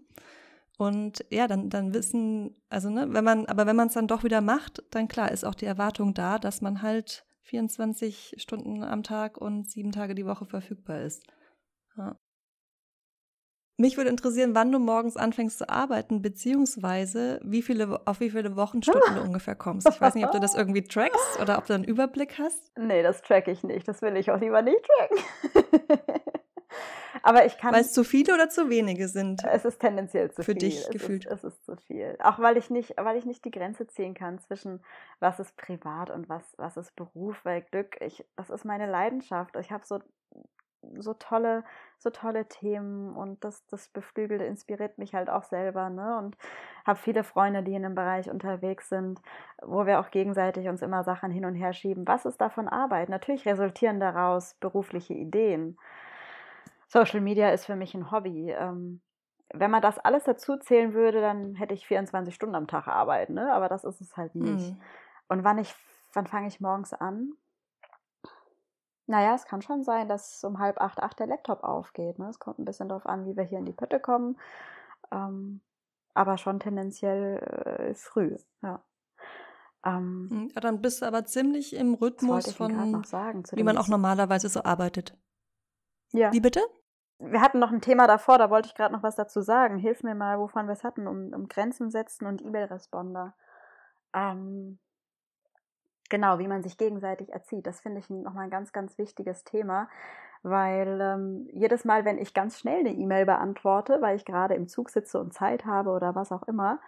Und 0.78 1.26
ja, 1.30 1.48
dann, 1.48 1.70
dann 1.70 1.94
wissen, 1.94 2.56
also 2.70 2.90
ne, 2.90 3.08
wenn 3.12 3.24
man, 3.24 3.46
aber 3.48 3.66
wenn 3.66 3.76
man 3.76 3.88
es 3.88 3.96
dann 3.96 4.08
doch 4.08 4.24
wieder 4.24 4.42
macht, 4.42 4.84
dann 4.92 5.08
klar 5.08 5.32
ist 5.32 5.44
auch 5.44 5.56
die 5.56 5.66
Erwartung 5.66 6.14
da, 6.14 6.40
dass 6.40 6.62
man 6.62 6.82
halt 6.82 7.26
24 7.42 8.36
Stunden 8.38 8.84
am 8.84 9.04
Tag 9.04 9.38
und 9.38 9.70
sieben 9.70 9.92
Tage 9.92 10.16
die 10.16 10.26
Woche 10.26 10.46
verfügbar 10.46 11.02
ist. 11.02 11.24
Ja. 11.98 12.18
Mich 13.80 13.96
würde 13.96 14.10
interessieren, 14.10 14.56
wann 14.56 14.74
du 14.74 14.80
morgens 14.80 15.16
anfängst 15.16 15.58
zu 15.58 15.70
arbeiten, 15.70 16.22
beziehungsweise 16.22 17.40
wie 17.46 17.62
viele, 17.62 18.02
auf 18.06 18.20
wie 18.20 18.30
viele 18.30 18.58
Wochenstunden 18.58 19.16
du 19.16 19.22
ungefähr 19.24 19.56
kommst. 19.56 19.88
Ich 19.88 20.02
weiß 20.02 20.16
nicht, 20.16 20.26
ob 20.26 20.34
du 20.34 20.40
das 20.42 20.54
irgendwie 20.54 20.84
trackst 20.84 21.40
oder 21.42 21.58
ob 21.58 21.66
du 21.66 21.76
einen 21.76 21.86
Überblick 21.86 22.38
hast. 22.38 22.78
Nee, 22.78 23.04
das 23.04 23.22
track 23.22 23.48
ich 23.48 23.64
nicht. 23.64 23.88
Das 23.88 24.02
will 24.02 24.18
ich 24.18 24.32
auch 24.32 24.40
lieber 24.42 24.62
nicht 24.62 24.86
tracken. 24.86 26.04
Aber 27.24 27.46
ich 27.46 27.58
kann. 27.58 27.74
Weil 27.74 27.82
es 27.82 27.94
zu 27.94 28.04
viele 28.04 28.34
oder 28.34 28.50
zu 28.50 28.70
wenige 28.70 29.08
sind? 29.08 29.44
Es 29.46 29.64
ist 29.64 29.80
tendenziell 29.80 30.30
zu 30.30 30.44
für 30.44 30.52
viel. 30.52 30.56
Für 30.56 30.60
dich 30.60 30.80
es 30.80 30.90
gefühlt. 30.90 31.26
Ist, 31.26 31.46
es 31.46 31.54
ist 31.54 31.66
zu 31.66 31.78
viel. 31.78 32.18
Auch 32.22 32.40
weil 32.40 32.58
ich 32.58 32.70
nicht, 32.70 32.96
weil 32.98 33.16
ich 33.16 33.26
nicht 33.26 33.46
die 33.46 33.52
Grenze 33.52 33.88
ziehen 33.88 34.14
kann 34.14 34.40
zwischen 34.40 34.84
was 35.22 35.40
ist 35.40 35.56
privat 35.56 36.10
und 36.10 36.28
was, 36.28 36.44
was 36.58 36.76
ist 36.76 36.96
Beruf, 36.98 37.40
weil 37.44 37.62
Glück, 37.62 37.96
ich, 38.02 38.26
das 38.36 38.50
ist 38.50 38.66
meine 38.66 38.90
Leidenschaft. 38.90 39.56
Ich 39.56 39.72
habe 39.72 39.86
so 39.86 40.00
so 41.00 41.14
tolle, 41.14 41.64
so 41.98 42.10
tolle 42.10 42.48
Themen 42.48 43.16
und 43.16 43.44
das, 43.44 43.66
das 43.68 43.90
beflügelt, 43.90 44.42
inspiriert 44.42 44.98
mich 44.98 45.14
halt 45.14 45.30
auch 45.30 45.44
selber, 45.44 45.90
ne? 45.90 46.18
Und 46.18 46.38
habe 46.86 47.00
viele 47.00 47.24
Freunde, 47.24 47.64
die 47.64 47.76
in 47.76 47.84
dem 47.84 47.96
Bereich 47.96 48.30
unterwegs 48.30 48.90
sind, 48.90 49.22
wo 49.62 49.86
wir 49.86 50.00
auch 50.00 50.12
gegenseitig 50.12 50.68
uns 50.68 50.82
immer 50.82 51.04
Sachen 51.04 51.32
hin 51.32 51.46
und 51.46 51.56
her 51.56 51.74
schieben. 51.74 52.08
Was 52.08 52.26
ist 52.26 52.40
davon 52.40 52.68
Arbeit? 52.68 53.10
Natürlich 53.10 53.46
resultieren 53.46 54.00
daraus 54.00 54.56
berufliche 54.56 55.14
Ideen. 55.14 55.78
Social 56.88 57.22
Media 57.22 57.52
ist 57.52 57.66
für 57.66 57.76
mich 57.76 57.94
ein 57.94 58.12
Hobby. 58.12 58.52
Ähm, 58.52 59.02
wenn 59.54 59.72
man 59.72 59.82
das 59.82 60.00
alles 60.00 60.24
dazu 60.24 60.58
zählen 60.58 60.94
würde, 60.94 61.22
dann 61.22 61.56
hätte 61.56 61.74
ich 61.74 61.88
24 61.88 62.34
Stunden 62.34 62.56
am 62.56 62.68
Tag 62.68 62.88
Arbeit, 62.88 63.30
ne? 63.30 63.52
Aber 63.54 63.68
das 63.68 63.84
ist 63.84 64.02
es 64.02 64.16
halt 64.16 64.36
nicht. 64.36 64.72
Mhm. 64.72 64.82
Und 65.28 65.44
wann 65.44 65.58
ich, 65.58 65.74
wann 66.14 66.28
fange 66.28 66.48
ich 66.48 66.62
morgens 66.62 66.94
an? 66.94 67.34
Naja, 69.10 69.34
es 69.34 69.46
kann 69.46 69.64
schon 69.64 69.84
sein, 69.84 70.08
dass 70.08 70.44
um 70.44 70.60
halb 70.60 70.80
acht, 70.80 71.02
acht 71.02 71.20
der 71.20 71.26
Laptop 71.26 71.64
aufgeht. 71.64 72.20
Ne? 72.20 72.30
Es 72.30 72.38
kommt 72.38 72.60
ein 72.60 72.66
bisschen 72.66 72.90
darauf 72.90 73.08
an, 73.08 73.26
wie 73.26 73.36
wir 73.36 73.44
hier 73.44 73.58
in 73.58 73.66
die 73.66 73.74
Pötte 73.74 74.00
kommen. 74.00 74.38
Ähm, 75.12 75.62
aber 76.14 76.38
schon 76.38 76.60
tendenziell 76.60 77.38
äh, 77.38 77.96
früh, 77.96 78.38
ja. 78.62 78.84
Ähm, 79.84 80.28
hm, 80.30 80.52
ja. 80.54 80.62
Dann 80.62 80.82
bist 80.82 81.02
du 81.02 81.08
aber 81.08 81.26
ziemlich 81.26 81.76
im 81.76 81.96
Rhythmus 81.96 82.54
von, 82.54 83.04
sagen, 83.04 83.44
wie 83.54 83.64
man 83.64 83.80
auch 83.80 83.88
normalerweise 83.88 84.48
so 84.48 84.62
arbeitet. 84.64 85.18
Ja. 86.12 86.32
Wie 86.32 86.40
bitte? 86.40 86.62
Wir 87.18 87.42
hatten 87.42 87.58
noch 87.58 87.72
ein 87.72 87.82
Thema 87.82 88.06
davor, 88.06 88.38
da 88.38 88.52
wollte 88.52 88.68
ich 88.68 88.76
gerade 88.76 88.94
noch 88.94 89.02
was 89.02 89.16
dazu 89.16 89.42
sagen. 89.42 89.80
Hilf 89.80 90.04
mir 90.04 90.14
mal, 90.14 90.38
wovon 90.38 90.68
wir 90.68 90.74
es 90.74 90.84
hatten, 90.84 91.08
um, 91.08 91.34
um 91.34 91.48
Grenzen 91.48 91.90
setzen 91.90 92.28
und 92.28 92.44
E-Mail-Responder. 92.44 93.34
Ähm, 94.14 94.78
Genau, 96.10 96.40
wie 96.40 96.48
man 96.48 96.64
sich 96.64 96.78
gegenseitig 96.78 97.32
erzieht. 97.32 97.68
Das 97.68 97.80
finde 97.82 98.00
ich 98.00 98.10
nochmal 98.10 98.46
ein 98.46 98.50
ganz, 98.50 98.72
ganz 98.74 98.98
wichtiges 98.98 99.44
Thema, 99.44 99.90
weil 100.42 101.00
ähm, 101.02 101.48
jedes 101.54 101.86
Mal, 101.86 102.06
wenn 102.06 102.18
ich 102.18 102.34
ganz 102.34 102.60
schnell 102.60 102.80
eine 102.80 102.94
E-Mail 102.94 103.26
beantworte, 103.26 104.02
weil 104.02 104.16
ich 104.16 104.26
gerade 104.26 104.56
im 104.56 104.68
Zug 104.68 104.90
sitze 104.90 105.20
und 105.20 105.34
Zeit 105.34 105.66
habe 105.66 105.92
oder 105.92 106.16
was 106.16 106.32
auch 106.32 106.44
immer, 106.44 106.80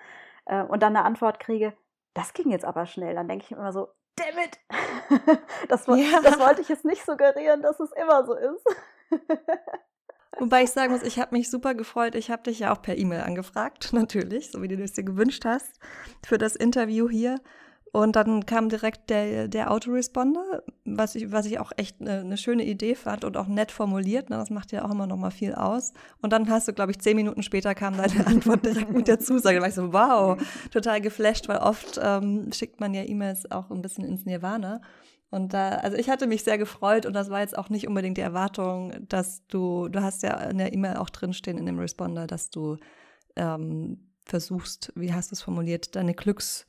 äh, 0.45 0.63
und 0.63 0.81
dann 0.81 0.95
eine 0.95 1.05
Antwort 1.05 1.39
kriege, 1.39 1.73
das 2.13 2.33
ging 2.33 2.49
jetzt 2.49 2.65
aber 2.65 2.85
schnell, 2.85 3.15
dann 3.15 3.27
denke 3.27 3.45
ich 3.45 3.51
immer 3.51 3.71
so, 3.71 3.89
damn 4.15 4.37
it! 4.39 4.59
das, 5.69 5.85
ja. 5.87 6.21
das 6.23 6.39
wollte 6.39 6.61
ich 6.61 6.69
jetzt 6.69 6.85
nicht 6.85 7.05
suggerieren, 7.05 7.61
dass 7.61 7.79
es 7.79 7.91
immer 7.91 8.25
so 8.25 8.33
ist. 8.33 8.65
Wobei 10.39 10.63
ich 10.63 10.71
sagen 10.71 10.93
muss, 10.93 11.03
ich 11.03 11.19
habe 11.19 11.35
mich 11.35 11.49
super 11.49 11.75
gefreut. 11.75 12.15
Ich 12.15 12.31
habe 12.31 12.43
dich 12.43 12.59
ja 12.59 12.73
auch 12.73 12.81
per 12.81 12.97
E-Mail 12.97 13.21
angefragt, 13.21 13.89
natürlich, 13.93 14.51
so 14.51 14.61
wie 14.61 14.67
du 14.67 14.81
es 14.81 14.93
dir 14.93 15.03
gewünscht 15.03 15.45
hast, 15.45 15.79
für 16.25 16.37
das 16.37 16.55
Interview 16.55 17.09
hier. 17.09 17.39
Und 17.93 18.15
dann 18.15 18.45
kam 18.45 18.69
direkt 18.69 19.09
der, 19.09 19.49
der 19.49 19.69
Autoresponder, 19.69 20.63
was 20.85 21.15
ich, 21.15 21.33
was 21.33 21.45
ich 21.45 21.59
auch 21.59 21.73
echt 21.75 21.99
eine, 21.99 22.21
eine 22.21 22.37
schöne 22.37 22.63
Idee 22.63 22.95
fand 22.95 23.25
und 23.25 23.35
auch 23.35 23.47
nett 23.47 23.69
formuliert. 23.69 24.29
Ne? 24.29 24.37
Das 24.37 24.49
macht 24.49 24.71
ja 24.71 24.85
auch 24.85 24.91
immer 24.91 25.07
noch 25.07 25.17
mal 25.17 25.29
viel 25.29 25.53
aus. 25.53 25.91
Und 26.21 26.31
dann 26.31 26.49
hast 26.49 26.69
du, 26.69 26.73
glaube 26.73 26.91
ich, 26.91 26.99
zehn 26.99 27.17
Minuten 27.17 27.43
später 27.43 27.75
kam 27.75 27.97
deine 27.97 28.25
Antwort 28.27 28.65
direkt 28.65 28.91
mit 28.91 29.09
der 29.09 29.19
Zusage. 29.19 29.57
Da 29.57 29.61
war 29.61 29.67
ich 29.67 29.75
so, 29.75 29.91
wow, 29.91 30.41
total 30.71 31.01
geflasht, 31.01 31.49
weil 31.49 31.57
oft 31.57 31.99
ähm, 32.01 32.53
schickt 32.53 32.79
man 32.79 32.93
ja 32.93 33.03
E-Mails 33.03 33.51
auch 33.51 33.69
ein 33.69 33.81
bisschen 33.81 34.05
ins 34.05 34.25
Nirvana. 34.25 34.81
Und 35.29 35.53
da, 35.53 35.71
also 35.71 35.97
ich 35.97 36.09
hatte 36.09 36.27
mich 36.27 36.45
sehr 36.45 36.57
gefreut 36.57 37.05
und 37.05 37.13
das 37.13 37.29
war 37.29 37.41
jetzt 37.41 37.57
auch 37.57 37.69
nicht 37.69 37.89
unbedingt 37.89 38.17
die 38.17 38.21
Erwartung, 38.21 38.93
dass 39.09 39.45
du, 39.47 39.89
du 39.89 40.01
hast 40.01 40.23
ja 40.23 40.35
in 40.43 40.59
der 40.59 40.71
E-Mail 40.71 40.95
auch 40.95 41.09
drinstehen 41.09 41.57
in 41.57 41.65
dem 41.65 41.79
Responder, 41.79 42.25
dass 42.25 42.49
du 42.49 42.77
ähm, 43.35 44.11
versuchst, 44.23 44.93
wie 44.95 45.13
hast 45.13 45.31
du 45.31 45.35
es 45.35 45.41
formuliert, 45.41 45.97
deine 45.97 46.13
Glücks- 46.13 46.65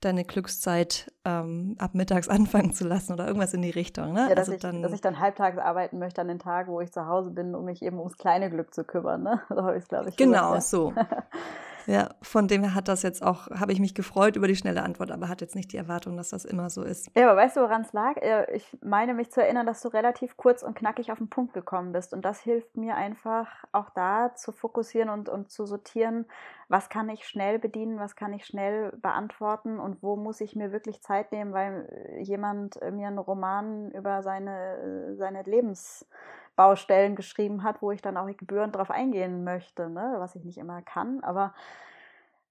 deine 0.00 0.24
Glückszeit 0.24 1.12
ähm, 1.24 1.76
ab 1.78 1.94
mittags 1.94 2.28
anfangen 2.28 2.72
zu 2.72 2.86
lassen 2.86 3.12
oder 3.12 3.26
irgendwas 3.26 3.54
in 3.54 3.62
die 3.62 3.70
Richtung. 3.70 4.12
Ne? 4.12 4.26
Ja, 4.28 4.34
dass, 4.34 4.48
also 4.48 4.52
ich, 4.52 4.60
dann, 4.60 4.82
dass 4.82 4.92
ich 4.92 5.00
dann 5.00 5.18
halbtags 5.18 5.58
arbeiten 5.58 5.98
möchte 5.98 6.20
an 6.20 6.28
den 6.28 6.38
Tagen, 6.38 6.72
wo 6.72 6.80
ich 6.80 6.92
zu 6.92 7.06
Hause 7.06 7.30
bin, 7.30 7.54
um 7.54 7.64
mich 7.64 7.82
eben 7.82 7.98
ums 7.98 8.16
kleine 8.16 8.50
Glück 8.50 8.74
zu 8.74 8.84
kümmern. 8.84 9.22
Ne? 9.22 9.40
So 9.48 9.62
habe 9.62 9.76
ich 9.76 9.84
es, 9.84 9.88
glaube 9.88 10.10
ich. 10.10 10.16
Genau, 10.16 10.54
gesagt, 10.54 10.54
ja. 10.54 10.60
so. 10.60 10.94
Ja, 11.86 12.10
von 12.20 12.48
dem 12.48 12.62
her 12.62 12.74
hat 12.74 12.88
das 12.88 13.02
jetzt 13.02 13.22
auch, 13.22 13.48
habe 13.48 13.72
ich 13.72 13.78
mich 13.78 13.94
gefreut 13.94 14.36
über 14.36 14.48
die 14.48 14.56
schnelle 14.56 14.82
Antwort, 14.82 15.12
aber 15.12 15.28
hat 15.28 15.40
jetzt 15.40 15.54
nicht 15.54 15.72
die 15.72 15.76
Erwartung, 15.76 16.16
dass 16.16 16.30
das 16.30 16.44
immer 16.44 16.68
so 16.68 16.82
ist. 16.82 17.08
Ja, 17.16 17.30
aber 17.30 17.40
weißt 17.40 17.56
du, 17.56 17.60
woran 17.60 17.82
es 17.82 17.92
lag? 17.92 18.16
Ich 18.52 18.76
meine 18.82 19.14
mich 19.14 19.30
zu 19.30 19.40
erinnern, 19.40 19.66
dass 19.66 19.82
du 19.82 19.88
relativ 19.88 20.36
kurz 20.36 20.62
und 20.62 20.74
knackig 20.74 21.12
auf 21.12 21.18
den 21.18 21.28
Punkt 21.28 21.54
gekommen 21.54 21.92
bist. 21.92 22.12
Und 22.12 22.24
das 22.24 22.40
hilft 22.40 22.76
mir 22.76 22.96
einfach 22.96 23.64
auch 23.70 23.90
da 23.90 24.34
zu 24.34 24.52
fokussieren 24.52 25.10
und, 25.10 25.28
und 25.28 25.50
zu 25.50 25.64
sortieren, 25.64 26.26
was 26.68 26.88
kann 26.88 27.08
ich 27.08 27.28
schnell 27.28 27.60
bedienen, 27.60 28.00
was 28.00 28.16
kann 28.16 28.32
ich 28.32 28.44
schnell 28.44 28.92
beantworten 29.00 29.78
und 29.78 30.02
wo 30.02 30.16
muss 30.16 30.40
ich 30.40 30.56
mir 30.56 30.72
wirklich 30.72 31.00
Zeit 31.02 31.30
nehmen, 31.30 31.52
weil 31.52 31.88
jemand 32.20 32.80
mir 32.92 33.06
einen 33.06 33.18
Roman 33.18 33.92
über 33.92 34.22
seine, 34.22 35.14
seine 35.16 35.42
Lebens 35.44 36.06
Baustellen 36.56 37.14
geschrieben 37.16 37.62
hat, 37.62 37.82
wo 37.82 37.92
ich 37.92 38.02
dann 38.02 38.16
auch 38.16 38.26
gebührend 38.26 38.74
drauf 38.74 38.90
eingehen 38.90 39.44
möchte, 39.44 39.88
ne? 39.88 40.16
was 40.18 40.34
ich 40.34 40.44
nicht 40.44 40.58
immer 40.58 40.82
kann. 40.82 41.22
Aber 41.22 41.54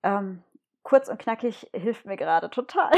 ähm, 0.04 0.44
kurz 0.84 1.10
und 1.10 1.18
knackig 1.18 1.68
hilft 1.74 2.06
mir 2.06 2.16
gerade 2.16 2.50
total. 2.52 2.92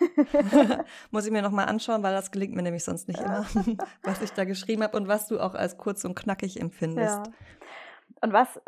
Muss 1.10 1.26
ich 1.26 1.32
mir 1.32 1.42
nochmal 1.42 1.66
anschauen, 1.66 2.02
weil 2.04 2.14
das 2.14 2.30
gelingt 2.30 2.54
mir 2.54 2.62
nämlich 2.62 2.84
sonst 2.84 3.08
nicht 3.08 3.20
immer, 3.20 3.44
was 4.04 4.22
ich 4.22 4.32
da 4.32 4.44
geschrieben 4.44 4.84
habe 4.84 4.96
und 4.96 5.08
was 5.08 5.26
du 5.26 5.40
auch 5.40 5.54
als 5.54 5.76
kurz 5.76 6.04
und 6.04 6.14
knackig 6.14 6.60
empfindest. 6.60 7.26
Ja. 7.26 7.32
Und 8.20 8.32
was 8.32 8.56
äh, 8.58 8.60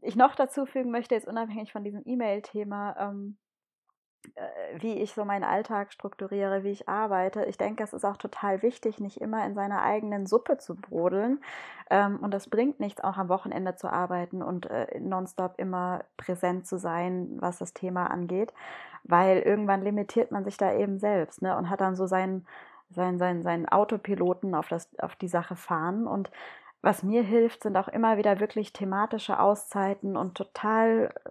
ich 0.00 0.16
noch 0.16 0.34
dazu 0.34 0.64
fügen 0.64 0.90
möchte, 0.90 1.14
jetzt 1.14 1.28
unabhängig 1.28 1.70
von 1.70 1.84
diesem 1.84 2.02
E-Mail-Thema, 2.06 2.96
ähm, 2.98 3.36
äh, 3.36 3.45
wie 4.78 4.94
ich 4.94 5.12
so 5.12 5.24
meinen 5.24 5.44
Alltag 5.44 5.92
strukturiere, 5.92 6.64
wie 6.64 6.70
ich 6.70 6.88
arbeite. 6.88 7.44
Ich 7.44 7.58
denke, 7.58 7.82
es 7.82 7.92
ist 7.92 8.04
auch 8.04 8.16
total 8.16 8.62
wichtig, 8.62 9.00
nicht 9.00 9.20
immer 9.20 9.44
in 9.44 9.54
seiner 9.54 9.82
eigenen 9.82 10.26
Suppe 10.26 10.58
zu 10.58 10.74
brodeln. 10.74 11.40
Ähm, 11.90 12.18
und 12.20 12.32
das 12.32 12.48
bringt 12.48 12.80
nichts, 12.80 13.02
auch 13.02 13.16
am 13.16 13.28
Wochenende 13.28 13.76
zu 13.76 13.88
arbeiten 13.88 14.42
und 14.42 14.66
äh, 14.70 14.98
nonstop 14.98 15.54
immer 15.58 16.04
präsent 16.16 16.66
zu 16.66 16.78
sein, 16.78 17.36
was 17.38 17.58
das 17.58 17.74
Thema 17.74 18.10
angeht, 18.10 18.52
weil 19.04 19.38
irgendwann 19.38 19.82
limitiert 19.82 20.32
man 20.32 20.44
sich 20.44 20.56
da 20.56 20.72
eben 20.72 20.98
selbst 20.98 21.42
ne, 21.42 21.56
und 21.56 21.70
hat 21.70 21.80
dann 21.80 21.96
so 21.96 22.06
seinen, 22.06 22.46
seinen, 22.90 23.18
seinen, 23.18 23.42
seinen 23.42 23.68
Autopiloten 23.68 24.54
auf, 24.54 24.68
das, 24.68 24.88
auf 24.98 25.16
die 25.16 25.28
Sache 25.28 25.56
fahren. 25.56 26.06
Und 26.06 26.30
was 26.82 27.02
mir 27.02 27.22
hilft, 27.22 27.62
sind 27.62 27.76
auch 27.76 27.88
immer 27.88 28.16
wieder 28.16 28.40
wirklich 28.40 28.72
thematische 28.72 29.40
Auszeiten 29.40 30.16
und 30.16 30.36
total 30.36 31.12
äh, 31.24 31.30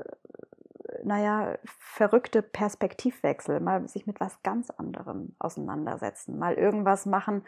naja, 1.06 1.58
verrückte 1.66 2.42
Perspektivwechsel, 2.42 3.60
mal 3.60 3.88
sich 3.88 4.08
mit 4.08 4.20
was 4.20 4.42
ganz 4.44 4.70
anderem 4.72 5.36
auseinandersetzen, 5.40 6.40
mal 6.40 6.56
irgendwas 6.56 7.06
machen, 7.06 7.44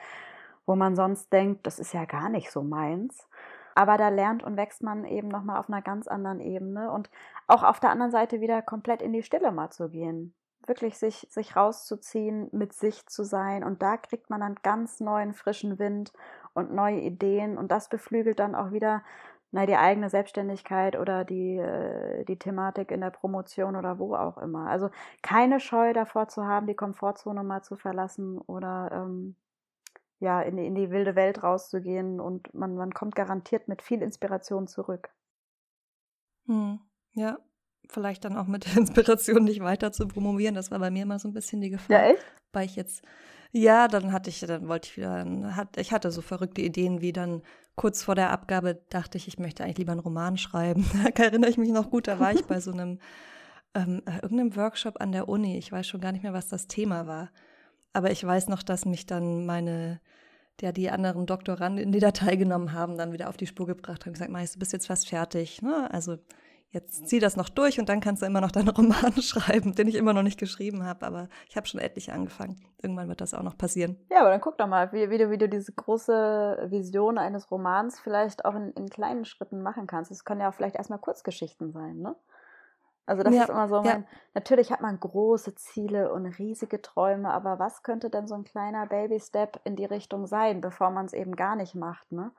wo 0.66 0.76
man 0.76 0.96
sonst 0.96 1.34
denkt, 1.34 1.66
das 1.66 1.80
ist 1.80 1.94
ja 1.94 2.06
gar 2.06 2.30
nicht 2.30 2.52
so 2.52 2.62
meins. 2.62 3.28
Aber 3.76 3.98
da 3.98 4.10
lernt 4.10 4.44
und 4.44 4.58
wächst 4.58 4.82
man 4.84 5.06
eben 5.06 5.28
nochmal 5.28 5.60
auf 5.60 5.70
einer 5.70 5.82
ganz 5.82 6.08
anderen 6.08 6.40
Ebene 6.40 6.92
und 6.92 7.10
auch 7.48 7.64
auf 7.64 7.80
der 7.80 7.92
anderen 7.92 8.12
Seite 8.12 8.42
wieder 8.42 8.62
komplett 8.62 9.02
in 9.02 9.14
die 9.14 9.24
Stille 9.24 9.52
mal 9.52 9.70
zu 9.70 9.90
gehen. 9.90 10.34
wirklich 10.68 10.98
sich, 10.98 11.28
sich 11.30 11.56
rauszuziehen, 11.56 12.50
mit 12.52 12.74
sich 12.74 13.06
zu 13.08 13.24
sein. 13.24 13.64
Und 13.64 13.82
da 13.82 13.98
kriegt 13.98 14.30
man 14.30 14.42
dann 14.42 14.56
ganz 14.64 15.00
neuen, 15.00 15.34
frischen 15.34 15.80
Wind 15.80 16.12
und 16.54 16.74
neue 16.74 17.00
Ideen. 17.00 17.58
Und 17.58 17.72
das 17.72 17.90
beflügelt 17.90 18.40
dann 18.40 18.56
auch 18.56 18.72
wieder 18.72 19.04
na, 19.52 19.66
die 19.66 19.76
eigene 19.76 20.10
Selbstständigkeit 20.10 20.98
oder 20.98 21.24
die, 21.24 21.58
äh, 21.58 22.26
die 22.26 22.38
Thematik 22.38 22.92
in 22.92 23.02
der 23.02 23.12
Promotion 23.12 23.76
oder 23.76 23.98
wo 23.98 24.16
auch 24.16 24.38
immer. 24.38 24.68
Also 24.68 24.90
keine 25.22 25.60
Scheu 25.60 25.94
davor 25.94 26.28
zu 26.28 26.46
haben, 26.46 26.68
die 26.68 26.76
Komfortzone 26.76 27.44
mal 27.44 27.62
zu 27.64 27.76
verlassen 27.76 28.38
oder 28.40 28.90
ähm, 28.92 29.36
ja, 30.20 30.42
in 30.42 30.58
die, 30.58 30.66
in 30.66 30.76
die 30.76 30.90
wilde 30.90 31.16
Welt 31.16 31.44
rauszugehen 31.44 32.20
und 32.20 32.54
man, 32.54 32.76
man 32.76 32.94
kommt 32.94 33.16
garantiert 33.16 33.68
mit 33.68 33.82
viel 33.82 34.02
Inspiration 34.02 34.68
zurück. 34.68 35.10
Hm, 36.48 36.80
ja, 37.14 37.38
vielleicht 37.90 38.26
dann 38.26 38.38
auch 38.38 38.48
mit 38.48 38.66
der 38.66 38.78
Inspiration 38.78 39.44
nicht 39.44 39.62
weiter 39.62 39.92
zu 39.92 40.08
promovieren. 40.08 40.56
Das 40.56 40.72
war 40.72 40.80
bei 40.80 40.92
mir 40.92 41.04
immer 41.04 41.20
so 41.20 41.28
ein 41.28 41.34
bisschen 41.34 41.62
die 41.62 41.70
Gefahr. 41.70 41.98
Ja, 41.98 42.12
echt? 42.12 42.26
Weil 42.52 42.66
ich 42.66 42.76
jetzt, 42.76 43.04
ja, 43.52 43.88
dann 43.88 44.12
hatte 44.12 44.30
ich, 44.30 44.40
dann 44.40 44.68
wollte 44.68 44.90
ich 44.90 44.98
wieder, 44.98 45.26
ich 45.78 45.92
hatte 45.92 46.12
so 46.12 46.22
verrückte 46.22 46.62
Ideen 46.62 47.02
wie 47.02 47.14
dann 47.14 47.42
kurz 47.76 48.04
vor 48.04 48.16
der 48.16 48.32
Abgabe 48.32 48.82
dachte 48.90 49.18
ich, 49.18 49.28
ich 49.28 49.40
möchte 49.40 49.64
eigentlich 49.64 49.78
lieber 49.78 49.94
einen 49.94 50.02
Roman 50.02 50.38
schreiben. 50.38 50.86
Da 51.16 51.24
erinnere 51.24 51.50
ich 51.50 51.58
mich 51.58 51.70
noch 51.70 51.90
gut, 51.90 52.08
da 52.08 52.20
war 52.20 52.34
ich 52.34 52.44
bei 52.46 52.60
so 52.60 52.72
einem, 52.72 53.00
ähm, 53.76 54.02
äh, 54.06 54.16
irgendeinem 54.16 54.56
Workshop 54.56 55.00
an 55.00 55.12
der 55.12 55.30
Uni. 55.30 55.58
Ich 55.58 55.72
weiß 55.72 55.88
schon 55.88 56.02
gar 56.02 56.12
nicht 56.12 56.24
mehr, 56.24 56.34
was 56.34 56.48
das 56.48 56.68
Thema 56.68 57.08
war. 57.08 57.30
Aber 57.94 58.12
ich 58.12 58.24
weiß 58.24 58.48
noch, 58.50 58.64
dass 58.64 58.86
mich 58.86 59.06
dann 59.06 59.46
meine, 59.46 60.02
der 60.60 60.74
die 60.74 60.90
anderen 60.90 61.26
Doktoranden, 61.28 61.92
die 61.92 62.00
da 62.00 62.12
teilgenommen 62.12 62.74
haben, 62.74 62.98
dann 62.98 63.14
wieder 63.14 63.30
auf 63.30 63.38
die 63.38 63.48
Spur 63.48 63.68
gebracht 63.68 64.02
haben 64.02 64.10
und 64.10 64.14
gesagt, 64.14 64.32
Meister, 64.32 64.56
du 64.56 64.60
bist 64.60 64.74
jetzt 64.74 64.88
fast 64.88 65.08
fertig. 65.08 65.62
Ne? 65.62 65.88
Also 65.92 66.18
jetzt 66.70 67.08
zieh 67.08 67.20
das 67.20 67.38
noch 67.38 67.50
durch 67.50 67.80
und 67.80 67.90
dann 67.90 68.02
kannst 68.02 68.22
du 68.22 68.26
immer 68.26 68.42
noch 68.42 68.52
deinen 68.52 68.70
Roman 68.70 69.14
schreiben, 69.22 69.74
den 69.74 69.88
ich 69.88 69.96
immer 69.96 70.14
noch 70.14 70.24
nicht 70.24 70.40
geschrieben 70.40 70.86
habe, 70.86 71.06
aber 71.06 71.30
ich 71.50 71.56
habe 71.56 71.68
schon 71.68 71.80
etliche 71.80 72.14
angefangen. 72.14 72.62
Irgendwann 72.82 73.10
wird 73.10 73.22
das 73.22 73.34
auch 73.34 73.44
noch 73.44 73.58
passieren. 73.58 73.98
Ja, 74.12 74.22
aber 74.22 74.30
dann 74.30 74.42
guck 74.42 74.58
doch 74.58 74.68
mal, 74.68 74.92
wie, 74.92 75.10
wie, 75.10 75.18
du, 75.18 75.32
wie 75.32 75.38
du 75.38 75.48
diese 75.48 75.72
große 75.72 76.68
Vision 76.70 77.18
eines 77.18 77.50
Romans 77.52 78.00
vielleicht 78.00 78.46
auch 78.46 78.56
in, 78.56 78.72
in 78.74 78.90
kleinen 78.90 79.26
Schritten 79.26 79.62
machen 79.62 79.88
kannst. 79.88 80.12
Es 80.12 80.26
können 80.26 80.42
ja 80.42 80.50
auch 80.50 80.54
vielleicht 80.54 80.76
erstmal 80.76 81.00
Kurzgeschichten 81.00 81.72
sein, 81.72 81.98
ne? 82.00 82.16
Also 83.08 83.24
das 83.24 83.34
ja, 83.34 83.44
ist 83.44 83.50
immer 83.50 83.70
so 83.70 83.82
mein, 83.82 84.02
ja. 84.02 84.08
natürlich 84.34 84.70
hat 84.70 84.82
man 84.82 85.00
große 85.00 85.56
Ziele 85.56 86.12
und 86.12 86.26
riesige 86.26 86.82
Träume, 86.82 87.32
aber 87.32 87.58
was 87.58 87.82
könnte 87.82 88.10
denn 88.10 88.28
so 88.28 88.36
ein 88.36 88.44
kleiner 88.44 88.86
Baby-Step 88.86 89.62
in 89.64 89.78
die 89.78 89.86
Richtung 89.86 90.28
sein, 90.28 90.60
bevor 90.60 90.90
man 90.90 91.06
es 91.06 91.14
eben 91.14 91.38
gar 91.38 91.56
nicht 91.56 91.74
macht, 91.74 92.12
ne? 92.12 92.32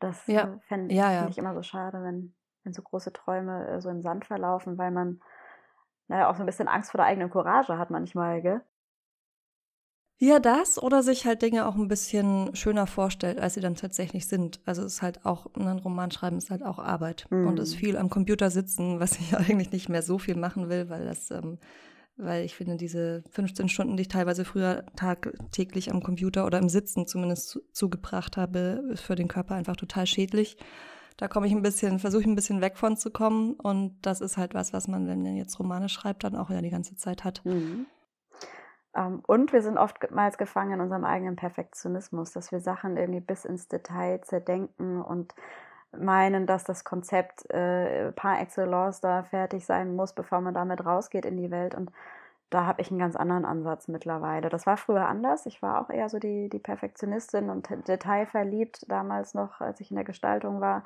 Das 0.00 0.26
ja. 0.26 0.42
Äh, 0.42 0.58
fände 0.66 0.94
ja, 0.94 1.12
ja. 1.12 1.28
ich 1.28 1.38
immer 1.38 1.54
so 1.54 1.62
schade, 1.62 2.02
wenn, 2.02 2.34
wenn 2.68 2.74
so 2.74 2.82
große 2.82 3.12
Träume 3.12 3.66
äh, 3.68 3.80
so 3.80 3.88
im 3.88 4.02
Sand 4.02 4.26
verlaufen, 4.26 4.76
weil 4.78 4.90
man 4.90 5.20
naja, 6.08 6.30
auch 6.30 6.36
so 6.36 6.42
ein 6.42 6.46
bisschen 6.46 6.68
Angst 6.68 6.90
vor 6.90 6.98
der 6.98 7.06
eigenen 7.06 7.30
Courage 7.30 7.78
hat 7.78 7.90
manchmal, 7.90 8.42
gell? 8.42 8.62
Ja, 10.20 10.40
das 10.40 10.82
oder 10.82 11.04
sich 11.04 11.26
halt 11.26 11.42
Dinge 11.42 11.66
auch 11.66 11.76
ein 11.76 11.86
bisschen 11.86 12.54
schöner 12.56 12.88
vorstellt, 12.88 13.38
als 13.38 13.54
sie 13.54 13.60
dann 13.60 13.76
tatsächlich 13.76 14.26
sind. 14.26 14.60
Also 14.64 14.82
es 14.82 14.94
ist 14.94 15.02
halt 15.02 15.24
auch, 15.24 15.46
ein 15.54 15.78
Roman 15.78 16.10
schreiben 16.10 16.38
ist 16.38 16.50
halt 16.50 16.64
auch 16.64 16.80
Arbeit 16.80 17.26
mhm. 17.30 17.46
und 17.46 17.60
ist 17.60 17.76
viel 17.76 17.96
am 17.96 18.10
Computer 18.10 18.50
sitzen, 18.50 18.98
was 18.98 19.20
ich 19.20 19.36
eigentlich 19.36 19.70
nicht 19.70 19.88
mehr 19.88 20.02
so 20.02 20.18
viel 20.18 20.36
machen 20.36 20.68
will, 20.68 20.88
weil 20.88 21.04
das, 21.04 21.30
ähm, 21.30 21.58
weil 22.16 22.44
ich 22.44 22.56
finde, 22.56 22.76
diese 22.76 23.22
15 23.30 23.68
Stunden, 23.68 23.96
die 23.96 24.02
ich 24.02 24.08
teilweise 24.08 24.44
früher 24.44 24.86
tagtäglich 24.96 25.92
am 25.92 26.02
Computer 26.02 26.46
oder 26.46 26.58
im 26.58 26.68
Sitzen 26.68 27.06
zumindest 27.06 27.50
zu, 27.50 27.60
zugebracht 27.72 28.36
habe, 28.36 28.82
ist 28.90 29.02
für 29.02 29.14
den 29.14 29.28
Körper 29.28 29.54
einfach 29.54 29.76
total 29.76 30.06
schädlich. 30.06 30.56
Da 31.18 31.28
komme 31.28 31.46
ich 31.48 31.52
ein 31.52 31.62
bisschen, 31.62 31.98
versuche 31.98 32.22
ich 32.22 32.28
ein 32.28 32.36
bisschen 32.36 32.60
weg 32.60 32.78
von 32.78 32.96
zu 32.96 33.10
kommen. 33.10 33.54
Und 33.54 33.98
das 34.02 34.20
ist 34.20 34.36
halt 34.38 34.54
was, 34.54 34.72
was 34.72 34.88
man, 34.88 35.06
wenn 35.08 35.22
man 35.22 35.36
jetzt 35.36 35.58
Romane 35.58 35.88
schreibt, 35.88 36.24
dann 36.24 36.36
auch 36.36 36.48
ja 36.48 36.62
die 36.62 36.70
ganze 36.70 36.96
Zeit 36.96 37.24
hat. 37.24 37.44
Mhm. 37.44 37.86
Ähm, 38.94 39.22
und 39.26 39.52
wir 39.52 39.60
sind 39.60 39.78
oftmals 39.78 40.38
gefangen 40.38 40.74
in 40.74 40.80
unserem 40.80 41.04
eigenen 41.04 41.36
Perfektionismus, 41.36 42.32
dass 42.32 42.52
wir 42.52 42.60
Sachen 42.60 42.96
irgendwie 42.96 43.20
bis 43.20 43.44
ins 43.44 43.68
Detail 43.68 44.20
zerdenken 44.22 45.02
und 45.02 45.34
meinen, 45.96 46.46
dass 46.46 46.64
das 46.64 46.84
Konzept 46.84 47.50
äh, 47.50 48.12
par 48.12 48.40
excellence 48.40 49.00
da 49.00 49.24
fertig 49.24 49.66
sein 49.66 49.96
muss, 49.96 50.12
bevor 50.12 50.40
man 50.40 50.54
damit 50.54 50.84
rausgeht 50.86 51.26
in 51.26 51.36
die 51.36 51.50
Welt. 51.50 51.74
Und 51.74 51.90
da 52.50 52.64
habe 52.64 52.80
ich 52.80 52.90
einen 52.90 53.00
ganz 53.00 53.16
anderen 53.16 53.44
Ansatz 53.44 53.88
mittlerweile. 53.88 54.48
Das 54.48 54.66
war 54.66 54.76
früher 54.76 55.06
anders. 55.06 55.46
Ich 55.46 55.60
war 55.60 55.80
auch 55.80 55.90
eher 55.90 56.08
so 56.08 56.18
die, 56.18 56.48
die 56.48 56.58
Perfektionistin 56.58 57.50
und 57.50 57.68
detailverliebt 57.86 58.90
damals 58.90 59.34
noch, 59.34 59.60
als 59.60 59.80
ich 59.80 59.90
in 59.90 59.96
der 59.96 60.04
Gestaltung 60.04 60.60
war. 60.60 60.84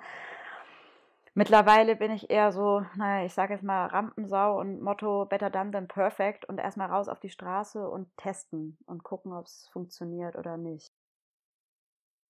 Mittlerweile 1.35 1.97
bin 1.97 2.11
ich 2.11 2.29
eher 2.29 2.53
so, 2.53 2.83
naja, 2.95 3.25
ich 3.25 3.33
sage 3.33 3.55
jetzt 3.55 3.63
mal 3.63 3.87
Rampensau 3.87 4.61
und 4.61 4.83
Motto 4.83 5.25
Better 5.25 5.49
done 5.49 5.71
than 5.71 5.89
perfect 5.89 6.45
und 6.45 6.59
erstmal 6.59 6.91
raus 6.91 7.09
auf 7.09 7.21
die 7.21 7.31
Straße 7.31 7.89
und 7.89 8.15
testen 8.19 8.77
und 8.85 9.03
gucken, 9.03 9.33
ob 9.33 9.47
es 9.47 9.69
funktioniert 9.73 10.37
oder 10.37 10.59
nicht. 10.59 10.93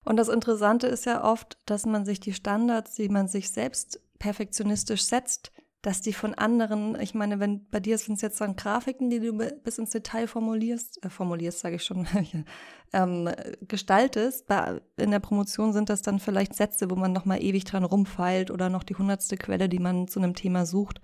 Und 0.04 0.16
das 0.16 0.28
Interessante 0.28 0.86
ist 0.86 1.04
ja 1.04 1.24
oft, 1.24 1.58
dass 1.66 1.86
man 1.86 2.04
sich 2.04 2.20
die 2.20 2.32
Standards, 2.32 2.94
die 2.94 3.08
man 3.08 3.26
sich 3.28 3.50
selbst 3.50 4.00
perfektionistisch 4.18 5.04
setzt, 5.04 5.52
dass 5.82 6.00
die 6.00 6.12
von 6.12 6.32
anderen, 6.34 6.98
ich 7.00 7.12
meine, 7.12 7.40
wenn 7.40 7.68
bei 7.68 7.80
dir 7.80 7.98
sind 7.98 8.14
es 8.14 8.22
jetzt 8.22 8.40
dann 8.40 8.54
Grafiken, 8.54 9.10
die 9.10 9.18
du 9.18 9.32
bis 9.32 9.78
ins 9.78 9.90
Detail 9.90 10.28
formulierst, 10.28 11.04
äh, 11.04 11.10
formulierst, 11.10 11.58
sage 11.58 11.76
ich 11.76 11.84
schon, 11.84 12.06
ähm, 12.92 13.28
gestaltest, 13.62 14.46
bei, 14.46 14.80
in 14.96 15.10
der 15.10 15.18
Promotion 15.18 15.72
sind 15.72 15.90
das 15.90 16.00
dann 16.00 16.20
vielleicht 16.20 16.54
Sätze, 16.54 16.88
wo 16.88 16.94
man 16.94 17.12
nochmal 17.12 17.42
ewig 17.42 17.64
dran 17.64 17.82
rumfeilt 17.82 18.52
oder 18.52 18.68
noch 18.68 18.84
die 18.84 18.94
hundertste 18.94 19.36
Quelle, 19.36 19.68
die 19.68 19.80
man 19.80 20.06
zu 20.06 20.20
einem 20.20 20.34
Thema 20.34 20.66
sucht, 20.66 21.00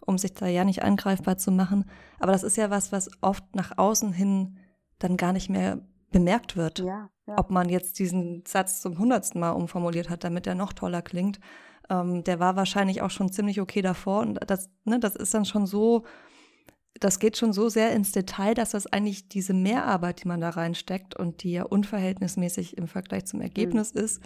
um 0.00 0.16
sich 0.16 0.32
da 0.32 0.46
ja 0.46 0.64
nicht 0.64 0.82
angreifbar 0.82 1.36
zu 1.36 1.52
machen. 1.52 1.84
Aber 2.18 2.32
das 2.32 2.42
ist 2.42 2.56
ja 2.56 2.70
was, 2.70 2.90
was 2.90 3.10
oft 3.20 3.54
nach 3.54 3.76
außen 3.76 4.14
hin 4.14 4.56
dann 4.98 5.18
gar 5.18 5.34
nicht 5.34 5.50
mehr 5.50 5.86
bemerkt 6.10 6.56
wird. 6.56 6.78
Ja, 6.78 7.10
ja. 7.26 7.38
Ob 7.38 7.50
man 7.50 7.68
jetzt 7.68 7.98
diesen 7.98 8.44
Satz 8.46 8.80
zum 8.80 8.98
hundertsten 8.98 9.40
Mal 9.40 9.50
umformuliert 9.50 10.08
hat, 10.08 10.24
damit 10.24 10.46
er 10.46 10.54
noch 10.54 10.72
toller 10.72 11.02
klingt 11.02 11.38
ähm, 11.92 12.24
der 12.24 12.40
war 12.40 12.56
wahrscheinlich 12.56 13.02
auch 13.02 13.10
schon 13.10 13.30
ziemlich 13.30 13.60
okay 13.60 13.82
davor. 13.82 14.20
Und 14.20 14.38
das, 14.46 14.70
ne, 14.84 14.98
das 14.98 15.14
ist 15.14 15.34
dann 15.34 15.44
schon 15.44 15.66
so, 15.66 16.04
das 16.98 17.18
geht 17.18 17.36
schon 17.36 17.52
so 17.52 17.68
sehr 17.68 17.92
ins 17.92 18.12
Detail, 18.12 18.54
dass 18.54 18.70
das 18.70 18.86
eigentlich 18.86 19.28
diese 19.28 19.54
Mehrarbeit, 19.54 20.22
die 20.22 20.28
man 20.28 20.40
da 20.40 20.50
reinsteckt 20.50 21.16
und 21.16 21.42
die 21.42 21.52
ja 21.52 21.64
unverhältnismäßig 21.64 22.78
im 22.78 22.88
Vergleich 22.88 23.26
zum 23.26 23.40
Ergebnis 23.40 23.94
mhm. 23.94 24.00
ist, 24.00 24.22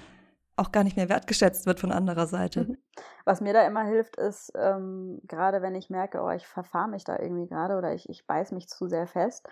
auch 0.56 0.72
gar 0.72 0.84
nicht 0.84 0.96
mehr 0.96 1.08
wertgeschätzt 1.08 1.66
wird 1.66 1.80
von 1.80 1.92
anderer 1.92 2.26
Seite. 2.26 2.64
Mhm. 2.64 2.78
Was 3.24 3.40
mir 3.40 3.52
da 3.52 3.66
immer 3.66 3.84
hilft, 3.84 4.16
ist, 4.16 4.52
ähm, 4.56 5.20
gerade 5.24 5.60
wenn 5.60 5.74
ich 5.74 5.90
merke, 5.90 6.22
oh, 6.22 6.30
ich 6.30 6.46
verfahre 6.46 6.88
mich 6.88 7.04
da 7.04 7.18
irgendwie 7.18 7.46
gerade 7.46 7.76
oder 7.76 7.92
ich, 7.92 8.08
ich 8.08 8.26
beiß 8.26 8.52
mich 8.52 8.68
zu 8.68 8.88
sehr 8.88 9.06
fest, 9.06 9.46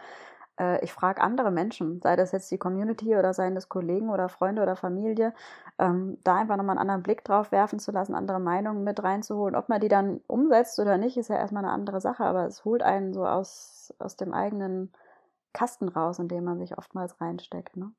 ich 0.82 0.92
frage 0.92 1.20
andere 1.20 1.50
Menschen, 1.50 2.00
sei 2.00 2.14
das 2.14 2.30
jetzt 2.30 2.50
die 2.50 2.58
Community 2.58 3.16
oder 3.16 3.34
seien 3.34 3.56
das 3.56 3.68
Kollegen 3.68 4.10
oder 4.10 4.28
Freunde 4.28 4.62
oder 4.62 4.76
Familie, 4.76 5.34
ähm, 5.78 6.18
da 6.22 6.36
einfach 6.36 6.56
nochmal 6.56 6.78
einen 6.78 6.82
anderen 6.82 7.02
Blick 7.02 7.24
drauf 7.24 7.50
werfen 7.50 7.80
zu 7.80 7.90
lassen, 7.90 8.14
andere 8.14 8.38
Meinungen 8.38 8.84
mit 8.84 9.02
reinzuholen. 9.02 9.56
Ob 9.56 9.68
man 9.68 9.80
die 9.80 9.88
dann 9.88 10.20
umsetzt 10.28 10.78
oder 10.78 10.96
nicht, 10.96 11.16
ist 11.16 11.28
ja 11.28 11.36
erstmal 11.36 11.64
eine 11.64 11.72
andere 11.72 12.00
Sache, 12.00 12.24
aber 12.24 12.46
es 12.46 12.64
holt 12.64 12.82
einen 12.82 13.12
so 13.12 13.26
aus, 13.26 13.92
aus 13.98 14.16
dem 14.16 14.32
eigenen 14.32 14.92
Kasten 15.52 15.88
raus, 15.88 16.18
in 16.20 16.28
dem 16.28 16.44
man 16.44 16.58
sich 16.58 16.78
oftmals 16.78 17.20
reinsteckt. 17.20 17.76
Ne? 17.76 17.92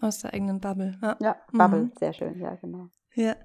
Aus 0.00 0.18
der 0.18 0.34
eigenen 0.34 0.60
Bubble. 0.60 0.98
Ja, 1.00 1.16
ja 1.20 1.36
Bubble, 1.52 1.82
mhm. 1.82 1.92
sehr 1.98 2.12
schön, 2.12 2.40
ja, 2.40 2.56
genau. 2.56 2.88
Ja. 3.14 3.36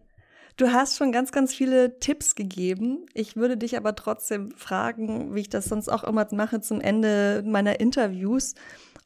Du 0.57 0.73
hast 0.73 0.97
schon 0.97 1.11
ganz, 1.11 1.31
ganz 1.31 1.53
viele 1.53 1.99
Tipps 1.99 2.33
gegeben. 2.33 3.05
Ich 3.13 3.35
würde 3.35 3.57
dich 3.57 3.77
aber 3.77 3.93
trotzdem 3.93 4.51
fragen, 4.51 5.35
wie 5.35 5.41
ich 5.41 5.49
das 5.49 5.65
sonst 5.65 5.87
auch 5.87 6.03
immer 6.03 6.27
mache 6.31 6.61
zum 6.61 6.81
Ende 6.81 7.43
meiner 7.45 7.79
Interviews, 7.79 8.55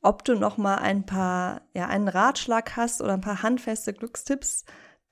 ob 0.02 0.24
du 0.24 0.36
noch 0.36 0.58
mal 0.58 0.76
ein 0.76 1.06
paar, 1.06 1.62
ja, 1.74 1.88
einen 1.88 2.08
Ratschlag 2.08 2.78
hast 2.78 3.02
oder 3.02 3.14
ein 3.14 3.22
paar 3.22 3.44
handfeste 3.44 3.92
Glückstipps, 3.92 4.64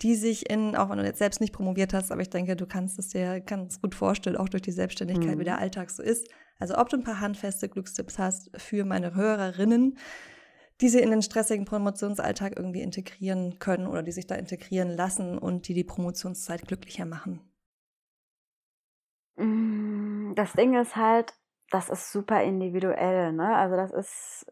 die 0.02 0.16
sich 0.16 0.50
in, 0.50 0.78
auch 0.78 0.90
wenn 0.90 0.98
du 0.98 1.04
jetzt 1.04 1.20
selbst 1.20 1.42
nicht 1.42 1.52
promoviert 1.52 1.94
hast, 1.94 2.10
aber 2.10 2.22
ich 2.22 2.30
denke, 2.30 2.56
du 2.56 2.66
kannst 2.66 2.98
es 3.00 3.10
dir 3.10 3.42
ganz 3.42 3.82
gut 3.82 3.94
vorstellen, 3.94 4.38
auch 4.38 4.48
durch 4.48 4.64
die 4.64 4.72
Selbstständigkeit, 4.72 5.36
mhm. 5.36 5.40
wie 5.40 5.46
der 5.46 5.60
Alltag 5.60 5.90
so 5.90 6.02
ist. 6.02 6.30
Also 6.58 6.78
ob 6.78 6.88
du 6.88 6.96
ein 6.96 7.04
paar 7.04 7.20
handfeste 7.20 7.68
Glückstipps 7.68 8.18
hast 8.18 8.50
für 8.56 8.86
meine 8.86 9.14
Hörerinnen, 9.14 9.98
die 10.82 10.90
sie 10.90 11.00
in 11.00 11.12
den 11.12 11.22
stressigen 11.22 11.66
Promotionsalltag 11.66 12.58
irgendwie 12.58 12.82
integrieren 12.82 13.60
können 13.60 13.88
oder 13.88 14.04
die 14.04 14.12
sich 14.12 14.28
da 14.28 14.36
integrieren 14.36 14.90
lassen 14.90 15.38
und 15.38 15.68
die 15.68 15.74
die 15.74 15.84
Promotionszeit 15.84 16.68
glücklicher 16.68 17.06
machen? 17.06 17.42
Mm, 19.36 20.34
das 20.36 20.54
Ding 20.54 20.80
ist 20.80 20.96
halt, 20.96 21.34
das 21.70 21.90
ist 21.90 22.12
super 22.12 22.44
individuell. 22.44 23.34
Ne? 23.34 23.56
Also 23.56 23.76
das 23.76 23.92
ist, 23.92 24.46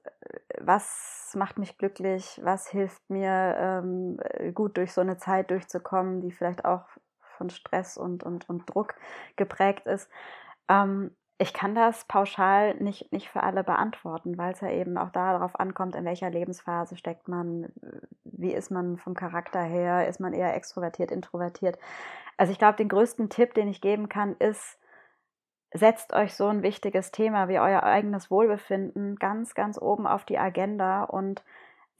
was 0.59 1.33
macht 1.35 1.57
mich 1.57 1.77
glücklich, 1.77 2.39
was 2.43 2.67
hilft 2.67 3.09
mir 3.09 3.55
ähm, 3.57 4.19
gut 4.53 4.77
durch 4.77 4.93
so 4.93 5.01
eine 5.01 5.17
Zeit 5.17 5.49
durchzukommen, 5.51 6.21
die 6.21 6.31
vielleicht 6.31 6.65
auch 6.65 6.85
von 7.37 7.49
Stress 7.49 7.97
und, 7.97 8.23
und, 8.23 8.49
und 8.49 8.65
Druck 8.69 8.95
geprägt 9.35 9.85
ist. 9.87 10.09
Ähm, 10.67 11.15
ich 11.39 11.53
kann 11.53 11.75
das 11.75 12.05
pauschal 12.05 12.75
nicht, 12.75 13.11
nicht 13.11 13.29
für 13.29 13.43
alle 13.43 13.63
beantworten, 13.63 14.37
weil 14.37 14.53
es 14.53 14.61
ja 14.61 14.71
eben 14.71 14.97
auch 14.97 15.11
darauf 15.11 15.59
ankommt, 15.59 15.95
in 15.95 16.05
welcher 16.05 16.31
Lebensphase 16.31 16.97
steckt 16.97 17.27
man, 17.27 17.71
wie 18.23 18.53
ist 18.53 18.71
man 18.71 18.97
vom 18.97 19.13
Charakter 19.13 19.61
her, 19.61 20.07
ist 20.07 20.19
man 20.19 20.33
eher 20.33 20.55
extrovertiert, 20.55 21.11
introvertiert. 21.11 21.77
Also 22.37 22.51
ich 22.51 22.57
glaube, 22.57 22.77
den 22.77 22.89
größten 22.89 23.29
Tipp, 23.29 23.53
den 23.53 23.67
ich 23.67 23.81
geben 23.81 24.09
kann, 24.09 24.35
ist, 24.39 24.79
setzt 25.73 26.13
euch 26.13 26.33
so 26.33 26.47
ein 26.47 26.63
wichtiges 26.63 27.11
Thema 27.11 27.49
wie 27.49 27.59
euer 27.59 27.83
eigenes 27.83 28.31
Wohlbefinden 28.31 29.17
ganz, 29.17 29.53
ganz 29.53 29.79
oben 29.79 30.07
auf 30.07 30.25
die 30.25 30.39
Agenda 30.39 31.03
und 31.03 31.43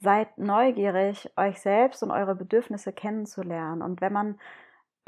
seid 0.00 0.38
neugierig, 0.38 1.30
euch 1.36 1.60
selbst 1.60 2.02
und 2.02 2.10
eure 2.10 2.34
Bedürfnisse 2.34 2.92
kennenzulernen. 2.92 3.82
Und 3.82 4.00
wenn 4.00 4.12
man 4.12 4.40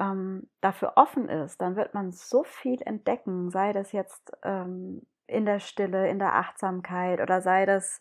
ähm, 0.00 0.48
dafür 0.62 0.94
offen 0.96 1.28
ist, 1.28 1.60
dann 1.60 1.76
wird 1.76 1.94
man 1.94 2.10
so 2.10 2.42
viel 2.42 2.80
entdecken, 2.82 3.50
sei 3.50 3.72
das 3.72 3.92
jetzt 3.92 4.32
ähm, 4.42 5.06
in 5.26 5.44
der 5.44 5.60
Stille, 5.60 6.08
in 6.08 6.18
der 6.18 6.34
Achtsamkeit 6.34 7.20
oder 7.20 7.42
sei 7.42 7.66
das 7.66 8.00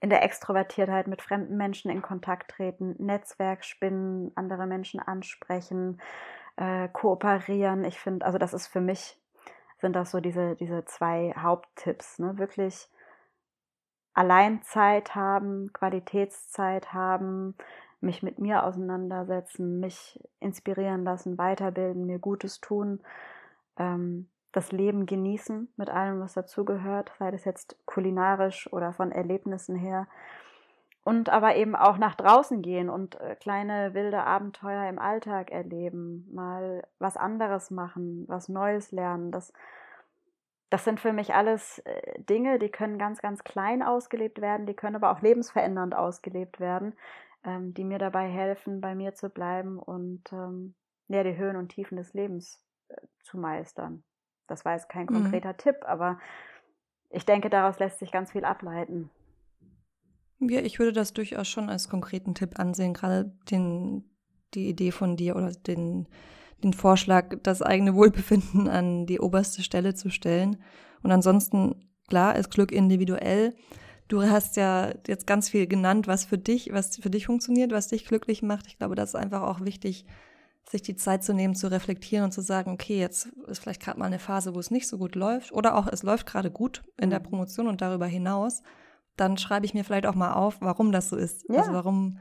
in 0.00 0.10
der 0.10 0.22
Extrovertiertheit 0.24 1.06
mit 1.06 1.22
fremden 1.22 1.56
Menschen 1.56 1.90
in 1.90 2.02
Kontakt 2.02 2.50
treten, 2.50 2.96
Netzwerk 2.98 3.64
spinnen, 3.64 4.32
andere 4.34 4.66
Menschen 4.66 5.00
ansprechen, 5.00 6.02
äh, 6.56 6.88
kooperieren. 6.88 7.84
Ich 7.84 7.98
finde, 7.98 8.26
also 8.26 8.38
das 8.38 8.52
ist 8.52 8.66
für 8.66 8.80
mich, 8.80 9.18
sind 9.78 9.94
das 9.94 10.10
so 10.10 10.20
diese, 10.20 10.56
diese 10.56 10.84
zwei 10.84 11.32
Haupttipps. 11.36 12.18
Ne? 12.18 12.36
Wirklich 12.38 12.88
Alleinzeit 14.14 15.14
haben, 15.14 15.72
Qualitätszeit 15.72 16.92
haben, 16.92 17.54
mich 18.06 18.22
mit 18.22 18.38
mir 18.38 18.64
auseinandersetzen, 18.64 19.80
mich 19.80 20.18
inspirieren 20.40 21.04
lassen, 21.04 21.36
weiterbilden, 21.36 22.06
mir 22.06 22.18
Gutes 22.18 22.60
tun, 22.60 23.00
ähm, 23.78 24.28
das 24.52 24.72
Leben 24.72 25.04
genießen 25.04 25.68
mit 25.76 25.90
allem, 25.90 26.20
was 26.20 26.32
dazugehört, 26.32 27.12
sei 27.18 27.30
das 27.30 27.44
jetzt 27.44 27.76
kulinarisch 27.84 28.72
oder 28.72 28.94
von 28.94 29.12
Erlebnissen 29.12 29.76
her. 29.76 30.06
Und 31.04 31.28
aber 31.28 31.54
eben 31.56 31.76
auch 31.76 31.98
nach 31.98 32.14
draußen 32.14 32.62
gehen 32.62 32.88
und 32.88 33.20
äh, 33.20 33.36
kleine 33.36 33.94
wilde 33.94 34.24
Abenteuer 34.24 34.88
im 34.88 34.98
Alltag 34.98 35.52
erleben, 35.52 36.26
mal 36.32 36.84
was 36.98 37.16
anderes 37.16 37.70
machen, 37.70 38.24
was 38.26 38.48
Neues 38.48 38.90
lernen. 38.92 39.30
Das 39.30 39.52
das 40.70 40.84
sind 40.84 41.00
für 41.00 41.12
mich 41.12 41.34
alles 41.34 41.78
äh, 41.80 42.20
Dinge, 42.22 42.58
die 42.58 42.68
können 42.68 42.98
ganz, 42.98 43.22
ganz 43.22 43.44
klein 43.44 43.82
ausgelebt 43.82 44.40
werden, 44.40 44.66
die 44.66 44.74
können 44.74 44.96
aber 44.96 45.10
auch 45.12 45.22
lebensverändernd 45.22 45.94
ausgelebt 45.94 46.58
werden, 46.58 46.94
ähm, 47.46 47.72
die 47.72 47.84
mir 47.84 47.98
dabei 47.98 48.28
helfen, 48.28 48.80
bei 48.80 48.94
mir 48.94 49.14
zu 49.14 49.30
bleiben 49.30 49.78
und 49.78 50.22
ähm, 50.32 50.74
ja, 51.08 51.22
die 51.22 51.36
Höhen 51.36 51.56
und 51.56 51.68
Tiefen 51.68 51.96
des 51.96 52.12
Lebens 52.12 52.60
äh, 52.88 52.96
zu 53.22 53.38
meistern. 53.38 54.02
Das 54.46 54.64
war 54.64 54.74
jetzt 54.74 54.88
kein 54.88 55.06
mhm. 55.06 55.22
konkreter 55.22 55.52
mhm. 55.52 55.58
Tipp, 55.58 55.76
aber 55.82 56.18
ich 57.10 57.24
denke, 57.24 57.48
daraus 57.48 57.78
lässt 57.78 57.98
sich 57.98 58.12
ganz 58.12 58.32
viel 58.32 58.44
ableiten. 58.44 59.10
Ja, 60.40 60.60
ich 60.60 60.78
würde 60.78 60.92
das 60.92 61.14
durchaus 61.14 61.48
schon 61.48 61.70
als 61.70 61.88
konkreten 61.88 62.34
Tipp 62.34 62.58
ansehen, 62.58 62.92
gerade 62.92 63.32
den, 63.50 64.10
die 64.52 64.68
Idee 64.68 64.90
von 64.90 65.16
dir 65.16 65.36
oder 65.36 65.52
den 65.52 66.08
den 66.62 66.72
Vorschlag, 66.72 67.36
das 67.42 67.62
eigene 67.62 67.94
Wohlbefinden 67.94 68.68
an 68.68 69.06
die 69.06 69.20
oberste 69.20 69.62
Stelle 69.62 69.94
zu 69.94 70.10
stellen. 70.10 70.62
Und 71.02 71.12
ansonsten, 71.12 71.90
klar, 72.08 72.36
ist 72.36 72.50
Glück 72.50 72.72
individuell. 72.72 73.54
Du 74.08 74.22
hast 74.22 74.56
ja 74.56 74.92
jetzt 75.06 75.26
ganz 75.26 75.48
viel 75.48 75.66
genannt, 75.66 76.06
was 76.06 76.24
für 76.24 76.38
dich, 76.38 76.72
was 76.72 76.96
für 76.96 77.10
dich 77.10 77.26
funktioniert, 77.26 77.72
was 77.72 77.88
dich 77.88 78.06
glücklich 78.06 78.42
macht. 78.42 78.66
Ich 78.66 78.78
glaube, 78.78 78.94
das 78.94 79.10
ist 79.10 79.14
einfach 79.16 79.42
auch 79.42 79.60
wichtig, 79.60 80.06
sich 80.68 80.82
die 80.82 80.96
Zeit 80.96 81.24
zu 81.24 81.32
nehmen, 81.32 81.54
zu 81.54 81.70
reflektieren 81.70 82.24
und 82.24 82.32
zu 82.32 82.40
sagen, 82.40 82.72
okay, 82.72 82.98
jetzt 82.98 83.26
ist 83.46 83.60
vielleicht 83.60 83.82
gerade 83.82 83.98
mal 83.98 84.06
eine 84.06 84.18
Phase, 84.18 84.54
wo 84.54 84.58
es 84.58 84.70
nicht 84.70 84.88
so 84.88 84.98
gut 84.98 85.14
läuft 85.14 85.52
oder 85.52 85.76
auch 85.76 85.86
es 85.86 86.02
läuft 86.02 86.26
gerade 86.26 86.50
gut 86.50 86.82
in 87.00 87.10
der 87.10 87.20
mhm. 87.20 87.24
Promotion 87.24 87.68
und 87.68 87.80
darüber 87.80 88.06
hinaus. 88.06 88.62
Dann 89.16 89.38
schreibe 89.38 89.66
ich 89.66 89.74
mir 89.74 89.84
vielleicht 89.84 90.06
auch 90.06 90.14
mal 90.14 90.34
auf, 90.34 90.56
warum 90.60 90.92
das 90.92 91.08
so 91.08 91.16
ist. 91.16 91.48
Ja. 91.48 91.60
Also 91.60 91.72
warum 91.72 92.18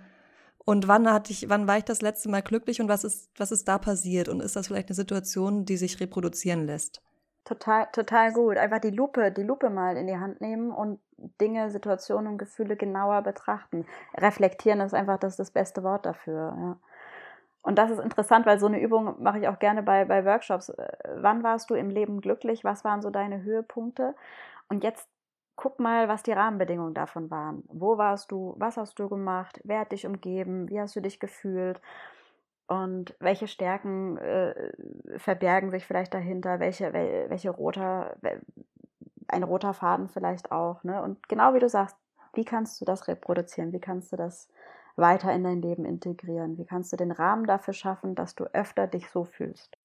und 0.65 0.87
wann 0.87 1.11
hatte 1.11 1.31
ich, 1.31 1.47
wann 1.47 1.67
war 1.67 1.77
ich 1.77 1.83
das 1.83 2.01
letzte 2.01 2.29
Mal 2.29 2.41
glücklich 2.41 2.81
und 2.81 2.89
was 2.89 3.03
ist, 3.03 3.29
was 3.37 3.51
ist 3.51 3.67
da 3.67 3.77
passiert? 3.77 4.27
Und 4.27 4.41
ist 4.41 4.55
das 4.55 4.67
vielleicht 4.67 4.89
eine 4.89 4.95
Situation, 4.95 5.65
die 5.65 5.77
sich 5.77 5.99
reproduzieren 5.99 6.65
lässt? 6.65 7.03
Total, 7.43 7.87
total 7.93 8.33
gut. 8.33 8.57
Einfach 8.57 8.79
die 8.79 8.89
Lupe, 8.89 9.31
die 9.31 9.43
Lupe 9.43 9.69
mal 9.69 9.95
in 9.95 10.07
die 10.07 10.17
Hand 10.17 10.41
nehmen 10.41 10.71
und 10.71 10.99
Dinge, 11.17 11.69
Situationen 11.69 12.33
und 12.33 12.37
Gefühle 12.37 12.75
genauer 12.75 13.21
betrachten. 13.21 13.85
Reflektieren 14.15 14.81
ist 14.81 14.93
einfach 14.93 15.17
das, 15.17 15.37
das 15.37 15.51
beste 15.51 15.83
Wort 15.83 16.05
dafür, 16.05 16.55
ja. 16.57 16.77
Und 17.65 17.79
das 17.79 17.89
ist 17.89 17.99
interessant, 17.99 18.45
weil 18.45 18.59
so 18.59 18.67
eine 18.67 18.79
Übung 18.79 19.15
mache 19.23 19.39
ich 19.39 19.47
auch 19.47 19.57
gerne 19.57 19.81
bei, 19.81 20.05
bei 20.05 20.23
Workshops. 20.23 20.69
Äh, 20.69 20.87
wann 21.15 21.41
warst 21.41 21.71
du 21.71 21.73
im 21.73 21.89
Leben 21.89 22.21
glücklich? 22.21 22.63
Was 22.63 22.83
waren 22.83 23.01
so 23.01 23.09
deine 23.09 23.41
Höhepunkte? 23.41 24.13
Und 24.69 24.83
jetzt 24.83 25.09
guck 25.55 25.79
mal, 25.79 26.07
was 26.07 26.21
die 26.21 26.31
Rahmenbedingungen 26.33 26.93
davon 26.93 27.31
waren. 27.31 27.63
Wo 27.67 27.97
warst 27.97 28.31
du? 28.31 28.53
Was 28.57 28.77
hast 28.77 28.99
du 28.99 29.09
gemacht? 29.09 29.59
Wer 29.63 29.79
hat 29.79 29.93
dich 29.93 30.05
umgeben? 30.05 30.69
Wie 30.69 30.79
hast 30.79 30.95
du 30.95 31.01
dich 31.01 31.19
gefühlt? 31.19 31.81
Und 32.67 33.15
welche 33.19 33.47
Stärken 33.47 34.17
äh, 34.17 34.71
verbergen 35.17 35.71
sich 35.71 35.85
vielleicht 35.85 36.13
dahinter? 36.13 36.59
Welche, 36.59 36.93
welche 36.93 37.49
roter, 37.49 38.15
ein 39.35 39.43
roter 39.43 39.73
Faden 39.73 40.09
vielleicht 40.09 40.51
auch? 40.51 40.83
Ne? 40.83 41.01
Und 41.01 41.27
genau 41.29 41.53
wie 41.53 41.59
du 41.59 41.69
sagst, 41.69 41.95
wie 42.33 42.45
kannst 42.45 42.81
du 42.81 42.85
das 42.85 43.07
reproduzieren? 43.07 43.71
Wie 43.71 43.79
kannst 43.79 44.11
du 44.11 44.15
das 44.15 44.49
weiter 44.95 45.31
in 45.33 45.43
dein 45.43 45.61
Leben 45.61 45.85
integrieren? 45.85 46.57
Wie 46.57 46.65
kannst 46.65 46.91
du 46.91 46.97
den 46.97 47.11
Rahmen 47.11 47.45
dafür 47.45 47.73
schaffen, 47.73 48.15
dass 48.15 48.35
du 48.35 48.45
öfter 48.45 48.87
dich 48.87 49.09
so 49.09 49.25
fühlst? 49.25 49.77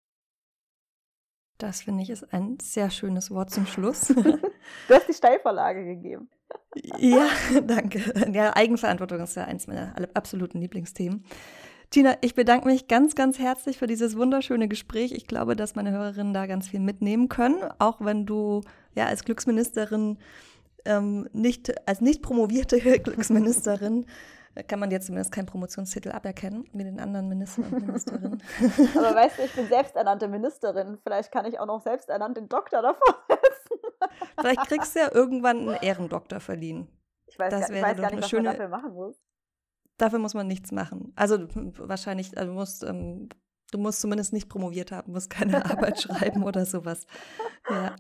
Das 1.58 1.82
finde 1.82 2.02
ich 2.02 2.10
ist 2.10 2.32
ein 2.32 2.58
sehr 2.60 2.90
schönes 2.90 3.30
Wort 3.30 3.50
zum 3.50 3.66
Schluss. 3.66 4.08
du 4.08 4.40
hast 4.88 5.08
die 5.08 5.12
Steilvorlage 5.12 5.84
gegeben. 5.84 6.30
ja, 6.98 7.28
danke. 7.66 8.00
Ja, 8.32 8.56
Eigenverantwortung 8.56 9.20
ist 9.20 9.36
ja 9.36 9.44
eins 9.44 9.66
meiner 9.66 9.94
absoluten 10.14 10.58
Lieblingsthemen. 10.58 11.24
Tina, 11.90 12.14
ich 12.20 12.36
bedanke 12.36 12.68
mich 12.68 12.86
ganz, 12.86 13.16
ganz 13.16 13.40
herzlich 13.40 13.78
für 13.78 13.88
dieses 13.88 14.16
wunderschöne 14.16 14.68
Gespräch. 14.68 15.10
Ich 15.10 15.26
glaube, 15.26 15.56
dass 15.56 15.74
meine 15.74 15.90
Hörerinnen 15.90 16.32
da 16.32 16.46
ganz 16.46 16.68
viel 16.68 16.78
mitnehmen 16.78 17.28
können, 17.28 17.64
auch 17.80 17.96
wenn 18.00 18.26
du 18.26 18.60
ja 18.94 19.06
als 19.06 19.24
Glücksministerin 19.24 20.18
ähm, 20.84 21.28
nicht 21.32 21.88
als 21.88 22.00
nicht 22.00 22.22
promovierte 22.22 22.78
Glücksministerin 23.00 24.06
kann 24.66 24.80
man 24.80 24.90
jetzt 24.90 25.06
zumindest 25.06 25.32
keinen 25.32 25.46
Promotionstitel 25.46 26.10
aberkennen, 26.10 26.68
wie 26.72 26.84
den 26.84 26.98
anderen 26.98 27.28
Ministern 27.28 27.66
und 27.66 27.86
Ministerinnen. 27.86 28.42
Aber 28.96 29.14
weißt 29.14 29.38
du, 29.38 29.42
ich 29.44 29.54
bin 29.54 29.68
selbsternannte 29.68 30.28
Ministerin. 30.28 30.98
Vielleicht 31.02 31.30
kann 31.30 31.46
ich 31.46 31.58
auch 31.60 31.66
noch 31.66 31.80
selbsternannt 31.82 32.36
den 32.36 32.48
Doktor 32.48 32.82
davor 32.82 33.16
setzen. 33.28 33.80
Vielleicht 34.40 34.66
kriegst 34.66 34.96
du 34.96 35.00
ja 35.00 35.12
irgendwann 35.12 35.68
einen 35.68 35.82
Ehrendoktor 35.82 36.40
verliehen. 36.40 36.88
Ich 37.26 37.38
weiß, 37.38 37.50
das 37.50 37.68
gar, 37.68 37.76
ich 37.76 37.82
weiß 37.82 37.96
gar 37.96 38.10
nicht, 38.10 38.22
was 38.22 38.30
schöne, 38.30 38.42
man 38.48 38.56
dafür 38.56 38.68
machen 38.68 38.92
muss. 38.92 39.16
Dafür 40.00 40.18
muss 40.18 40.32
man 40.32 40.46
nichts 40.46 40.72
machen. 40.72 41.12
Also 41.14 41.46
wahrscheinlich, 41.76 42.36
also 42.38 42.52
du 42.52 42.58
musst, 42.58 42.84
ähm, 42.84 43.28
du 43.70 43.76
musst 43.76 44.00
zumindest 44.00 44.32
nicht 44.32 44.48
promoviert 44.48 44.92
haben, 44.92 45.12
musst 45.12 45.28
keine 45.28 45.64
Arbeit 45.70 46.00
schreiben 46.00 46.42
oder 46.42 46.64
sowas. 46.64 47.06
Ja. 47.68 47.96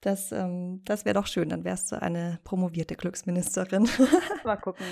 Das, 0.00 0.32
ähm, 0.32 0.82
das 0.84 1.04
wäre 1.04 1.14
doch 1.14 1.28
schön, 1.28 1.48
dann 1.48 1.62
wärst 1.62 1.92
du 1.92 2.02
eine 2.02 2.40
promovierte 2.42 2.96
Glücksministerin. 2.96 3.88
Mal 4.44 4.56
gucken. 4.56 4.84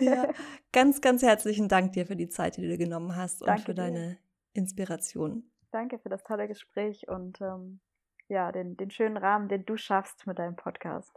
ja, 0.00 0.28
ganz, 0.72 1.00
ganz 1.00 1.22
herzlichen 1.22 1.68
Dank 1.68 1.92
dir 1.92 2.04
für 2.04 2.16
die 2.16 2.28
Zeit, 2.28 2.56
die 2.56 2.62
du 2.62 2.68
dir 2.68 2.78
genommen 2.78 3.14
hast 3.14 3.42
Danke 3.42 3.52
und 3.52 3.60
für 3.60 3.74
deine 3.74 4.08
dir. 4.08 4.18
Inspiration. 4.54 5.44
Danke 5.70 6.00
für 6.00 6.08
das 6.08 6.24
tolle 6.24 6.48
Gespräch 6.48 7.06
und 7.06 7.40
ähm, 7.40 7.78
ja, 8.26 8.50
den, 8.50 8.76
den 8.76 8.90
schönen 8.90 9.16
Rahmen, 9.16 9.48
den 9.48 9.64
du 9.64 9.76
schaffst 9.76 10.26
mit 10.26 10.40
deinem 10.40 10.56
Podcast. 10.56 11.12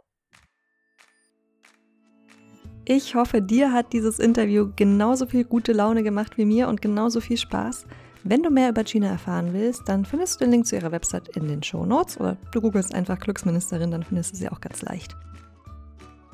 Ich 2.90 3.14
hoffe, 3.14 3.42
dir 3.42 3.70
hat 3.70 3.92
dieses 3.92 4.18
Interview 4.18 4.70
genauso 4.74 5.26
viel 5.26 5.44
gute 5.44 5.74
Laune 5.74 6.02
gemacht 6.02 6.38
wie 6.38 6.46
mir 6.46 6.68
und 6.68 6.80
genauso 6.80 7.20
viel 7.20 7.36
Spaß. 7.36 7.84
Wenn 8.24 8.42
du 8.42 8.48
mehr 8.48 8.70
über 8.70 8.82
Gina 8.82 9.08
erfahren 9.08 9.52
willst, 9.52 9.82
dann 9.90 10.06
findest 10.06 10.40
du 10.40 10.46
den 10.46 10.52
Link 10.52 10.66
zu 10.66 10.74
ihrer 10.74 10.90
Website 10.90 11.36
in 11.36 11.48
den 11.48 11.62
Show 11.62 11.84
Notes 11.84 12.18
oder 12.18 12.38
du 12.50 12.62
googelst 12.62 12.94
einfach 12.94 13.20
Glücksministerin, 13.20 13.90
dann 13.90 14.04
findest 14.04 14.32
du 14.32 14.36
sie 14.38 14.48
auch 14.48 14.62
ganz 14.62 14.80
leicht. 14.80 15.14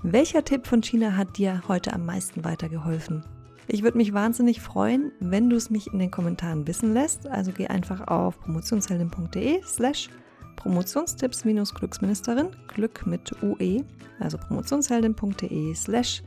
Welcher 0.04 0.44
Tipp 0.44 0.68
von 0.68 0.80
Gina 0.80 1.16
hat 1.16 1.38
dir 1.38 1.60
heute 1.66 1.92
am 1.92 2.06
meisten 2.06 2.44
weitergeholfen? 2.44 3.24
Ich 3.66 3.82
würde 3.82 3.98
mich 3.98 4.14
wahnsinnig 4.14 4.60
freuen, 4.60 5.10
wenn 5.18 5.50
du 5.50 5.56
es 5.56 5.70
mich 5.70 5.92
in 5.92 5.98
den 5.98 6.12
Kommentaren 6.12 6.68
wissen 6.68 6.94
lässt. 6.94 7.26
Also 7.26 7.50
geh 7.50 7.66
einfach 7.66 8.06
auf 8.06 8.38
promotionsheldin.de 8.38 9.60
slash 9.64 10.08
Promotionstipps-Glücksministerin, 10.54 12.50
Glück 12.68 13.04
mit 13.06 13.34
UE, 13.42 13.82
also 14.20 14.38
promotionsheldin.de 14.38 15.74
slash 15.74 16.22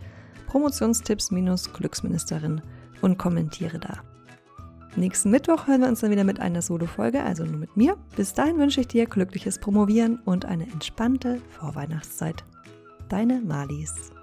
Promotionstipps-Glücksministerin 0.47 2.61
und 3.01 3.17
kommentiere 3.17 3.79
da. 3.79 4.03
Nächsten 4.95 5.29
Mittwoch 5.29 5.67
hören 5.67 5.81
wir 5.81 5.89
uns 5.89 5.99
dann 5.99 6.09
wieder 6.09 6.23
mit 6.23 6.39
einer 6.39 6.63
Solo-Folge, 6.63 7.21
also 7.21 7.45
nur 7.45 7.59
mit 7.59 7.77
mir. 7.77 7.97
Bis 8.15 8.33
dahin 8.33 8.57
wünsche 8.57 8.81
ich 8.81 8.87
dir 8.87 9.05
glückliches 9.05 9.59
Promovieren 9.59 10.17
und 10.25 10.45
eine 10.45 10.63
entspannte 10.63 11.39
Vorweihnachtszeit. 11.51 12.43
Deine 13.07 13.39
Malis. 13.41 14.16